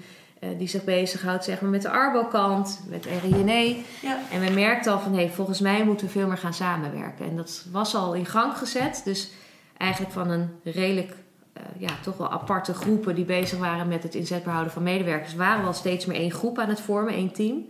die 0.59 0.69
zich 0.69 0.85
bezighoudt 0.85 1.45
zeg 1.45 1.61
maar, 1.61 1.71
met 1.71 1.83
de 1.83 1.91
Arbo-kant, 1.91 2.81
met 2.89 3.07
RINE. 3.23 3.77
ja. 4.03 4.19
En 4.33 4.41
we 4.41 4.51
merkten 4.51 4.93
al 4.93 5.01
van 5.01 5.15
hé, 5.15 5.29
volgens 5.29 5.61
mij 5.61 5.85
moeten 5.85 6.07
we 6.07 6.13
veel 6.13 6.27
meer 6.27 6.37
gaan 6.39 6.55
samenwerken. 6.55 7.27
En 7.27 7.37
dat 7.37 7.65
was 7.73 7.95
al 7.95 8.15
in 8.15 8.27
gang 8.27 8.57
gezet. 8.57 9.01
Dus 9.05 9.31
eigenlijk 9.79 10.13
van 10.13 10.31
een 10.31 10.51
redelijk, 10.65 11.15
eh, 11.53 11.63
ja, 11.77 11.91
toch 12.03 12.17
wel 12.17 12.31
aparte 12.31 12.75
groepen 12.75 13.15
die 13.15 13.25
bezig 13.25 13.59
waren 13.59 13.89
met 13.89 14.03
het 14.03 14.15
inzetbaar 14.15 14.53
houden 14.53 14.73
van 14.73 14.83
medewerkers, 14.83 15.35
waren 15.35 15.61
we 15.61 15.67
al 15.67 15.75
steeds 15.75 16.07
meer 16.07 16.17
één 16.17 16.31
groep 16.31 16.59
aan 16.59 16.69
het 16.69 16.81
vormen, 16.81 17.15
één 17.15 17.33
team. 17.33 17.67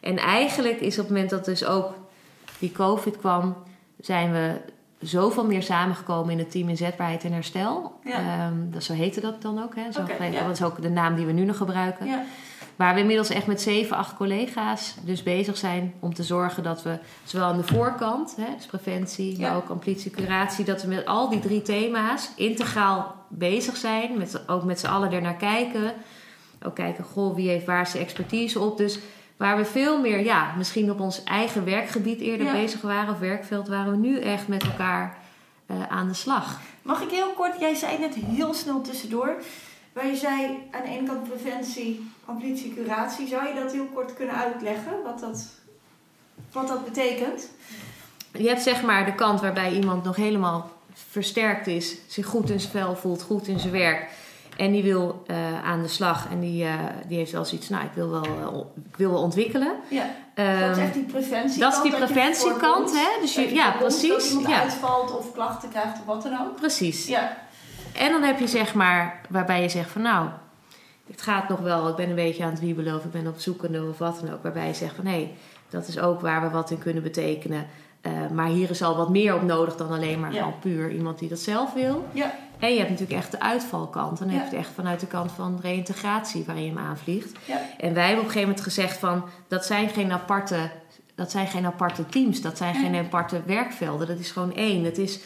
En 0.00 0.16
eigenlijk 0.16 0.80
is 0.80 0.98
op 0.98 1.04
het 1.04 1.12
moment 1.12 1.30
dat 1.30 1.44
dus 1.44 1.64
ook 1.64 1.94
die 2.58 2.72
COVID 2.72 3.16
kwam, 3.16 3.56
zijn 4.00 4.32
we 4.32 4.60
zoveel 4.98 5.46
meer 5.46 5.62
samengekomen 5.62 6.32
in 6.32 6.38
het 6.38 6.50
team 6.50 6.68
inzetbaarheid 6.68 7.24
en 7.24 7.32
herstel. 7.32 8.00
Ja. 8.04 8.18
Ehm, 8.18 8.70
dat, 8.70 8.82
zo 8.82 8.92
heette 8.92 9.20
dat 9.20 9.42
dan 9.42 9.62
ook. 9.62 9.74
Hè? 9.74 9.92
Zo, 9.92 10.02
ja. 10.18 10.42
Dat 10.42 10.50
is 10.50 10.62
ook 10.62 10.82
de 10.82 10.90
naam 10.90 11.14
die 11.14 11.26
we 11.26 11.32
nu 11.32 11.44
nog 11.44 11.56
gebruiken. 11.56 12.06
ja. 12.06 12.24
Waar 12.76 12.94
we 12.94 13.00
inmiddels 13.00 13.28
echt 13.28 13.46
met 13.46 13.60
zeven, 13.60 13.96
acht 13.96 14.16
collega's 14.16 14.94
dus 15.04 15.22
bezig 15.22 15.56
zijn 15.56 15.94
om 16.00 16.14
te 16.14 16.22
zorgen 16.22 16.62
dat 16.62 16.82
we 16.82 16.98
zowel 17.24 17.46
aan 17.46 17.56
de 17.56 17.62
voorkant, 17.66 18.36
hè, 18.36 18.54
dus 18.56 18.66
preventie, 18.66 19.38
Ja. 19.38 19.48
maar 19.48 19.56
ook 19.56 19.68
amplitie, 19.68 20.10
curatie, 20.10 20.64
dat 20.64 20.82
we 20.82 20.88
met 20.88 21.06
al 21.06 21.28
die 21.28 21.40
drie 21.40 21.62
thema's 21.62 22.30
integraal 22.36 23.14
bezig 23.28 23.76
zijn. 23.76 24.18
Met, 24.18 24.48
ook 24.48 24.64
met 24.64 24.80
z'n 24.80 24.86
allen 24.86 25.12
ernaar 25.12 25.36
kijken. 25.36 25.92
Ook 26.62 26.74
kijken, 26.74 27.04
goh, 27.04 27.34
wie 27.34 27.48
heeft 27.48 27.66
waar 27.66 27.86
zijn 27.86 28.02
expertise 28.02 28.60
op. 28.60 28.76
Dus 28.78 28.98
waar 29.36 29.56
we 29.56 29.64
veel 29.64 30.00
meer, 30.00 30.24
ja, 30.24 30.54
misschien 30.56 30.90
op 30.90 31.00
ons 31.00 31.24
eigen 31.24 31.64
werkgebied 31.64 32.20
eerder 32.20 32.46
Ja. 32.46 32.52
bezig 32.52 32.80
waren 32.80 33.14
of 33.14 33.18
werkveld, 33.20 33.68
waren 33.68 33.90
we 33.90 33.96
nu 33.98 34.18
echt 34.20 34.48
met 34.48 34.62
elkaar 34.62 35.18
eh, 35.66 35.76
aan 35.88 36.08
de 36.08 36.14
slag. 36.14 36.60
Mag 36.82 37.00
ik 37.02 37.10
heel 37.10 37.32
kort, 37.36 37.60
jij 37.60 37.74
zei 37.74 37.98
net 37.98 38.14
heel 38.14 38.54
snel 38.54 38.80
tussendoor, 38.80 39.36
waar 39.96 40.06
je 40.06 40.16
zei 40.16 40.58
aan 40.70 40.82
de 40.82 40.88
ene 40.88 41.06
kant 41.06 41.28
preventie, 41.28 42.10
amplitie, 42.24 42.74
curatie. 42.74 43.28
Zou 43.28 43.48
je 43.48 43.54
dat 43.62 43.72
heel 43.72 43.86
kort 43.94 44.14
kunnen 44.14 44.34
uitleggen, 44.34 44.92
wat 45.04 45.20
dat, 45.20 45.46
wat 46.52 46.68
dat 46.68 46.84
betekent? 46.84 47.48
Je 48.32 48.48
hebt 48.48 48.62
zeg 48.62 48.82
maar 48.82 49.04
de 49.04 49.14
kant 49.14 49.40
waarbij 49.40 49.72
iemand 49.72 50.04
nog 50.04 50.16
helemaal 50.16 50.70
versterkt 51.10 51.66
is, 51.66 51.96
zich 52.06 52.26
goed 52.26 52.50
in 52.50 52.60
zijn 52.60 52.72
vel 52.72 52.96
voelt, 52.96 53.22
goed 53.22 53.46
in 53.48 53.58
zijn 53.58 53.72
werk. 53.72 54.08
En 54.56 54.72
die 54.72 54.82
wil 54.82 55.22
eh, 55.26 55.64
aan 55.64 55.82
de 55.82 55.88
slag 55.88 56.28
en 56.30 56.40
die, 56.40 56.64
eh, 56.64 56.74
die 57.08 57.16
heeft 57.18 57.32
wel 57.32 57.44
zoiets, 57.44 57.68
nou, 57.68 57.84
ik 57.84 57.90
wil 57.94 58.10
wel, 58.10 58.22
eh, 58.24 58.58
ik 58.90 58.96
wil 58.96 59.10
wel 59.10 59.22
ontwikkelen. 59.22 59.74
Ja, 59.88 60.04
Ehm, 60.34 60.60
dat 60.60 60.76
is 60.76 60.82
echt 60.82 60.94
die 60.94 61.02
preventie. 61.04 61.60
dat 61.60 61.72
is 61.74 61.82
die 61.82 61.94
preventiekant, 61.94 62.90
hè? 62.92 63.20
Dus 63.20 63.34
je- 63.34 63.54
ja, 63.54 63.70
precies, 63.72 64.08
Dat 64.08 64.24
iemand 64.24 64.48
ja. 64.48 64.60
uitvalt 64.62 65.18
of 65.18 65.32
klachten 65.32 65.68
krijgt 65.68 65.98
of 65.98 66.04
wat 66.04 66.22
dan 66.22 66.40
ook. 66.40 66.56
Precies. 66.56 67.06
Ja, 67.06 67.36
En 67.98 68.10
dan 68.10 68.22
heb 68.22 68.38
je 68.38 68.46
zeg 68.48 68.74
maar, 68.74 69.20
waarbij 69.28 69.62
je 69.62 69.68
zegt 69.68 69.90
van 69.90 70.02
nou, 70.02 70.28
het 71.10 71.22
gaat 71.22 71.48
nog 71.48 71.60
wel, 71.60 71.88
ik 71.88 71.96
ben 71.96 72.08
een 72.08 72.14
beetje 72.14 72.44
aan 72.44 72.50
het 72.50 72.60
wiebelen 72.60 72.94
of 72.96 73.04
ik 73.04 73.10
ben 73.10 73.26
op 73.26 73.38
zoekende 73.38 73.88
of 73.88 73.98
wat 73.98 74.20
dan 74.20 74.32
ook. 74.32 74.42
Waarbij 74.42 74.66
je 74.66 74.74
zegt 74.74 74.94
van 74.94 75.06
hé, 75.06 75.32
dat 75.68 75.88
is 75.88 75.98
ook 75.98 76.20
waar 76.20 76.42
we 76.42 76.48
wat 76.50 76.70
in 76.70 76.78
kunnen 76.78 77.02
betekenen. 77.02 77.66
Eh, 78.00 78.12
maar 78.32 78.46
hier 78.46 78.70
is 78.70 78.82
al 78.82 78.96
wat 78.96 79.08
meer 79.10 79.34
op 79.34 79.42
nodig 79.42 79.76
dan 79.76 79.88
alleen 79.90 80.20
maar 80.20 80.32
Ja. 80.32 80.42
al 80.42 80.54
puur 80.60 80.90
iemand 80.92 81.18
die 81.18 81.28
dat 81.28 81.38
zelf 81.38 81.72
wil. 81.72 82.06
ja, 82.12 82.34
En 82.58 82.70
je 82.72 82.78
hebt 82.78 82.90
natuurlijk 82.90 83.18
echt 83.18 83.30
de 83.30 83.40
uitvalkant. 83.40 84.18
Dan 84.18 84.28
heb 84.28 84.38
je 84.38 84.44
het 84.56 84.64
echt 84.66 84.70
vanuit 84.74 85.00
de 85.00 85.06
kant 85.06 85.32
van 85.32 85.58
reïntegratie 85.62 86.44
waarin 86.44 86.64
je 86.64 86.70
hem 86.70 86.78
aanvliegt. 86.78 87.32
ja, 87.44 87.60
En 87.78 87.94
wij 87.94 88.02
hebben 88.06 88.20
op 88.24 88.26
een 88.26 88.32
gegeven 88.32 88.40
moment 88.40 88.60
gezegd 88.60 88.96
van 88.98 89.24
dat 89.48 89.64
zijn 89.64 89.88
geen 89.88 90.12
aparte, 90.12 90.70
dat 91.14 91.30
zijn 91.30 91.46
geen 91.46 91.66
aparte 91.66 92.06
teams, 92.06 92.40
dat 92.40 92.56
zijn 92.56 92.74
geen 92.74 92.94
aparte 92.96 93.40
werkvelden. 93.46 94.06
Dat 94.06 94.18
is 94.18 94.30
gewoon 94.30 94.54
één. 94.54 94.84
Het 94.84 94.98
is, 94.98 95.20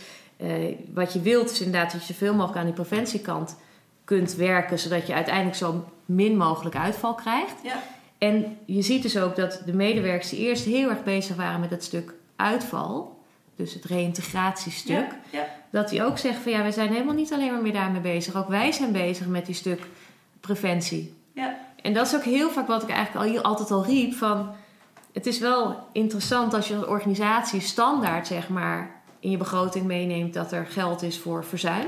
wat 0.95 1.13
je 1.13 1.21
wilt 1.21 1.51
is 1.51 1.61
inderdaad 1.61 1.93
dat 1.93 2.07
je 2.07 2.13
zoveel 2.13 2.35
mogelijk 2.35 2.59
aan 2.59 2.65
die 2.65 2.75
preventiekant 2.75 3.57
kunt 4.05 4.35
werken, 4.35 4.79
zodat 4.79 5.07
je 5.07 5.15
uiteindelijk 5.15 5.57
zo 5.57 5.85
min 6.05 6.37
mogelijk 6.37 6.77
uitval 6.77 7.15
krijgt. 7.15 7.55
ja, 7.63 7.83
En 8.19 8.59
je 8.65 8.83
ziet 8.83 9.03
dus 9.03 9.19
ook 9.19 9.37
dat 9.37 9.63
de 9.67 9.73
medewerkers 9.73 10.29
die 10.29 10.39
eerst 10.39 10.65
heel 10.65 10.89
erg 10.89 11.05
bezig 11.05 11.37
waren 11.37 11.61
met 11.61 11.71
het 11.71 11.85
stuk 11.85 12.15
uitval, 12.37 13.19
dus 13.57 13.75
het 13.75 13.85
reïntegratiestuk, 13.85 15.09
ja, 15.31 15.39
ja. 15.39 15.47
dat 15.71 15.89
die 15.89 16.05
ook 16.05 16.19
zeggen 16.19 16.43
van 16.43 16.53
ja, 16.53 16.63
wij 16.63 16.73
zijn 16.73 16.93
helemaal 16.93 17.15
niet 17.15 17.33
alleen 17.33 17.53
maar 17.53 17.63
meer 17.63 17.73
daarmee 17.73 18.01
bezig. 18.01 18.37
Ook 18.37 18.49
wij 18.49 18.73
zijn 18.73 18.93
bezig 18.93 19.27
met 19.27 19.47
die 19.47 19.55
stuk 19.55 19.81
preventie. 20.41 21.15
ja. 21.33 21.59
En 21.83 21.95
dat 21.95 22.07
is 22.07 22.15
ook 22.15 22.25
heel 22.25 22.51
vaak 22.51 22.67
wat 22.67 22.83
ik 22.83 22.91
eigenlijk 22.91 23.27
al, 23.27 23.33
hier 23.33 23.43
altijd 23.43 23.71
al 23.71 23.85
riep 23.85 24.15
van... 24.15 24.51
Het 25.13 25.27
is 25.27 25.39
wel 25.39 25.87
interessant 25.93 26.55
als 26.55 26.69
je 26.69 26.77
als 26.77 26.87
organisatie 26.87 27.61
standaard 27.61 28.27
zeg 28.27 28.49
maar 28.49 29.00
in 29.21 29.31
je 29.31 29.37
begroting 29.37 29.87
meeneemt 29.87 30.35
dat 30.35 30.53
er 30.53 30.67
geld 30.67 31.03
is 31.03 31.19
voor 31.19 31.45
verzuim. 31.45 31.87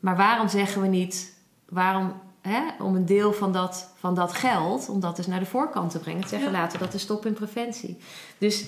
Maar 0.00 0.16
waarom 0.16 0.48
zeggen 0.48 0.82
we 0.82 0.88
niet, 0.88 1.36
waarom 1.68 2.12
hè, 2.40 2.60
om 2.78 2.94
een 2.96 3.06
deel 3.06 3.32
van 3.32 3.52
dat, 3.52 3.90
van 3.96 4.14
dat 4.14 4.32
geld, 4.32 4.88
om 4.88 5.00
dat 5.00 5.16
dus 5.16 5.26
naar 5.26 5.38
de 5.38 5.46
voorkant 5.46 5.90
te 5.90 5.98
brengen, 5.98 6.22
te 6.22 6.28
zeggen 6.28 6.50
Ja. 6.52 6.58
laten 6.58 6.78
we 6.78 6.84
dat 6.84 6.92
de 6.92 6.98
stop 6.98 7.26
in 7.26 7.32
preventie. 7.32 7.98
Dus, 8.38 8.66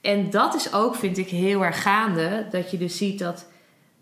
en 0.00 0.30
dat 0.30 0.54
is 0.54 0.72
ook, 0.72 0.94
vind 0.94 1.18
ik, 1.18 1.28
heel 1.28 1.64
erg 1.64 1.82
gaande, 1.82 2.46
dat 2.50 2.70
je 2.70 2.78
dus 2.78 2.96
ziet 2.96 3.18
dat 3.18 3.46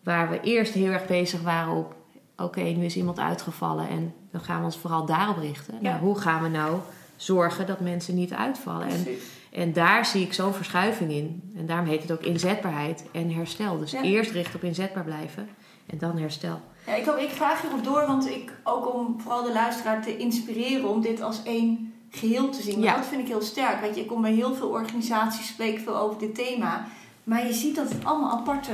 waar 0.03 0.31
we 0.31 0.40
eerst 0.40 0.73
heel 0.73 0.90
erg 0.92 1.07
bezig 1.07 1.40
waren 1.40 1.73
op, 1.75 1.94
oké, 2.37 2.61
nu 2.61 2.85
is 2.85 2.97
iemand 2.97 3.18
uitgevallen 3.18 3.88
en 3.88 4.14
dan 4.33 4.40
gaan 4.40 4.59
we 4.59 4.64
ons 4.64 4.79
vooral 4.79 5.07
daarop 5.07 5.38
richten. 5.38 5.75
Ja. 5.81 5.90
Nou, 5.90 6.01
hoe 6.03 6.18
gaan 6.18 6.42
we 6.42 6.49
nou 6.49 6.79
zorgen 7.16 7.66
dat 7.66 7.81
mensen 7.81 8.14
niet 8.14 8.33
uitvallen? 8.33 8.88
En 8.88 9.03
Precies. 9.03 9.23
en 9.23 9.29
daar 9.73 10.07
zie 10.07 10.23
ik 10.25 10.33
zo'n 10.33 10.55
verschuiving 10.55 11.11
in. 11.13 11.53
En 11.57 11.67
daarom 11.67 11.87
heet 11.87 12.03
het 12.03 12.13
ook 12.13 12.23
inzetbaarheid 12.23 13.05
en 13.13 13.31
herstel. 13.31 13.79
Dus 13.79 13.91
Ja. 13.91 14.03
eerst 14.03 14.31
richten 14.31 14.55
op 14.55 14.63
inzetbaar 14.65 15.05
blijven 15.05 15.49
en 15.87 15.99
dan 15.99 16.19
herstel. 16.19 16.61
Ja, 16.87 16.95
ik, 16.95 17.07
ik 17.07 17.31
vraag 17.31 17.63
hierop 17.63 17.85
door, 17.85 18.07
want 18.07 18.29
ik, 18.31 18.53
ook 18.65 18.95
om 18.95 19.21
vooral 19.21 19.43
de 19.43 19.53
luisteraar 19.53 20.03
te 20.03 20.17
inspireren 20.17 20.89
om 20.89 21.01
dit 21.01 21.21
als 21.21 21.43
één 21.43 21.93
geheel 22.11 22.51
te 22.51 22.63
zien. 22.63 22.81
Ja. 22.81 22.97
Dat 22.97 23.07
vind 23.07 23.21
ik 23.21 23.29
heel 23.29 23.43
sterk. 23.43 23.81
Weet 23.81 23.95
je, 23.95 24.01
ik 24.01 24.07
kom 24.07 24.23
bij 24.23 24.33
heel 24.33 24.55
veel 24.55 24.69
organisaties, 24.69 25.49
spreek 25.49 25.79
veel 25.79 25.97
over 25.97 26.19
dit 26.19 26.35
thema. 26.35 26.87
Maar 27.25 27.47
je 27.47 27.53
ziet 27.53 27.75
dat 27.77 27.89
het 27.89 28.05
allemaal 28.05 28.31
aparte 28.39 28.73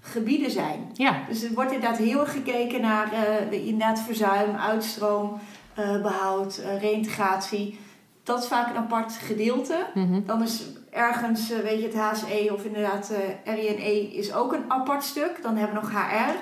gebieden 0.00 0.50
zijn. 0.50 0.90
Ja, 0.92 1.24
Dus 1.28 1.42
er 1.42 1.54
wordt 1.54 1.72
inderdaad 1.72 1.98
heel 1.98 2.20
erg 2.20 2.32
gekeken 2.32 2.80
naar 2.80 3.12
eh, 3.12 3.66
inderdaad 3.66 4.00
verzuim, 4.00 4.56
uitstroom, 4.56 5.38
eh, 5.74 6.02
behoud, 6.02 6.56
eh, 6.56 6.80
reïntegratie. 6.80 7.78
Dat 8.22 8.42
is 8.42 8.48
vaak 8.48 8.70
een 8.70 8.76
apart 8.76 9.12
gedeelte. 9.12 9.86
mhm. 9.94 10.20
Dan 10.26 10.42
is 10.42 10.62
ergens, 10.90 11.50
eh, 11.50 11.58
weet 11.58 11.80
je, 11.80 11.86
het 11.86 11.96
HSE 11.96 12.48
of 12.52 12.64
inderdaad 12.64 13.10
eh 13.44 13.54
RINE 13.54 14.14
is 14.14 14.32
ook 14.32 14.52
een 14.52 14.64
apart 14.68 15.04
stuk. 15.04 15.38
Dan 15.42 15.56
hebben 15.56 15.76
we 15.76 15.82
nog 15.82 15.90
HR. 15.90 16.36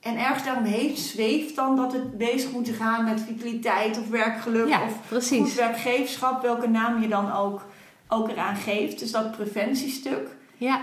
En 0.00 0.18
ergens 0.18 0.44
daaromheen 0.44 0.96
zweeft 0.96 1.56
dan 1.56 1.76
dat 1.76 1.92
het 1.92 2.18
bezig 2.18 2.52
moet 2.52 2.68
gaan 2.68 3.04
met 3.04 3.20
vitaliteit 3.20 3.98
of 3.98 4.08
werkgeluk 4.08 4.68
ja 4.68 4.84
of 4.84 4.92
goed 4.92 5.08
precies. 5.08 5.54
werkgeverschap, 5.54 6.42
welke 6.42 6.68
naam 6.68 7.00
je 7.02 7.08
dan 7.08 7.32
ook, 7.32 7.66
ook 8.08 8.28
eraan 8.28 8.56
geeft. 8.56 8.98
Dus 8.98 9.10
dat 9.10 9.30
preventiestuk. 9.30 10.28
Ja, 10.56 10.80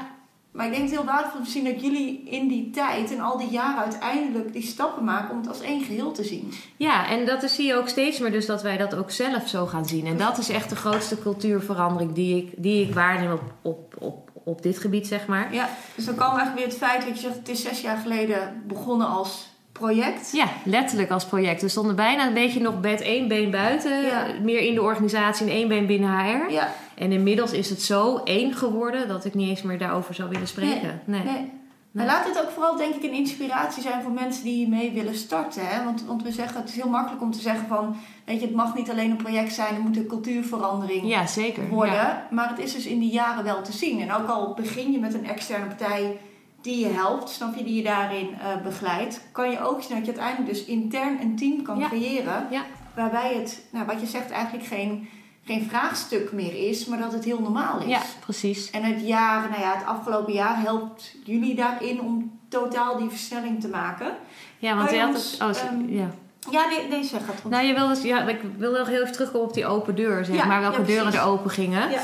Maar 0.51 0.65
ik 0.65 0.71
denk 0.71 0.83
het 0.83 0.91
heel 0.91 1.05
waardevol 1.05 1.41
te 1.43 1.49
zien 1.49 1.63
dat 1.63 1.81
jullie 1.81 2.23
in 2.29 2.47
die 2.47 2.69
tijd 2.69 3.11
en 3.11 3.19
al 3.19 3.37
die 3.37 3.49
jaren 3.49 3.81
uiteindelijk 3.81 4.53
die 4.53 4.61
stappen 4.63 5.03
maken 5.03 5.31
om 5.31 5.37
het 5.37 5.47
als 5.47 5.61
één 5.61 5.83
geheel 5.83 6.11
te 6.11 6.23
zien. 6.23 6.53
ja, 6.77 7.07
en 7.09 7.25
dat 7.25 7.43
is, 7.43 7.55
zie 7.55 7.65
je 7.67 7.75
ook 7.75 7.87
steeds 7.87 8.19
meer 8.19 8.31
dus 8.31 8.45
dat 8.45 8.61
wij 8.61 8.77
dat 8.77 8.95
ook 8.95 9.11
zelf 9.11 9.47
zo 9.47 9.65
gaan 9.65 9.85
zien. 9.85 10.05
En 10.05 10.17
dat 10.17 10.37
is 10.37 10.49
echt 10.49 10.69
de 10.69 10.75
grootste 10.75 11.19
cultuurverandering 11.21 12.13
die 12.13 12.37
ik, 12.37 12.53
die 12.57 12.87
ik 12.87 12.93
waarneem 12.93 13.31
op, 13.31 13.41
op, 13.61 13.95
op, 13.99 14.29
op 14.43 14.61
dit 14.61 14.77
gebied, 14.79 15.07
zeg 15.07 15.27
maar. 15.27 15.53
Ja, 15.53 15.69
dus 15.95 16.05
dan 16.05 16.15
we 16.15 16.21
eigenlijk 16.21 16.55
weer 16.55 16.65
het 16.67 16.77
feit 16.77 17.05
dat 17.05 17.15
je 17.15 17.27
zegt, 17.27 17.35
het 17.37 17.49
is 17.49 17.61
zes 17.61 17.81
jaar 17.81 17.97
geleden 17.97 18.63
begonnen 18.67 19.07
als 19.07 19.47
project. 19.71 20.31
Ja, 20.31 20.45
letterlijk 20.65 21.11
als 21.11 21.25
project. 21.25 21.61
We 21.61 21.67
stonden 21.67 21.95
bijna 21.95 22.27
een 22.27 22.33
beetje 22.33 22.61
nog 22.61 22.81
met 22.81 23.01
één 23.01 23.27
been 23.27 23.51
buiten, 23.51 24.01
Ja. 24.01 24.25
meer 24.41 24.59
in 24.59 24.73
de 24.73 24.81
organisatie 24.81 25.45
en 25.45 25.51
één 25.51 25.67
been 25.67 25.85
binnen 25.85 26.09
HR. 26.19 26.51
Ja, 26.51 26.73
En 26.99 27.11
inmiddels 27.11 27.51
is 27.51 27.69
het 27.69 27.81
zo 27.81 28.17
één 28.23 28.53
geworden 28.53 29.07
dat 29.07 29.25
ik 29.25 29.33
niet 29.33 29.49
eens 29.49 29.61
meer 29.61 29.77
daarover 29.77 30.13
zou 30.13 30.29
willen 30.29 30.47
spreken. 30.47 31.01
Nee. 31.05 31.23
nee. 31.23 31.51
Maar 31.91 32.05
laat 32.05 32.25
het 32.27 32.41
ook 32.41 32.49
vooral 32.49 32.75
denk 32.77 32.95
ik 32.95 33.03
een 33.03 33.13
inspiratie 33.13 33.81
zijn 33.81 34.01
voor 34.03 34.11
mensen 34.11 34.43
die 34.43 34.67
mee 34.67 34.91
willen 34.91 35.15
starten. 35.15 35.67
Hè? 35.67 35.83
Want, 35.83 36.03
want 36.05 36.23
we 36.23 36.31
zeggen, 36.31 36.59
het 36.59 36.69
is 36.69 36.75
heel 36.75 36.89
makkelijk 36.89 37.21
om 37.21 37.31
te 37.31 37.39
zeggen 37.41 37.67
van, 37.67 37.95
weet 38.25 38.39
je, 38.39 38.45
het 38.45 38.55
mag 38.55 38.75
niet 38.75 38.89
alleen 38.89 39.11
een 39.11 39.17
project 39.17 39.53
zijn, 39.53 39.75
er 39.75 39.81
moet 39.81 39.97
een 39.97 40.07
cultuurverandering 40.07 41.07
Ja, 41.07 41.25
zeker. 41.27 41.67
worden. 41.69 41.93
Ja. 41.93 42.27
Maar 42.31 42.49
het 42.49 42.59
is 42.59 42.73
dus 42.73 42.85
in 42.85 42.99
die 42.99 43.11
jaren 43.11 43.43
wel 43.43 43.61
te 43.61 43.71
zien. 43.71 43.99
En 44.01 44.11
ook 44.13 44.27
al 44.27 44.53
begin 44.53 44.91
je 44.91 44.99
met 44.99 45.13
een 45.13 45.27
externe 45.27 45.65
partij 45.65 46.17
die 46.61 46.79
je 46.79 46.87
helpt, 46.93 47.29
snap 47.29 47.55
je, 47.55 47.63
die 47.63 47.75
je 47.75 47.83
daarin 47.83 48.27
eh, 48.39 48.61
begeleidt, 48.63 49.21
kan 49.31 49.51
je 49.51 49.61
ook 49.65 49.81
zien 49.83 49.97
dat 49.97 50.05
je 50.05 50.11
uiteindelijk 50.11 50.49
dus 50.53 50.65
intern 50.65 51.19
een 51.21 51.35
team 51.35 51.61
kan 51.61 51.79
Ja. 51.79 51.87
creëren. 51.87 52.47
Ja. 52.51 52.61
Waarbij 52.95 53.33
het, 53.33 53.61
nou, 53.71 53.85
wat 53.85 53.99
je 53.99 54.07
zegt, 54.07 54.31
eigenlijk 54.31 54.65
geen, 54.65 55.07
geen 55.49 55.69
vraagstuk 55.69 56.31
meer 56.31 56.69
is, 56.69 56.85
maar 56.85 56.99
dat 56.99 57.13
het 57.13 57.23
heel 57.23 57.39
normaal 57.41 57.79
is. 57.79 57.85
ja, 57.87 58.01
precies. 58.19 58.69
En 58.69 58.83
het 58.83 59.07
jaar, 59.07 59.49
nou 59.49 59.61
ja, 59.61 59.73
het 59.77 59.85
afgelopen 59.85 60.33
jaar 60.33 60.61
helpt 60.61 61.15
jullie 61.23 61.55
daarin 61.55 62.01
om 62.01 62.39
totaal 62.47 62.97
die 62.97 63.09
versnelling 63.09 63.61
te 63.61 63.67
maken. 63.67 64.11
Ja, 64.57 64.75
want 64.75 64.89
je 64.89 64.99
had 64.99 65.13
het. 65.13 65.37
Oh, 65.41 65.69
ehm, 65.69 65.89
ja. 65.89 66.07
Ja, 66.51 66.67
nee, 66.67 66.87
nee 66.87 67.03
zeg 67.03 67.19
het. 67.19 67.41
want- 67.41 67.53
Nou, 67.53 67.65
je 67.65 67.73
wilde, 67.73 68.07
ja, 68.07 68.27
ik 68.27 68.39
wilde 68.57 68.77
nog 68.77 68.87
heel 68.87 69.01
even 69.01 69.13
terugkomen 69.13 69.47
op 69.47 69.53
die 69.53 69.65
open 69.65 69.95
deur, 69.95 70.25
zeg 70.25 70.35
Ja, 70.35 70.45
maar. 70.45 70.61
Welke 70.61 70.79
ja, 70.81 70.87
deuren 70.87 71.13
er 71.13 71.23
open 71.23 71.49
gingen. 71.51 71.89
Ja. 71.89 72.01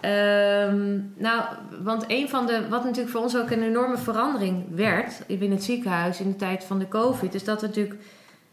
Ehm, 0.00 1.00
nou, 1.16 1.42
want 1.82 2.04
een 2.06 2.28
van 2.28 2.46
de, 2.46 2.68
wat 2.68 2.84
natuurlijk 2.84 3.10
voor 3.10 3.20
ons 3.20 3.36
ook 3.36 3.50
een 3.50 3.62
enorme 3.62 3.96
verandering 3.98 4.64
werd 4.74 5.26
binnen 5.26 5.50
het 5.50 5.64
ziekenhuis 5.64 6.20
in 6.20 6.30
de 6.30 6.36
tijd 6.36 6.64
van 6.64 6.78
de 6.78 6.88
COVID, 6.88 7.34
is 7.34 7.44
dat 7.44 7.60
we 7.60 7.66
natuurlijk 7.66 8.00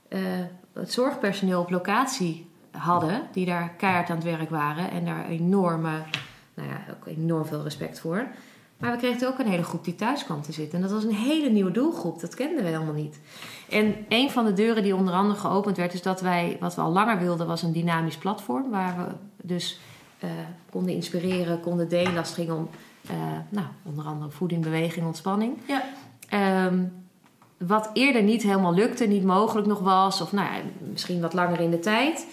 eh, 0.08 0.20
het 0.74 0.94
zorgpersoneel 0.94 1.60
op 1.62 1.70
locatie 1.70 2.50
hadden, 2.78 3.22
die 3.32 3.46
daar 3.46 3.70
keihard 3.78 4.10
aan 4.10 4.16
het 4.16 4.26
werk 4.26 4.50
waren 4.50 4.92
en 4.92 5.06
daar 5.06 5.26
enorme, 5.28 5.92
nou 6.54 6.70
ja, 6.70 6.82
ook 6.92 7.08
enorm 7.08 7.46
veel 7.46 7.64
respect 7.64 8.00
voor. 8.00 8.28
Maar 8.78 8.92
we 8.92 8.98
kregen 8.98 9.28
ook 9.28 9.40
een 9.40 9.48
hele 9.48 9.64
groep 9.64 9.84
die 9.84 9.96
thuis 9.96 10.24
kwam 10.24 10.42
te 10.42 10.52
zitten. 10.52 10.76
En 10.76 10.82
dat 10.82 10.94
was 10.94 11.04
een 11.04 11.16
hele 11.16 11.50
nieuwe 11.50 11.72
doelgroep. 11.72 12.22
Dat 12.22 12.36
kenden 12.36 12.64
we 12.64 12.70
helemaal 12.70 12.94
niet. 12.94 13.20
En 13.70 13.96
een 14.10 14.32
van 14.32 14.46
de 14.46 14.54
deuren 14.54 14.84
die 14.84 14.96
onder 14.96 15.14
andere 15.14 15.40
geopend 15.40 15.78
werd, 15.78 15.94
is 15.94 16.02
dat 16.02 16.22
wij, 16.22 16.58
wat 16.60 16.76
we 16.76 16.82
al 16.82 16.92
langer 16.92 17.20
wilden, 17.20 17.48
was 17.48 17.62
een 17.62 17.72
dynamisch 17.72 18.18
platform. 18.18 18.70
Waar 18.70 18.98
we 18.98 19.06
dus 19.48 19.80
eh, 20.20 20.30
konden 20.70 20.94
inspireren, 20.94 21.60
konden 21.60 21.90
delen 21.90 22.18
als 22.18 22.28
het 22.28 22.38
ging 22.38 22.52
om 22.52 22.70
eh, 23.08 23.16
nou, 23.50 23.66
onder 23.84 24.06
andere 24.06 24.32
voeding, 24.32 24.64
beweging, 24.64 25.06
ontspanning. 25.06 25.58
Ja. 25.68 25.84
Ehm, 26.30 26.84
wat 27.58 27.90
eerder 27.94 28.24
niet 28.24 28.44
helemaal 28.44 28.74
lukte, 28.74 29.06
niet 29.06 29.24
mogelijk 29.24 29.68
nog 29.68 29.80
was, 29.80 30.22
of 30.22 30.32
nou 30.32 30.54
ja, 30.54 30.60
misschien 30.92 31.22
wat 31.22 31.34
langer 31.34 31.60
in 31.60 31.72
de 31.72 31.80
tijd. 31.80 32.28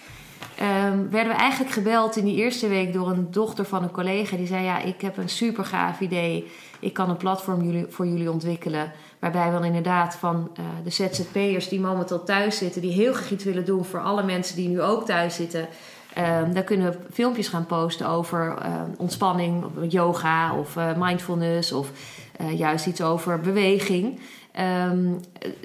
Ehm, 0.56 1.08
werden 1.10 1.32
we 1.32 1.38
eigenlijk 1.38 1.72
gebeld 1.72 2.16
in 2.16 2.24
die 2.24 2.36
eerste 2.36 2.68
week 2.68 2.92
door 2.92 3.10
een 3.10 3.26
dochter 3.30 3.64
van 3.64 3.82
een 3.82 3.90
collega. 3.90 4.36
Die 4.36 4.46
zei: 4.46 4.64
Ja, 4.64 4.78
ik 4.78 5.00
heb 5.00 5.16
een 5.16 5.28
super 5.28 5.64
gaaf 5.64 6.00
idee. 6.00 6.50
Ik 6.80 6.92
kan 6.92 7.10
een 7.10 7.16
platform 7.16 7.62
jullie, 7.62 7.86
voor 7.88 8.06
jullie 8.06 8.30
ontwikkelen. 8.30 8.92
Waarbij 9.18 9.52
we 9.52 9.66
inderdaad 9.66 10.14
van 10.14 10.50
eh, 10.54 10.64
de 10.84 10.90
ZZP'ers 10.90 11.68
die 11.68 11.80
momenteel 11.80 12.24
thuis 12.24 12.58
zitten, 12.58 12.80
die 12.80 12.92
heel 12.92 13.12
graag 13.12 13.30
iets 13.30 13.44
willen 13.44 13.64
doen 13.64 13.84
voor 13.84 14.00
alle 14.00 14.22
mensen 14.22 14.56
die 14.56 14.68
nu 14.68 14.82
ook 14.82 15.06
thuis 15.06 15.34
zitten. 15.34 15.68
Ehm, 16.14 16.52
daar 16.52 16.62
kunnen 16.62 16.90
we 16.90 16.98
filmpjes 17.12 17.48
gaan 17.48 17.66
posten 17.66 18.08
over 18.08 18.56
eh, 18.62 18.72
ontspanning, 18.96 19.64
yoga 19.88 20.54
of 20.54 20.76
eh, 20.76 20.90
mindfulness 20.96 21.72
of 21.72 21.90
eh, 22.36 22.58
juist 22.58 22.86
iets 22.86 23.02
over 23.02 23.40
beweging. 23.40 24.20
Ehm, 24.52 25.12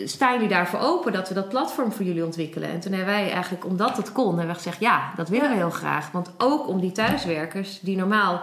staan 0.05 0.33
jullie 0.33 0.47
daarvoor 0.47 0.79
open 0.79 1.13
dat 1.13 1.27
we 1.27 1.33
dat 1.33 1.49
platform 1.49 1.91
voor 1.91 2.05
jullie 2.05 2.25
ontwikkelen? 2.25 2.69
En 2.69 2.79
toen 2.79 2.93
hebben 2.93 3.13
wij 3.13 3.31
eigenlijk, 3.31 3.65
omdat 3.65 3.97
het 3.97 4.11
kon, 4.11 4.27
hebben 4.27 4.47
we 4.47 4.53
gezegd: 4.53 4.79
ja, 4.79 5.11
dat 5.15 5.29
willen 5.29 5.49
we 5.49 5.55
heel 5.55 5.69
graag. 5.69 6.11
Want 6.11 6.31
ook 6.37 6.67
om 6.67 6.79
die 6.79 6.91
thuiswerkers 6.91 7.79
die 7.79 7.97
normaal 7.97 8.41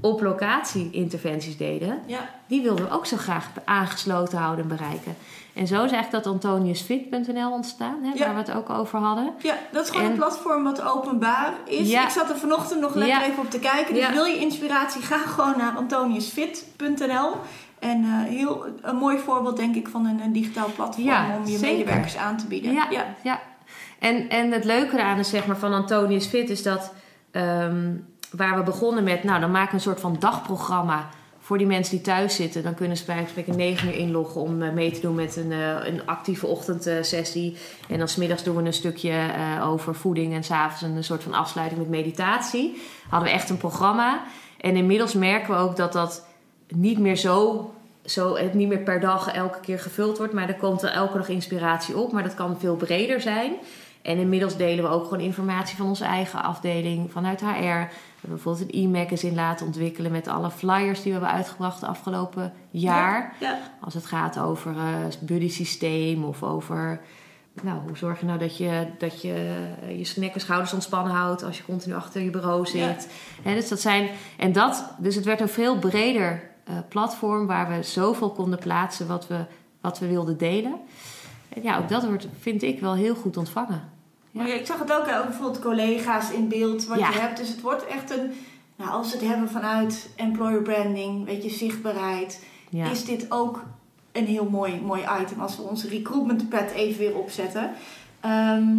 op 0.00 0.20
locatie 0.22 0.88
interventies 0.92 1.56
deden, 1.56 1.98
Ja. 2.06 2.18
die 2.46 2.62
wilden 2.62 2.84
we 2.84 2.90
ook 2.94 3.06
zo 3.06 3.16
graag 3.16 3.50
aangesloten 3.64 4.38
houden 4.38 4.62
en 4.70 4.76
bereiken. 4.76 5.16
En 5.54 5.66
zo 5.66 5.84
is 5.84 5.92
eigenlijk 5.92 6.24
dat 6.24 6.26
antoniusfit.nl 6.32 7.50
ontstaan, 7.52 7.98
hè, 8.02 8.10
Ja. 8.12 8.18
waar 8.18 8.34
we 8.34 8.40
het 8.40 8.52
ook 8.52 8.70
over 8.70 8.98
hadden. 8.98 9.32
ja, 9.42 9.54
dat 9.72 9.84
is 9.84 9.90
gewoon 9.90 10.04
En- 10.04 10.10
een 10.10 10.16
platform 10.16 10.64
wat 10.64 10.82
openbaar 10.82 11.52
is. 11.64 11.90
Ja. 11.90 12.02
Ik 12.04 12.08
zat 12.10 12.30
er 12.30 12.36
vanochtend 12.36 12.80
nog 12.80 12.94
lekker 12.94 13.22
even 13.22 13.38
op 13.42 13.50
te 13.50 13.58
kijken. 13.58 13.94
Dus 13.94 14.10
wil 14.12 14.24
je 14.24 14.38
inspiratie, 14.38 15.02
ga 15.02 15.18
gewoon 15.18 15.54
naar 15.58 15.76
antoniusfit.nl. 15.76 17.32
En 17.78 18.02
eh, 18.04 18.22
heel, 18.28 18.66
een 18.82 18.96
mooi 18.96 19.18
voorbeeld 19.18 19.56
denk 19.56 19.74
ik 19.76 19.88
van 19.88 20.06
een, 20.06 20.20
een 20.20 20.32
digitaal 20.32 20.68
platform 20.74 21.08
om 21.38 21.46
je 21.46 21.58
zeker. 21.58 21.76
medewerkers 21.76 22.16
aan 22.16 22.36
te 22.36 22.46
bieden. 22.46 22.72
Ja, 22.72 22.86
ja. 23.22 23.40
En, 23.98 24.28
en 24.28 24.52
het 24.52 24.64
leuke 24.64 24.96
eraan 24.96 25.18
is 25.18 25.28
zeg 25.28 25.46
maar, 25.46 25.56
van 25.56 25.72
Antonius 25.72 26.26
Fit 26.26 26.50
is 26.50 26.62
dat 26.62 26.92
ehm, 27.30 27.92
waar 28.30 28.56
we 28.56 28.62
begonnen 28.62 29.04
met, 29.04 29.24
nou 29.24 29.40
dan 29.40 29.50
maken 29.50 29.74
een 29.74 29.80
soort 29.80 30.00
van 30.00 30.16
dagprogramma 30.18 31.08
voor 31.50 31.58
die 31.58 31.66
mensen 31.66 31.96
die 31.96 32.04
thuis 32.04 32.34
zitten. 32.34 32.62
Dan 32.62 32.74
kunnen 32.74 32.96
ze 32.96 33.04
bij 33.04 33.26
spreken 33.28 33.56
9 33.56 33.88
uur 33.88 33.94
inloggen 33.94 34.40
om 34.40 34.62
eh, 34.62 34.72
mee 34.72 34.90
te 34.90 35.00
doen 35.00 35.14
met 35.14 35.36
een, 35.36 35.52
eh, 35.52 35.86
een 35.86 36.06
actieve 36.06 36.46
ochtendsessie. 36.46 37.56
En 37.88 37.98
dan 37.98 38.08
smiddags 38.08 38.42
doen 38.42 38.56
we 38.56 38.62
een 38.62 38.72
stukje 38.72 39.10
eh, 39.10 39.68
over 39.68 39.94
voeding 39.94 40.34
en 40.34 40.44
s'avonds 40.44 40.82
een 40.82 41.04
soort 41.04 41.22
van 41.22 41.34
afsluiting 41.34 41.80
met 41.80 41.90
meditatie. 41.90 42.82
Hadden 43.08 43.28
we 43.28 43.34
echt 43.34 43.50
een 43.50 43.56
programma. 43.56 44.22
En 44.60 44.76
inmiddels 44.76 45.14
merken 45.14 45.54
we 45.54 45.60
ook 45.60 45.76
dat 45.76 45.92
dat 45.92 46.26
niet 46.68 46.98
meer 46.98 47.16
zo, 47.16 47.70
zo 48.04 48.36
het 48.36 48.54
niet 48.54 48.68
meer 48.68 48.82
per 48.82 49.00
dag 49.00 49.32
elke 49.32 49.60
keer 49.60 49.78
gevuld 49.78 50.18
wordt. 50.18 50.32
Maar 50.32 50.48
er 50.48 50.54
komt 50.54 50.82
elke 50.82 51.18
dag 51.18 51.28
inspiratie 51.28 51.96
op. 51.96 52.12
Maar 52.12 52.22
dat 52.22 52.34
kan 52.34 52.56
veel 52.58 52.76
breder 52.76 53.20
zijn. 53.20 53.52
En 54.02 54.18
inmiddels 54.18 54.56
delen 54.56 54.84
we 54.84 54.90
ook 54.90 55.04
gewoon 55.04 55.20
informatie 55.20 55.76
van 55.76 55.86
onze 55.86 56.04
eigen 56.04 56.42
afdeling 56.42 57.12
vanuit 57.12 57.40
HR. 57.40 57.46
We 57.46 57.56
hebben 58.20 58.42
bijvoorbeeld 58.42 58.74
een 58.74 58.82
e-magazine 58.82 59.34
laten 59.34 59.66
ontwikkelen 59.66 60.12
met 60.12 60.28
alle 60.28 60.50
flyers 60.50 61.02
die 61.02 61.12
we 61.12 61.18
hebben 61.18 61.36
uitgebracht 61.36 61.80
de 61.80 61.86
afgelopen 61.86 62.52
jaar. 62.70 63.34
Ja. 63.40 63.58
Als 63.80 63.94
het 63.94 64.06
gaat 64.06 64.38
over 64.38 64.76
eh 64.76 65.04
buddy 65.20 65.48
systeem 65.48 66.24
of 66.24 66.42
over. 66.42 67.00
Nou, 67.62 67.78
hoe 67.86 67.96
zorg 67.96 68.20
je 68.20 68.26
nou 68.26 68.38
dat 68.38 68.56
je 68.56 68.86
dat 68.98 69.22
je, 69.22 69.64
eh, 69.82 69.98
je 69.98 70.20
nek 70.20 70.34
en 70.34 70.40
schouders 70.40 70.72
ontspannen 70.72 71.12
houdt 71.12 71.42
als 71.42 71.56
je 71.56 71.64
continu 71.64 71.94
achter 71.94 72.22
je 72.22 72.30
bureau 72.30 72.66
zit. 72.66 73.08
Dus 73.42 73.68
dat 73.68 73.80
zijn. 73.80 74.08
En 74.36 74.52
dat, 74.52 74.94
dus 74.98 75.14
het 75.14 75.24
werd 75.24 75.40
een 75.40 75.48
veel 75.48 75.78
breder 75.78 76.50
eh, 76.64 76.74
platform 76.88 77.46
waar 77.46 77.68
we 77.68 77.82
zoveel 77.82 78.30
konden 78.30 78.58
plaatsen 78.58 79.06
wat 79.06 79.26
we 79.26 79.44
wat 79.80 79.98
we 79.98 80.06
wilden 80.06 80.38
delen. 80.38 80.74
En 81.50 81.62
ja, 81.62 81.78
ook 81.78 81.88
dat 81.88 82.04
wordt, 82.04 82.28
vind 82.40 82.62
ik, 82.62 82.80
wel 82.80 82.94
heel 82.94 83.14
goed 83.14 83.36
ontvangen. 83.36 83.88
Ja. 84.30 84.46
ik 84.46 84.66
zag 84.66 84.78
het 84.78 84.92
ook, 84.92 85.00
ook 85.00 85.24
bijvoorbeeld 85.24 85.60
collega's 85.60 86.30
in 86.30 86.48
beeld 86.48 86.86
wat 86.86 86.98
je 86.98 87.04
hebt. 87.04 87.36
Dus 87.36 87.48
het 87.48 87.60
wordt 87.60 87.86
echt 87.86 88.10
een, 88.10 88.32
nou, 88.76 88.90
als 88.90 89.12
we 89.12 89.18
het 89.18 89.26
hebben 89.26 89.48
vanuit 89.48 90.10
employer 90.16 90.62
branding, 90.62 91.24
weet 91.24 91.42
je, 91.42 91.50
zichtbaarheid, 91.50 92.44
is 92.70 93.04
dit 93.04 93.26
ook 93.28 93.64
een 94.12 94.26
heel 94.26 94.48
mooi, 94.50 94.80
mooi 94.80 95.02
item. 95.20 95.40
Als 95.40 95.56
we 95.56 95.62
onze 95.62 95.88
recruitment 95.88 96.48
pad 96.48 96.70
even 96.70 96.98
weer 96.98 97.16
opzetten, 97.16 97.70
ehm, 98.20 98.76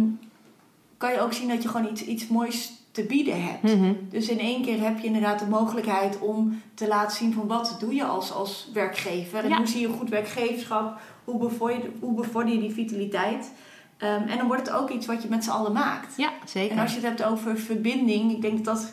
kan 0.96 1.12
je 1.12 1.20
ook 1.20 1.32
zien 1.32 1.48
dat 1.48 1.62
je 1.62 1.68
gewoon 1.68 1.90
iets, 1.90 2.04
iets 2.04 2.28
moois 2.28 2.72
te 2.92 3.02
bieden 3.02 3.44
hebt. 3.44 3.62
Mhm. 3.62 3.92
Dus 4.10 4.28
in 4.28 4.38
één 4.38 4.62
keer 4.62 4.80
heb 4.80 4.98
je 4.98 5.06
inderdaad 5.06 5.38
de 5.38 5.46
mogelijkheid 5.46 6.18
om 6.18 6.62
te 6.74 6.88
laten 6.88 7.16
zien 7.16 7.32
van 7.32 7.46
wat 7.46 7.76
doe 7.80 7.94
je 7.94 8.04
als, 8.04 8.32
als 8.32 8.70
werkgever. 8.72 9.44
En 9.44 9.56
hoe 9.56 9.66
zie 9.66 9.80
je 9.80 9.88
goed 9.88 10.08
werkgeverschap, 10.08 11.00
hoe 11.24 11.38
bevorder 11.38 11.76
je, 11.76 11.90
hoe 12.00 12.14
bevorder 12.14 12.54
je 12.54 12.60
die 12.60 12.72
vitaliteit. 12.72 13.52
Ehm, 13.96 14.28
en 14.28 14.38
dan 14.38 14.46
wordt 14.46 14.66
het 14.66 14.76
ook 14.76 14.90
iets 14.90 15.06
wat 15.06 15.22
je 15.22 15.28
met 15.28 15.44
z'n 15.44 15.50
allen 15.50 15.72
maakt. 15.72 16.16
Ja, 16.16 16.30
zeker. 16.44 16.76
En 16.76 16.82
als 16.82 16.94
je 16.94 17.00
het 17.00 17.08
hebt 17.08 17.22
over 17.22 17.58
verbinding, 17.58 18.32
ik 18.32 18.42
denk 18.42 18.64
dat 18.64 18.64
dat 18.64 18.92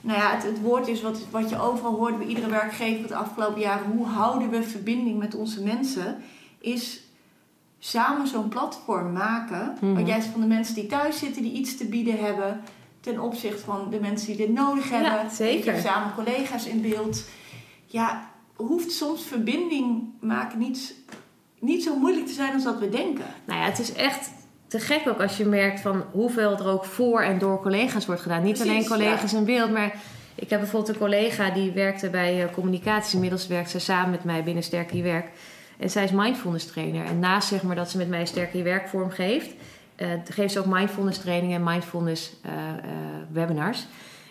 nou 0.00 0.18
ja, 0.18 0.30
het, 0.34 0.42
het 0.42 0.60
woord 0.60 0.88
is 0.88 1.02
wat, 1.02 1.20
wat 1.30 1.50
je 1.50 1.60
overal 1.60 1.94
hoort 1.94 2.18
bij 2.18 2.26
iedere 2.26 2.48
werkgever 2.48 3.08
de 3.08 3.14
afgelopen 3.14 3.60
jaren. 3.60 3.90
Hoe 3.96 4.06
houden 4.06 4.50
we 4.50 4.62
verbinding 4.62 5.18
met 5.18 5.34
onze 5.34 5.62
mensen? 5.62 6.22
Is 6.58 7.00
samen 7.78 8.26
zo'n 8.26 8.48
platform 8.48 9.12
maken. 9.12 9.76
Mm 9.80 9.96
-hmm. 9.96 10.06
juist 10.06 10.28
van 10.28 10.40
de 10.40 10.46
mensen 10.46 10.74
die 10.74 10.86
thuis 10.86 11.18
zitten, 11.18 11.42
die 11.42 11.52
iets 11.52 11.76
te 11.76 11.84
bieden 11.84 12.18
hebben. 12.18 12.60
Ten 13.00 13.20
opzichte 13.20 13.64
van 13.64 13.90
de 13.90 14.00
mensen 14.00 14.26
die 14.26 14.36
dit 14.36 14.52
nodig 14.52 14.90
hebben. 14.90 15.12
Ja, 15.12 15.28
zeker. 15.28 15.78
Samen 15.78 16.14
collega's 16.14 16.66
in 16.66 16.80
beeld. 16.80 17.24
Ja, 17.86 18.30
hoeft 18.56 18.92
soms 18.92 19.22
verbinding 19.22 20.02
maken 20.20 20.58
niet, 20.58 20.94
niet 21.64 21.82
zo 21.82 21.96
moeilijk 21.98 22.26
te 22.26 22.32
zijn 22.32 22.52
als 22.52 22.64
dat 22.64 22.78
we 22.78 22.88
denken. 22.88 23.24
Nou 23.44 23.60
ja, 23.60 23.66
het 23.66 23.78
is 23.78 23.92
echt 23.92 24.30
te 24.66 24.80
gek 24.80 25.08
ook 25.08 25.20
als 25.20 25.36
je 25.36 25.44
merkt 25.44 25.80
van 25.80 26.04
hoeveel 26.12 26.52
er 26.52 26.68
ook 26.68 26.84
voor 26.84 27.22
en 27.22 27.38
door 27.38 27.62
collega's 27.62 28.06
wordt 28.06 28.20
gedaan. 28.20 28.42
Niet 28.42 28.60
alleen 28.60 28.86
collega's 28.86 29.32
in 29.32 29.44
beeld, 29.44 29.72
maar 29.72 29.94
ik 30.34 30.50
heb 30.50 30.60
bijvoorbeeld 30.60 30.92
een 30.92 31.00
collega 31.00 31.50
die 31.50 31.72
werkte 31.72 32.10
bij 32.10 32.44
uh, 32.44 32.52
communicatie. 32.52 33.14
Inmiddels 33.14 33.46
werkt 33.46 33.70
ze 33.70 33.78
samen 33.78 34.10
met 34.10 34.24
mij 34.24 34.44
binnen 34.44 34.62
Sterker 34.62 34.96
Je 34.96 35.02
Werk. 35.02 35.26
En 35.78 35.90
zij 35.90 36.04
is 36.04 36.10
mindfulness 36.10 36.66
trainer. 36.66 37.04
En 37.04 37.18
naast 37.18 37.48
zeg 37.48 37.62
maar 37.62 37.76
dat 37.76 37.90
ze 37.90 37.96
met 37.96 38.08
mij 38.08 38.26
Sterker 38.26 38.56
Je 38.56 38.62
Werk 38.62 38.88
vorm 38.88 39.10
geeft, 39.10 39.54
uh, 39.96 40.08
geeft 40.24 40.52
ze 40.52 40.58
ook 40.58 40.66
mindfulness 40.66 41.18
trainingen 41.18 41.56
en 41.56 41.64
mindfulness 41.64 42.36
uh, 42.46 42.52
webinars. 43.32 43.86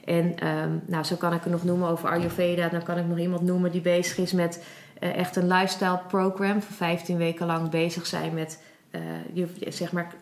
En 0.06 0.48
um, 0.48 0.82
nou, 0.86 1.04
zo 1.04 1.16
kan 1.16 1.34
ik 1.34 1.44
er 1.44 1.52
nog 1.52 1.64
noemen 1.64 1.90
over 1.90 2.10
Ayurveda. 2.10 2.68
Dan 2.68 2.84
kan 2.84 2.98
ik 2.98 3.08
nog 3.08 3.20
iemand 3.20 3.42
noemen 3.42 3.72
die 3.72 3.82
bezig 3.82 4.18
is 4.18 4.32
met 4.32 4.64
echt 5.12 5.36
een 5.36 5.48
lifestyle 5.48 6.00
program. 6.08 6.62
Voor 6.62 6.76
15 6.76 7.18
weken 7.18 7.46
lang 7.46 7.70
bezig 7.70 8.06
zijn 8.06 8.34
met 8.34 8.60
je, 9.34 9.48
zeg 9.70 9.92
maar 9.92 10.14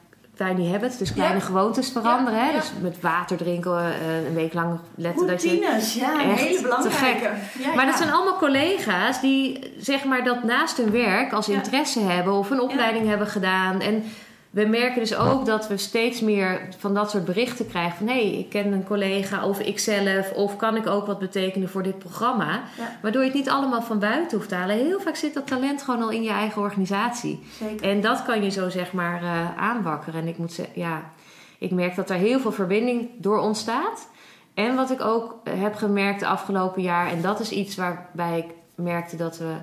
tiny 0.47 0.71
habits, 0.71 0.97
dus 0.97 1.13
kleine 1.13 1.41
gewoontes 1.41 1.89
veranderen. 1.89 2.45
hè? 2.45 2.51
Dus 2.51 2.71
met 2.81 3.01
water 3.01 3.37
drinken, 3.37 3.71
uh, 3.71 4.25
een 4.27 4.33
week 4.33 4.53
lang 4.53 4.79
letten 4.95 5.27
Routines, 5.27 5.71
dat 5.71 5.93
je... 5.93 5.99
ja, 5.99 6.13
een 6.13 6.29
hele 6.29 6.61
belangrijke. 6.61 7.29
maar 7.75 7.85
dat 7.85 7.97
zijn 7.97 8.11
allemaal 8.11 8.37
collega's 8.37 9.21
die 9.21 9.73
zeg 9.77 10.03
maar 10.03 10.23
dat 10.23 10.43
naast 10.43 10.77
hun 10.77 10.91
werk 10.91 11.33
als 11.33 11.49
interesse 11.49 11.99
hebben 11.99 12.33
of 12.33 12.49
een 12.49 12.61
opleiding 12.61 13.07
hebben 13.07 13.27
gedaan. 13.27 13.81
En 13.81 14.03
we 14.51 14.65
merken 14.65 14.99
dus 14.99 15.15
ook 15.15 15.45
dat 15.45 15.67
we 15.67 15.77
steeds 15.77 16.21
meer 16.21 16.67
van 16.77 16.93
dat 16.93 17.09
soort 17.09 17.25
berichten 17.25 17.67
krijgen. 17.67 17.97
Van 17.97 18.07
hé, 18.07 18.13
hey, 18.13 18.39
ik 18.39 18.49
ken 18.49 18.71
een 18.71 18.83
collega 18.83 19.45
of 19.45 19.59
ikzelf. 19.59 20.31
Of 20.31 20.55
kan 20.55 20.75
ik 20.75 20.87
ook 20.87 21.05
wat 21.05 21.19
betekenen 21.19 21.69
voor 21.69 21.83
dit 21.83 21.99
programma. 21.99 22.63
Waardoor 23.01 23.21
je 23.21 23.27
het 23.27 23.37
niet 23.37 23.49
allemaal 23.49 23.81
van 23.81 23.99
buiten 23.99 24.37
hoeft 24.37 24.49
te 24.49 24.55
halen. 24.55 24.75
Heel 24.75 24.99
vaak 24.99 25.15
zit 25.15 25.33
dat 25.33 25.47
talent 25.47 25.81
gewoon 25.81 26.01
al 26.01 26.09
in 26.09 26.23
je 26.23 26.29
eigen 26.29 26.61
organisatie. 26.61 27.43
Zeker. 27.59 27.89
En 27.89 28.01
dat 28.01 28.23
kan 28.23 28.43
je 28.43 28.49
zo 28.49 28.69
zeg 28.69 28.93
maar 28.93 29.23
uh, 29.23 29.57
aanwakkeren. 29.57 30.21
En 30.21 30.27
ik 30.27 30.37
moet 30.37 30.53
zeggen, 30.53 30.79
ja, 30.79 31.11
ik 31.57 31.71
merk 31.71 31.95
dat 31.95 32.09
er 32.09 32.15
heel 32.15 32.39
veel 32.39 32.51
verbinding 32.51 33.09
door 33.17 33.39
ontstaat. 33.39 34.09
En 34.53 34.75
wat 34.75 34.91
ik 34.91 35.01
ook 35.01 35.35
heb 35.49 35.75
gemerkt 35.75 36.19
de 36.19 36.27
afgelopen 36.27 36.81
jaar. 36.81 37.07
En 37.07 37.21
dat 37.21 37.39
is 37.39 37.51
iets 37.51 37.75
waarbij 37.75 38.37
ik 38.37 38.53
merkte 38.75 39.15
dat 39.15 39.37
we 39.37 39.53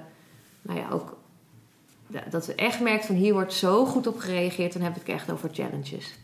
nou 0.62 0.78
ja, 0.78 0.86
ook 0.90 1.17
dat 2.30 2.46
we 2.46 2.54
echt 2.54 2.80
merken 2.80 3.06
van 3.06 3.14
hier 3.14 3.32
wordt 3.32 3.52
zo 3.52 3.84
goed 3.84 4.06
op 4.06 4.18
gereageerd, 4.18 4.72
dan 4.72 4.82
heb 4.82 4.96
ik 4.96 5.06
het 5.06 5.14
echt 5.14 5.32
over 5.32 5.50
challenges. 5.52 6.14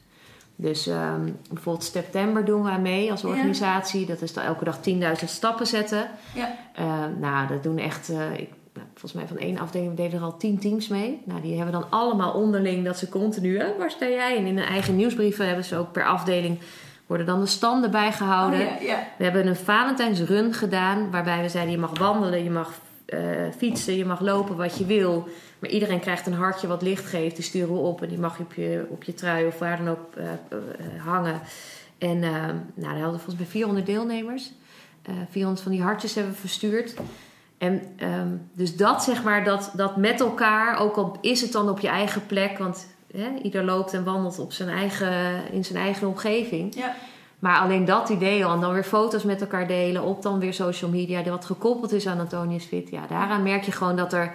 Dus 0.56 0.86
um, 0.86 1.36
bijvoorbeeld 1.52 1.84
september 1.84 2.44
doen 2.44 2.62
wij 2.62 2.78
mee 2.78 3.10
als 3.10 3.24
organisatie. 3.24 4.06
Dat 4.06 4.22
is 4.22 4.32
dan 4.32 4.44
elke 4.44 4.64
dag 4.64 4.78
10.000 4.88 5.24
stappen 5.24 5.66
zetten. 5.66 6.08
Ja. 6.34 6.56
Uh, 6.80 7.04
nou, 7.20 7.48
dat 7.48 7.62
doen 7.62 7.78
echt, 7.78 8.10
uh, 8.10 8.32
ik, 8.32 8.50
nou, 8.72 8.86
volgens 8.92 9.12
mij 9.12 9.26
van 9.26 9.38
één 9.38 9.58
afdeling 9.58 9.96
deden 9.96 10.18
er 10.18 10.24
al 10.24 10.36
10 10.36 10.58
teams 10.58 10.88
mee. 10.88 11.22
Nou, 11.24 11.40
die 11.40 11.54
hebben 11.54 11.72
dan 11.72 11.90
allemaal 11.90 12.32
onderling 12.32 12.84
dat 12.84 12.98
ze 12.98 13.08
continu, 13.08 13.58
hè, 13.58 13.76
waar 13.78 13.90
sta 13.90 14.08
jij? 14.08 14.36
En 14.36 14.46
in 14.46 14.56
hun 14.56 14.66
eigen 14.66 14.96
nieuwsbrieven 14.96 15.46
hebben 15.46 15.64
ze 15.64 15.76
ook 15.76 15.92
per 15.92 16.04
afdeling 16.04 16.58
worden 17.06 17.26
dan 17.26 17.40
de 17.40 17.46
standen 17.46 17.90
bijgehouden. 17.90 18.60
Oh, 18.60 18.82
ja. 18.82 19.06
We 19.18 19.24
hebben 19.24 19.46
een 19.46 19.56
Valentijnsrun 19.56 20.52
gedaan, 20.52 21.10
waarbij 21.10 21.42
we 21.42 21.48
zeiden: 21.48 21.72
je 21.72 21.80
mag 21.80 21.98
wandelen, 21.98 22.44
je 22.44 22.50
mag 22.50 22.72
uh, 23.06 23.20
fietsen, 23.56 23.96
je 23.96 24.04
mag 24.04 24.20
lopen 24.20 24.56
wat 24.56 24.78
je 24.78 24.86
wil. 24.86 25.28
Maar 25.58 25.70
iedereen 25.70 26.00
krijgt 26.00 26.26
een 26.26 26.32
hartje 26.32 26.66
wat 26.66 26.82
licht 26.82 27.06
geeft. 27.06 27.36
Die 27.36 27.44
sturen 27.44 27.74
we 27.74 27.80
op 27.80 28.02
en 28.02 28.08
die 28.08 28.18
mag 28.18 28.36
je 28.36 28.42
op 28.42 28.52
je, 28.54 28.86
op 28.88 29.04
je 29.04 29.14
trui 29.14 29.46
of 29.46 29.58
waar 29.58 29.76
dan 29.76 29.88
ook 29.88 30.16
uh, 30.18 30.24
uh, 30.24 31.04
hangen. 31.04 31.40
En 31.98 32.18
nou, 32.18 32.54
daar 32.74 32.90
hadden 32.90 33.12
we 33.12 33.18
volgens 33.18 33.36
mij 33.36 33.46
400 33.46 33.86
deelnemers. 33.86 34.52
400 35.30 35.62
van 35.62 35.72
die 35.72 35.82
hartjes 35.82 36.14
hebben 36.14 36.32
we 36.32 36.38
verstuurd. 36.38 36.94
En 37.58 37.82
um, 38.02 38.50
dus 38.52 38.76
dat 38.76 39.02
zeg 39.02 39.22
maar, 39.22 39.44
dat, 39.44 39.72
dat 39.76 39.96
met 39.96 40.20
elkaar, 40.20 40.78
ook 40.78 40.96
al 40.96 41.18
is 41.20 41.40
het 41.40 41.52
dan 41.52 41.68
op 41.68 41.80
je 41.80 41.88
eigen 41.88 42.26
plek, 42.26 42.58
want 42.58 42.86
hè, 43.12 43.34
ieder 43.42 43.64
loopt 43.64 43.92
en 43.92 44.04
wandelt 44.04 44.38
op 44.38 44.52
zijn 44.52 44.68
eigen, 44.68 45.42
in 45.52 45.64
zijn 45.64 45.78
eigen 45.78 46.08
omgeving. 46.08 46.74
Ja. 46.74 46.94
Maar 47.44 47.58
alleen 47.58 47.84
dat 47.84 48.08
idee 48.08 48.44
al, 48.44 48.54
en 48.54 48.60
dan 48.60 48.72
weer 48.72 48.84
foto's 48.84 49.22
met 49.22 49.40
elkaar 49.40 49.66
delen 49.66 50.02
op 50.02 50.22
dan 50.22 50.38
weer 50.38 50.54
social 50.54 50.90
media, 50.90 51.22
wat 51.22 51.44
gekoppeld 51.44 51.92
is 51.92 52.06
aan 52.06 52.20
Antonius 52.20 52.64
Fit, 52.64 52.90
ja, 52.90 53.06
daaraan 53.06 53.42
merk 53.42 53.64
je 53.64 53.72
gewoon 53.72 53.96
dat 53.96 54.12
er 54.12 54.34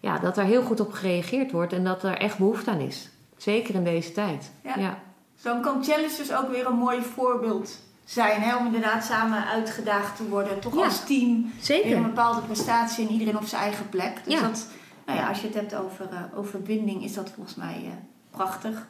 ja, 0.00 0.18
dat 0.18 0.38
er 0.38 0.44
heel 0.44 0.62
goed 0.62 0.80
op 0.80 0.92
gereageerd 0.92 1.52
wordt 1.52 1.72
en 1.72 1.84
dat 1.84 2.02
er 2.02 2.18
echt 2.18 2.38
behoefte 2.38 2.70
aan 2.70 2.80
is. 2.80 3.08
Zeker 3.36 3.74
in 3.74 3.84
deze 3.84 4.12
tijd. 4.12 4.50
Ja. 4.62 4.74
ja. 4.78 4.98
Dan 5.42 5.60
kan 5.60 5.84
challenge 5.84 6.16
dus 6.16 6.34
ook 6.34 6.50
weer 6.50 6.66
een 6.66 6.78
mooi 6.78 7.02
voorbeeld 7.02 7.78
zijn. 8.04 8.40
Hè? 8.40 8.56
Om 8.56 8.66
inderdaad 8.66 9.04
samen 9.04 9.46
uitgedaagd 9.46 10.16
te 10.16 10.28
worden. 10.28 10.60
Toch 10.60 10.74
ja. 10.74 10.84
als 10.84 11.04
team. 11.04 11.52
Zeker. 11.60 11.96
een 11.96 12.02
bepaalde 12.02 12.40
prestatie 12.40 13.06
en 13.06 13.12
iedereen 13.12 13.36
op 13.36 13.46
zijn 13.46 13.62
eigen 13.62 13.88
plek. 13.88 14.20
Dus 14.24 14.34
ja. 14.34 14.40
dat, 14.40 14.66
nou 15.06 15.18
ja, 15.18 15.28
als 15.28 15.40
je 15.40 15.46
het 15.46 15.56
hebt 15.56 15.74
over, 15.74 16.08
uh, 16.12 16.38
over 16.38 16.62
binding, 16.62 17.04
is 17.04 17.14
dat 17.14 17.30
volgens 17.34 17.56
mij 17.56 17.80
uh, 17.84 17.90
prachtig. 18.30 18.86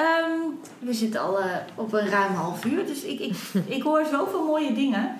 Um, 0.00 0.58
we 0.78 0.94
zitten 0.94 1.20
al 1.20 1.40
uh, 1.40 1.46
op 1.74 1.92
een 1.92 2.08
ruim 2.08 2.34
half 2.34 2.64
uur. 2.64 2.86
Dus 2.86 3.02
ik, 3.02 3.20
ik, 3.20 3.36
ik 3.76 3.82
hoor 3.82 4.04
zoveel 4.10 4.44
mooie 4.44 4.72
dingen. 4.72 5.16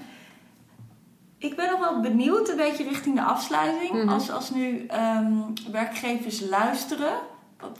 Ik 1.38 1.56
ben 1.56 1.70
nog 1.70 1.80
wel 1.80 2.00
benieuwd, 2.00 2.48
een 2.48 2.56
beetje 2.56 2.84
richting 2.84 3.14
de 3.14 3.22
afsluiting. 3.22 3.92
Mm 3.92 4.00
-hmm. 4.00 4.08
als, 4.08 4.30
als 4.30 4.50
nu 4.50 4.86
um, 5.16 5.52
werkgevers 5.72 6.40
luisteren, 6.40 7.12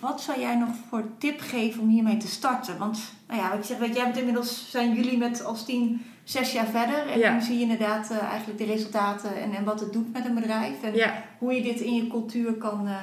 wat 0.00 0.20
zou 0.20 0.40
jij 0.40 0.54
nog 0.54 0.68
voor 0.88 1.04
tip 1.18 1.40
geven 1.40 1.82
om 1.82 1.88
hiermee 1.88 2.16
te 2.16 2.28
starten? 2.28 2.78
Want, 2.78 2.98
nou 3.28 3.40
ja, 3.40 3.50
wat 3.50 3.58
je 3.58 3.64
zegt, 3.64 3.80
weet, 3.80 3.96
jij 3.96 4.04
bent 4.04 4.16
inmiddels, 4.16 4.70
zijn 4.70 4.94
jullie 4.94 5.18
met 5.18 5.44
als 5.44 5.64
team 5.64 6.02
zes 6.24 6.52
jaar 6.52 6.66
verder. 6.66 7.08
En 7.08 7.18
ja. 7.18 7.32
nu 7.32 7.40
zie 7.40 7.54
je 7.54 7.62
inderdaad 7.62 8.10
uh, 8.10 8.22
eigenlijk 8.22 8.58
de 8.58 8.64
resultaten 8.64 9.36
en, 9.36 9.52
en 9.52 9.64
wat 9.64 9.80
het 9.80 9.92
doet 9.92 10.12
met 10.12 10.24
een 10.24 10.34
bedrijf. 10.34 10.82
En 10.82 10.94
ja. 10.94 11.22
hoe 11.38 11.54
je 11.54 11.62
dit 11.62 11.80
in 11.80 11.94
je 11.94 12.06
cultuur 12.06 12.52
kan, 12.52 12.86
uh, 12.86 12.94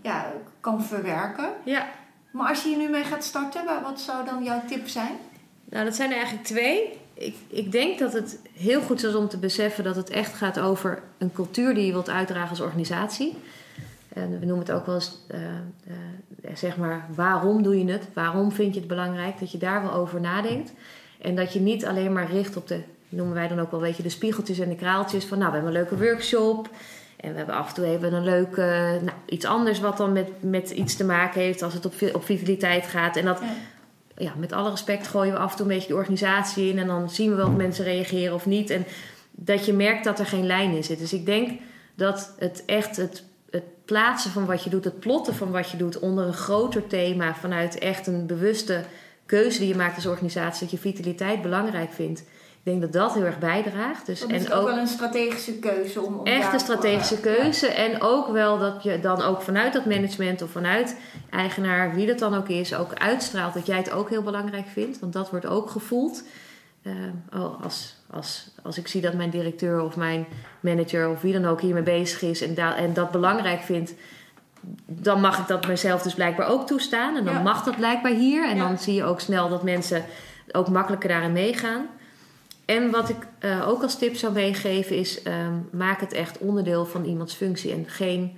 ja, 0.00 0.32
kan 0.60 0.82
verwerken. 0.82 1.48
Ja. 1.64 1.86
Maar 2.30 2.48
als 2.48 2.62
je 2.62 2.68
hier 2.68 2.78
nu 2.78 2.88
mee 2.88 3.04
gaat 3.04 3.24
starten, 3.24 3.64
wat 3.82 4.00
zou 4.00 4.24
dan 4.24 4.44
jouw 4.44 4.62
tip 4.68 4.88
zijn? 4.88 5.12
Nou, 5.64 5.84
dat 5.84 5.94
zijn 5.94 6.10
er 6.10 6.16
eigenlijk 6.16 6.46
twee 6.46 6.98
ik, 7.20 7.36
ik 7.48 7.72
denk 7.72 7.98
dat 7.98 8.12
het 8.12 8.38
heel 8.52 8.80
goed 8.80 9.04
is 9.04 9.14
om 9.14 9.28
te 9.28 9.38
beseffen 9.38 9.84
dat 9.84 9.96
het 9.96 10.10
echt 10.10 10.34
gaat 10.34 10.58
over 10.58 11.02
een 11.18 11.32
cultuur 11.32 11.74
die 11.74 11.86
je 11.86 11.92
wilt 11.92 12.08
uitdragen 12.08 12.50
als 12.50 12.60
organisatie. 12.60 13.36
En 14.08 14.30
we 14.30 14.46
noemen 14.46 14.66
het 14.66 14.70
ook 14.70 14.86
wel 14.86 14.94
eens, 14.94 15.18
uh, 15.30 15.40
uh, 15.88 16.50
zeg 16.54 16.76
maar, 16.76 17.06
waarom 17.14 17.62
doe 17.62 17.78
je 17.78 17.92
het? 17.92 18.08
Waarom 18.14 18.52
vind 18.52 18.74
je 18.74 18.80
het 18.80 18.88
belangrijk? 18.88 19.38
Dat 19.38 19.52
je 19.52 19.58
daar 19.58 19.82
wel 19.82 19.92
over 19.92 20.20
nadenkt. 20.20 20.72
En 21.20 21.34
dat 21.36 21.52
je 21.52 21.60
niet 21.60 21.86
alleen 21.86 22.12
maar 22.12 22.30
richt 22.30 22.56
op 22.56 22.68
de, 22.68 22.80
noemen 23.08 23.34
wij 23.34 23.48
dan 23.48 23.60
ook 23.60 23.70
wel, 23.70 23.80
weet 23.80 23.96
je, 23.96 24.02
de 24.02 24.08
spiegeltjes 24.08 24.58
en 24.58 24.68
de 24.68 24.74
kraaltjes. 24.74 25.24
Van 25.24 25.38
nou, 25.38 25.50
we 25.50 25.56
hebben 25.56 25.74
een 25.76 25.82
leuke 25.82 26.04
workshop. 26.04 26.68
En 27.20 27.30
we 27.30 27.36
hebben 27.36 27.54
af 27.54 27.68
en 27.68 27.74
toe 27.74 27.84
even 27.84 28.12
een 28.12 28.24
leuke, 28.24 28.98
nou, 29.02 29.16
iets 29.26 29.44
anders 29.44 29.80
wat 29.80 29.96
dan 29.96 30.12
met, 30.12 30.28
met 30.42 30.70
iets 30.70 30.96
te 30.96 31.04
maken 31.04 31.40
heeft 31.40 31.62
als 31.62 31.74
het 31.74 31.86
op, 31.86 31.94
op 32.12 32.24
vitaliteit 32.24 32.86
gaat. 32.86 33.16
En 33.16 33.24
dat, 33.24 33.40
Ja. 33.40 33.46
ja, 34.16 34.32
met 34.36 34.52
alle 34.52 34.70
respect 34.70 35.06
gooien 35.06 35.32
we 35.32 35.38
af 35.38 35.50
en 35.50 35.56
toe 35.56 35.66
een 35.66 35.72
beetje 35.72 35.88
de 35.88 35.94
organisatie 35.94 36.68
in. 36.68 36.78
En 36.78 36.86
dan 36.86 37.10
zien 37.10 37.30
we 37.30 37.36
wel 37.36 37.46
of 37.46 37.56
mensen 37.56 37.84
reageren 37.84 38.34
of 38.34 38.46
niet. 38.46 38.70
En 38.70 38.84
dat 39.30 39.66
je 39.66 39.72
merkt 39.72 40.04
dat 40.04 40.18
er 40.18 40.26
geen 40.26 40.46
lijn 40.46 40.74
in 40.74 40.84
zit. 40.84 40.98
Dus 40.98 41.12
ik 41.12 41.26
denk 41.26 41.60
dat 41.94 42.34
het 42.38 42.62
echt 42.66 42.96
het, 42.96 43.24
het 43.50 43.64
plaatsen 43.84 44.30
van 44.30 44.46
wat 44.46 44.64
je 44.64 44.70
doet, 44.70 44.84
het 44.84 45.00
plotten 45.00 45.34
van 45.34 45.50
wat 45.50 45.70
je 45.70 45.76
doet 45.76 45.98
onder 45.98 46.26
een 46.26 46.32
groter 46.32 46.86
thema. 46.86 47.34
Vanuit 47.34 47.78
echt 47.78 48.06
een 48.06 48.26
bewuste 48.26 48.84
keuze 49.26 49.58
die 49.58 49.68
je 49.68 49.76
maakt 49.76 49.96
als 49.96 50.06
organisatie. 50.06 50.60
Dat 50.60 50.70
je 50.70 50.78
vitaliteit 50.78 51.42
belangrijk 51.42 51.92
vindt. 51.92 52.22
Ik 52.64 52.66
denk 52.70 52.80
dat 52.80 52.92
dat 52.92 53.14
heel 53.14 53.24
erg 53.24 53.38
bijdraagt. 53.38 54.06
Dus, 54.06 54.20
dat 54.20 54.30
is 54.30 54.44
en 54.44 54.52
ook, 54.52 54.66
wel 54.68 54.78
een 54.78 54.86
strategische 54.86 55.58
keuze. 55.58 56.00
Om, 56.00 56.18
om 56.18 56.26
echt 56.26 56.52
een 56.52 56.60
strategische 56.60 57.20
keuze. 57.20 57.66
En 57.66 58.00
ook 58.02 58.28
wel 58.28 58.58
dat 58.58 58.82
je 58.82 59.00
dan 59.00 59.22
ook 59.22 59.42
vanuit 59.42 59.72
dat 59.72 59.84
management 59.86 60.42
of 60.42 60.50
vanuit 60.50 60.96
eigenaar, 61.30 61.94
wie 61.94 62.06
dat 62.06 62.18
dan 62.18 62.34
ook 62.34 62.48
is, 62.48 62.74
ook 62.74 62.94
uitstraalt 62.94 63.54
dat 63.54 63.66
jij 63.66 63.76
het 63.76 63.90
ook 63.90 64.08
heel 64.08 64.22
belangrijk 64.22 64.66
vindt. 64.66 64.98
Want 64.98 65.12
dat 65.12 65.30
wordt 65.30 65.46
ook 65.46 65.70
gevoeld. 65.70 66.22
Eh, 66.82 66.92
oh, 67.34 67.62
als, 67.64 67.96
als, 68.10 68.50
als 68.62 68.78
ik 68.78 68.88
zie 68.88 69.00
dat 69.00 69.14
mijn 69.14 69.30
directeur 69.30 69.80
of 69.82 69.96
mijn 69.96 70.26
manager 70.60 71.08
of 71.08 71.20
wie 71.20 71.32
dan 71.32 71.46
ook 71.46 71.60
hiermee 71.60 71.82
bezig 71.82 72.22
is 72.22 72.40
en, 72.42 72.54
da- 72.54 72.76
en 72.76 72.92
dat 72.94 73.10
belangrijk 73.10 73.60
vindt, 73.60 73.94
dan 74.86 75.20
mag 75.20 75.38
ik 75.38 75.46
dat 75.46 75.66
mezelf 75.66 76.02
dus 76.02 76.14
blijkbaar 76.14 76.48
ook 76.48 76.66
toestaan. 76.66 77.16
En 77.16 77.24
dan 77.24 77.34
Ja. 77.34 77.42
mag 77.42 77.64
dat 77.64 77.76
blijkbaar 77.76 78.12
hier. 78.12 78.48
En 78.48 78.56
Ja. 78.56 78.66
dan 78.68 78.78
zie 78.78 78.94
je 78.94 79.04
ook 79.04 79.20
snel 79.20 79.48
dat 79.48 79.62
mensen 79.62 80.04
ook 80.52 80.68
makkelijker 80.68 81.08
daarin 81.08 81.32
meegaan. 81.32 81.86
En 82.70 82.90
wat 82.90 83.08
ik 83.08 83.26
eh, 83.38 83.68
ook 83.68 83.82
als 83.82 83.98
tip 83.98 84.16
zou 84.16 84.32
meegeven 84.32 84.96
is: 84.96 85.22
ehm, 85.22 85.54
maak 85.72 86.00
het 86.00 86.12
echt 86.12 86.38
onderdeel 86.38 86.86
van 86.86 87.04
iemands 87.04 87.34
functie 87.34 87.72
en 87.72 87.84
geen 87.88 88.36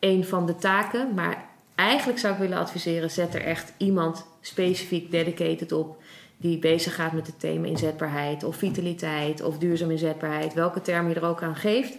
een 0.00 0.24
van 0.24 0.46
de 0.46 0.56
taken. 0.56 1.14
Maar 1.14 1.44
eigenlijk 1.74 2.18
zou 2.18 2.32
ik 2.32 2.38
willen 2.38 2.58
adviseren: 2.58 3.10
zet 3.10 3.34
er 3.34 3.42
echt 3.42 3.72
iemand 3.76 4.26
specifiek 4.40 5.10
dedicated 5.10 5.72
op. 5.72 6.02
Die 6.36 6.58
bezig 6.58 6.94
gaat 6.94 7.12
met 7.12 7.26
het 7.26 7.40
thema 7.40 7.66
inzetbaarheid 7.66 8.44
of 8.44 8.56
vitaliteit 8.56 9.42
of 9.42 9.58
duurzaam 9.58 9.90
inzetbaarheid, 9.90 10.54
welke 10.54 10.80
term 10.80 11.08
je 11.08 11.14
er 11.14 11.24
ook 11.24 11.42
aan 11.42 11.56
geeft. 11.56 11.96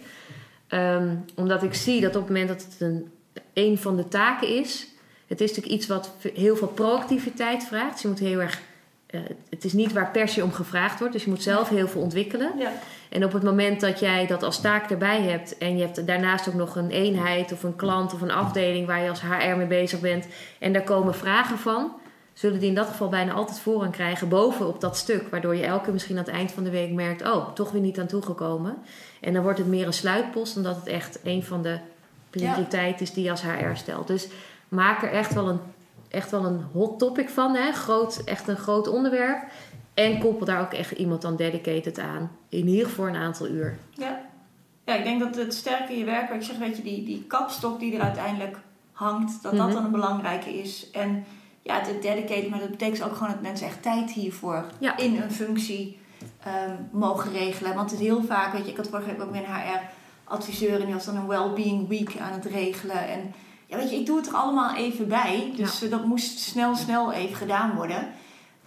Ehm, 0.68 1.14
omdat 1.34 1.62
ik 1.62 1.74
zie 1.74 2.00
dat 2.00 2.16
op 2.16 2.22
het 2.22 2.30
moment 2.30 2.48
dat 2.48 2.62
het 2.62 2.80
een, 2.80 3.10
een 3.52 3.78
van 3.78 3.96
de 3.96 4.08
taken 4.08 4.48
is, 4.48 4.86
het 5.26 5.40
is 5.40 5.48
natuurlijk 5.48 5.74
iets 5.74 5.86
wat 5.86 6.14
heel 6.34 6.56
veel 6.56 6.68
proactiviteit 6.68 7.64
vraagt. 7.64 7.92
Dus 7.92 8.02
je 8.02 8.08
moet 8.08 8.18
heel 8.18 8.40
erg, 8.40 8.60
eh, 9.08 9.20
het 9.50 9.64
is 9.64 9.72
niet 9.72 9.92
waar 9.92 10.10
per 10.10 10.28
se 10.28 10.42
om 10.42 10.52
gevraagd 10.52 10.98
wordt, 10.98 11.14
dus 11.14 11.24
je 11.24 11.30
moet 11.30 11.42
zelf 11.42 11.68
heel 11.68 11.88
veel 11.88 12.00
ontwikkelen. 12.00 12.52
Ja. 12.58 12.72
En 13.08 13.24
op 13.24 13.32
het 13.32 13.42
moment 13.42 13.80
dat 13.80 14.00
jij 14.00 14.26
dat 14.26 14.42
als 14.42 14.60
taak 14.60 14.90
erbij 14.90 15.22
hebt 15.22 15.58
en 15.58 15.76
je 15.76 15.84
hebt 15.84 16.06
daarnaast 16.06 16.48
ook 16.48 16.54
nog 16.54 16.76
een 16.76 16.90
eenheid 16.90 17.52
of 17.52 17.62
een 17.62 17.76
klant 17.76 18.14
of 18.14 18.20
een 18.20 18.30
afdeling 18.30 18.86
waar 18.86 19.02
je 19.02 19.08
als 19.08 19.20
HR 19.20 19.56
mee 19.56 19.66
bezig 19.66 20.00
bent 20.00 20.26
en 20.58 20.72
daar 20.72 20.82
komen 20.82 21.14
vragen 21.14 21.58
van, 21.58 21.92
zullen 22.32 22.58
die 22.58 22.68
in 22.68 22.74
dat 22.74 22.86
geval 22.86 23.08
bijna 23.08 23.32
altijd 23.32 23.58
voorrang 23.58 23.92
krijgen 23.92 24.28
bovenop 24.28 24.80
dat 24.80 24.96
stuk, 24.96 25.28
waardoor 25.30 25.56
je 25.56 25.64
elke 25.64 25.92
misschien 25.92 26.18
aan 26.18 26.24
het 26.24 26.34
eind 26.34 26.52
van 26.52 26.64
de 26.64 26.70
week 26.70 26.92
merkt, 26.92 27.22
oh, 27.22 27.52
toch 27.52 27.70
weer 27.70 27.80
niet 27.80 27.98
aan 27.98 28.06
toegekomen. 28.06 28.76
En 29.20 29.32
dan 29.32 29.42
wordt 29.42 29.58
het 29.58 29.66
meer 29.66 29.86
een 29.86 29.92
sluitpost 29.92 30.54
dan 30.54 30.62
dat 30.62 30.76
het 30.76 30.86
echt 30.86 31.18
een 31.24 31.44
van 31.44 31.62
de 31.62 31.78
prioriteiten 32.30 33.06
is 33.06 33.12
die 33.12 33.24
je 33.24 33.30
als 33.30 33.42
HR 33.42 33.74
stelt. 33.74 34.06
Dus 34.06 34.28
maak 34.68 35.02
er 35.02 35.10
echt 35.10 35.34
wel 35.34 35.48
een, 35.48 35.60
echt 36.08 36.30
wel 36.30 36.44
een 36.44 36.62
hot 36.72 36.98
topic 36.98 37.28
van, 37.28 37.54
hè? 37.54 37.72
Groot, 37.72 38.16
echt 38.24 38.48
een 38.48 38.56
groot 38.56 38.88
onderwerp. 38.88 39.42
En 39.94 40.18
koppel 40.18 40.46
daar 40.46 40.60
ook 40.60 40.72
echt 40.72 40.90
iemand 40.90 41.22
dan 41.22 41.36
dedicated 41.36 41.98
aan. 41.98 42.30
In 42.48 42.68
ieder 42.68 42.86
geval 42.86 43.08
een 43.08 43.16
aantal 43.16 43.48
uur. 43.48 43.78
Ja. 43.90 44.20
ja, 44.84 44.94
ik 44.94 45.04
denk 45.04 45.20
dat 45.20 45.36
het 45.36 45.54
sterke 45.54 45.92
in 45.92 45.98
je 45.98 46.04
werk, 46.04 46.30
ik 46.30 46.42
zeg, 46.42 46.56
weet 46.58 46.76
je, 46.76 46.82
die, 46.82 47.04
die 47.04 47.24
kapstok 47.26 47.78
die 47.80 47.94
er 47.96 48.00
uiteindelijk 48.02 48.56
hangt, 48.92 49.42
dat 49.42 49.52
dat 49.56 49.66
Mhm. 49.66 49.74
dan 49.74 49.84
een 49.84 49.90
belangrijke 49.90 50.50
is. 50.58 50.90
En 50.90 51.24
ja, 51.62 51.80
het 51.80 52.02
dedicated, 52.02 52.50
maar 52.50 52.58
dat 52.60 52.70
betekent 52.70 53.02
ook 53.02 53.12
gewoon 53.16 53.32
dat 53.32 53.42
mensen 53.42 53.66
echt 53.66 53.82
tijd 53.82 54.10
hiervoor 54.10 54.64
Ja. 54.78 54.96
in 54.96 55.22
een 55.22 55.30
functie 55.32 55.98
ehm, 56.44 56.74
mogen 56.92 57.32
regelen. 57.32 57.74
Want 57.74 57.90
het 57.90 58.00
is 58.00 58.06
heel 58.06 58.22
vaak, 58.22 58.52
weet 58.52 58.64
je, 58.64 58.70
ik 58.70 58.76
had 58.76 58.88
vorige 58.88 59.08
week 59.10 59.22
ook 59.22 59.30
weer 59.32 59.40
een 59.44 59.54
HR-adviseur 59.54 60.80
en 60.80 60.84
die 60.84 60.94
was 60.94 61.04
dan 61.04 61.16
een 61.16 61.26
well-being 61.26 61.88
week 61.88 62.16
aan 62.20 62.32
het 62.32 62.44
regelen. 62.44 63.08
En 63.08 63.32
ja, 63.68 63.76
weet 63.76 63.90
je, 63.90 63.96
ik 63.96 64.06
doe 64.06 64.16
het 64.16 64.26
er 64.26 64.34
allemaal 64.34 64.74
even 64.76 65.08
bij. 65.08 65.52
Dus 65.56 65.82
eh, 65.82 65.90
dat 65.90 66.04
moest 66.04 66.38
snel, 66.38 66.76
snel 66.76 67.12
even 67.12 67.36
gedaan 67.36 67.74
worden. 67.74 68.08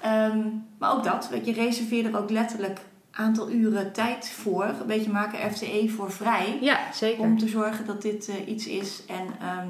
Ehm, 0.01 0.37
maar 0.79 0.91
ook 0.93 1.03
dat, 1.03 1.29
weet 1.29 1.45
je, 1.45 1.53
reserveer 1.53 2.05
er 2.05 2.17
ook 2.17 2.29
letterlijk 2.29 2.79
aantal 3.11 3.51
uren 3.51 3.91
tijd 3.93 4.29
voor. 4.29 4.63
Een 4.63 4.87
beetje 4.87 5.11
maken 5.11 5.51
FTE 5.53 5.89
voor 5.95 6.11
vrij. 6.11 6.57
Ja, 6.61 6.77
zeker. 6.93 7.21
Om 7.23 7.37
te 7.37 7.47
zorgen 7.47 7.85
dat 7.85 8.01
dit 8.01 8.27
eh, 8.29 8.47
iets 8.47 8.67
is. 8.67 9.03
En 9.07 9.25
ehm, 9.41 9.67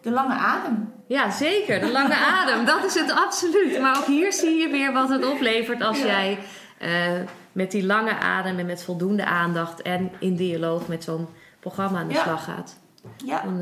de 0.00 0.10
lange 0.10 0.34
adem. 0.34 0.92
Ja, 1.06 1.30
zeker. 1.30 1.80
De 1.80 1.90
lange 1.90 2.14
adem. 2.40 2.64
Dat 2.64 2.84
is 2.84 2.94
het 2.94 3.10
absoluut. 3.12 3.80
Maar 3.80 3.98
ook 3.98 4.04
hier 4.06 4.32
zie 4.32 4.58
je 4.60 4.68
weer 4.68 4.92
wat 4.92 5.08
het 5.08 5.26
oplevert 5.26 5.82
als 5.82 5.98
Ja. 5.98 6.04
jij 6.06 6.38
eh, 6.78 7.20
met 7.52 7.70
die 7.70 7.86
lange 7.86 8.18
adem 8.18 8.58
en 8.58 8.66
met 8.66 8.82
voldoende 8.84 9.24
aandacht 9.24 9.82
en 9.82 10.10
in 10.20 10.36
dialoog 10.36 10.88
met 10.88 11.04
zo'n 11.04 11.26
programma 11.60 11.98
aan 11.98 12.08
de 12.08 12.14
Ja. 12.14 12.22
slag 12.22 12.44
gaat. 12.44 12.78
Ja, 13.24 13.42
Dan 13.42 13.60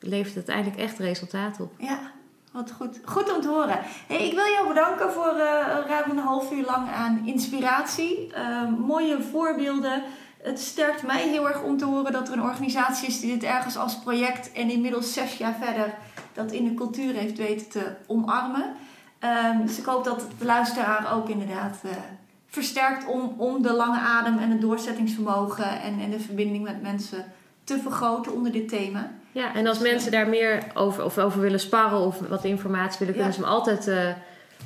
levert 0.00 0.34
het 0.34 0.48
uiteindelijk 0.48 0.76
echt 0.76 0.98
resultaat 0.98 1.60
op. 1.60 1.72
ja. 1.78 2.16
Wat 2.52 2.72
goed. 2.72 3.00
Goed 3.04 3.34
om 3.34 3.40
te 3.40 3.48
horen. 3.48 3.78
Hey, 4.06 4.26
ik 4.26 4.34
wil 4.34 4.46
jou 4.46 4.68
bedanken 4.68 5.12
voor 5.12 5.32
eh, 5.32 5.78
ruim 5.86 6.10
een 6.10 6.18
half 6.18 6.52
uur 6.52 6.64
lang 6.64 6.88
aan 6.88 7.22
inspiratie. 7.24 8.32
Ehm, 8.32 8.70
mooie 8.72 9.22
voorbeelden. 9.22 10.02
Het 10.42 10.60
sterkt 10.60 11.06
mij 11.06 11.28
heel 11.28 11.48
erg 11.48 11.62
om 11.62 11.76
te 11.76 11.84
horen 11.84 12.12
dat 12.12 12.28
er 12.28 12.34
een 12.34 12.42
organisatie 12.42 13.08
is 13.08 13.20
die 13.20 13.32
dit 13.32 13.42
ergens 13.42 13.76
als 13.76 13.98
project 13.98 14.52
en 14.52 14.70
inmiddels 14.70 15.12
zes 15.12 15.36
jaar 15.36 15.54
verder 15.60 15.94
dat 16.32 16.52
in 16.52 16.64
de 16.64 16.74
cultuur 16.74 17.14
heeft 17.14 17.38
weten 17.38 17.68
te 17.68 17.96
omarmen. 18.06 18.74
Ehm, 19.18 19.66
dus 19.66 19.78
ik 19.78 19.84
hoop 19.84 20.04
dat 20.04 20.26
de 20.38 20.44
luisteraar 20.44 21.14
ook 21.14 21.28
inderdaad 21.28 21.80
eh, 21.82 21.90
versterkt 22.46 23.06
om, 23.06 23.34
om 23.36 23.62
de 23.62 23.72
lange 23.72 23.98
adem 23.98 24.38
en 24.38 24.50
het 24.50 24.60
doorzettingsvermogen 24.60 25.80
en, 25.80 26.00
en 26.00 26.10
de 26.10 26.20
verbinding 26.20 26.64
met 26.64 26.82
mensen 26.82 27.24
te 27.64 27.78
vergroten 27.78 28.32
onder 28.32 28.52
dit 28.52 28.68
thema. 28.68 29.10
Ja, 29.38 29.54
en 29.54 29.66
als 29.66 29.78
mensen 29.78 30.10
daar 30.10 30.28
meer 30.28 30.62
over, 30.74 31.04
of 31.04 31.18
over 31.18 31.40
willen 31.40 31.60
sparren 31.60 31.98
of 31.98 32.18
wat 32.28 32.44
informatie 32.44 32.98
willen, 32.98 33.14
kunnen 33.14 33.32
ze 33.32 33.40
hem 33.40 33.48
altijd 33.48 33.86
eh, 33.88 34.08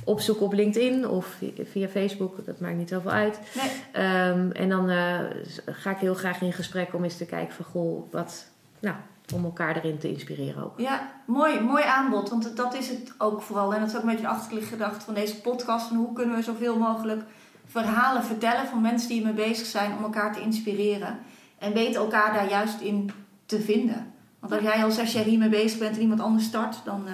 opzoeken 0.04 0.46
op 0.46 0.52
LinkedIn 0.52 1.08
of 1.08 1.36
via- 1.70 1.88
Facebook. 1.88 2.46
Dat 2.46 2.60
maakt 2.60 2.76
niet 2.76 2.88
zoveel 2.88 3.10
uit. 3.10 3.38
Nee. 3.54 3.70
Ehm, 4.04 4.50
en 4.50 4.68
dan 4.68 4.88
eh, 4.90 5.18
ga 5.66 5.90
ik 5.90 5.98
heel 5.98 6.14
graag 6.14 6.40
in 6.40 6.52
gesprek 6.52 6.94
om 6.94 7.04
eens 7.04 7.16
te 7.16 7.26
kijken 7.26 7.54
van 7.54 7.64
goh, 7.64 8.12
wat, 8.12 8.46
nou, 8.80 8.96
om 9.34 9.44
elkaar 9.44 9.76
erin 9.76 9.98
te 9.98 10.08
inspireren 10.08 10.64
ook. 10.64 10.80
Ja, 10.80 11.10
mooi, 11.26 11.60
mooi 11.60 11.82
aanbod. 11.84 12.28
Want 12.28 12.56
dat 12.56 12.74
is 12.74 12.88
het 12.88 13.12
ook 13.18 13.42
vooral. 13.42 13.74
En 13.74 13.80
dat 13.80 13.88
is 13.88 13.94
ook 13.96 14.02
een 14.02 14.08
beetje 14.08 14.22
de 14.26 14.28
achterliggende 14.32 14.76
gedachte 14.84 15.04
van 15.04 15.14
deze 15.14 15.40
podcast. 15.40 15.86
Van 15.86 15.96
hoe 15.96 16.12
kunnen 16.12 16.36
we 16.36 16.42
zoveel 16.42 16.78
mogelijk 16.78 17.22
verhalen 17.66 18.24
vertellen 18.24 18.66
van 18.66 18.80
mensen 18.80 19.08
die 19.08 19.18
ermee 19.26 19.48
bezig 19.48 19.66
zijn 19.66 19.92
om 19.96 20.02
elkaar 20.02 20.34
te 20.34 20.40
inspireren. 20.40 21.18
En 21.58 21.72
weten 21.72 22.00
elkaar 22.00 22.32
daar 22.32 22.48
juist 22.50 22.80
in 22.80 23.10
te 23.46 23.60
vinden. 23.60 24.12
Want 24.43 24.53
als 24.55 24.62
jij 24.62 24.84
al 24.84 24.90
zes 24.90 25.12
jaar 25.12 25.24
hiermee 25.24 25.49
bezig 25.49 25.78
bent 25.78 25.95
en 25.97 26.01
iemand 26.03 26.20
anders 26.20 26.45
start, 26.45 26.76
dan, 26.84 27.07
eh, 27.07 27.12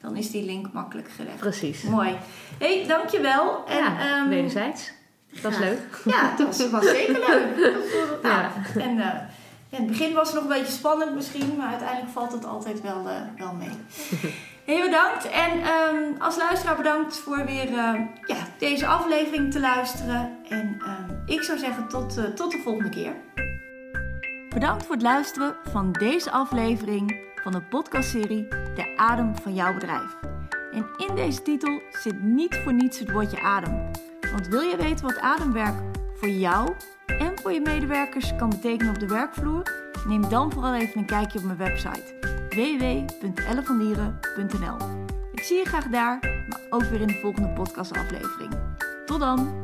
dan 0.00 0.16
is 0.16 0.30
die 0.30 0.44
link 0.44 0.72
makkelijk 0.72 1.08
gelegd. 1.10 1.36
Precies. 1.36 1.82
Mooi. 1.82 2.16
hey, 2.58 2.84
dankjewel. 2.88 3.64
En, 3.66 3.76
ja, 3.76 3.98
ehm, 4.00 4.28
wederzijds. 4.28 4.92
Dat 5.42 5.50
is 5.52 5.56
graag. 5.56 5.68
leuk. 5.68 6.00
Ja, 6.04 6.36
dat 6.36 6.46
was, 6.46 6.70
was 6.70 6.84
zeker 6.84 7.12
leuk. 7.28 7.56
Was- 7.56 8.22
nou, 8.22 8.42
Ja. 8.42 8.52
En 8.80 8.90
eh, 8.90 8.96
ja, 8.96 9.28
in 9.68 9.78
het 9.78 9.86
begin 9.86 10.12
was 10.12 10.26
het 10.32 10.34
nog 10.34 10.42
een 10.50 10.58
beetje 10.58 10.72
spannend 10.72 11.14
misschien, 11.14 11.56
maar 11.56 11.68
uiteindelijk 11.68 12.10
valt 12.12 12.32
het 12.32 12.44
altijd 12.44 12.80
wel, 12.80 13.08
eh, 13.08 13.20
wel 13.36 13.52
mee. 13.52 13.70
Heel 14.64 14.84
bedankt. 14.84 15.28
En 15.30 15.50
ehm, 15.62 16.22
als 16.22 16.36
luisteraar 16.36 16.76
bedankt 16.76 17.16
voor 17.16 17.44
weer 17.46 17.70
ja, 17.72 18.08
deze 18.58 18.86
aflevering 18.86 19.52
te 19.52 19.60
luisteren. 19.60 20.36
En 20.48 20.76
ehm, 20.84 21.10
ik 21.26 21.42
zou 21.42 21.58
zeggen 21.58 21.88
tot, 21.88 22.36
tot 22.36 22.50
de 22.50 22.58
volgende 22.64 22.88
keer. 22.90 23.12
Bedankt 24.54 24.86
voor 24.86 24.94
het 24.94 25.04
luisteren 25.04 25.56
van 25.64 25.92
deze 25.92 26.30
aflevering 26.30 27.20
van 27.42 27.52
de 27.52 27.62
podcastserie 27.62 28.48
De 28.48 28.92
Adem 28.96 29.36
van 29.36 29.54
jouw 29.54 29.74
bedrijf. 29.74 30.16
En 30.72 30.86
in 30.96 31.14
deze 31.14 31.42
titel 31.42 31.82
zit 31.90 32.22
niet 32.22 32.56
voor 32.56 32.72
niets 32.72 32.98
het 32.98 33.10
woordje 33.10 33.40
adem. 33.40 33.90
Want 34.32 34.48
wil 34.48 34.60
je 34.60 34.76
weten 34.76 35.06
wat 35.06 35.18
ademwerk 35.18 35.74
voor 36.14 36.28
jou 36.28 36.74
en 37.06 37.38
voor 37.38 37.52
je 37.52 37.60
medewerkers 37.60 38.36
kan 38.36 38.48
betekenen 38.48 38.94
op 38.94 39.00
de 39.00 39.06
werkvloer? 39.06 39.90
Neem 40.06 40.28
dan 40.28 40.52
vooral 40.52 40.74
even 40.74 40.98
een 40.98 41.06
kijkje 41.06 41.38
op 41.38 41.44
mijn 41.44 41.58
website 41.58 42.14
www.ellevandieren.nl 42.48 44.76
Ik 45.32 45.42
zie 45.42 45.56
je 45.56 45.64
graag 45.64 45.88
daar, 45.88 46.18
maar 46.48 46.60
ook 46.70 46.84
weer 46.84 47.00
in 47.00 47.06
de 47.06 47.18
volgende 47.20 47.48
podcastaflevering. 47.48 48.54
Tot 49.06 49.20
dan! 49.20 49.62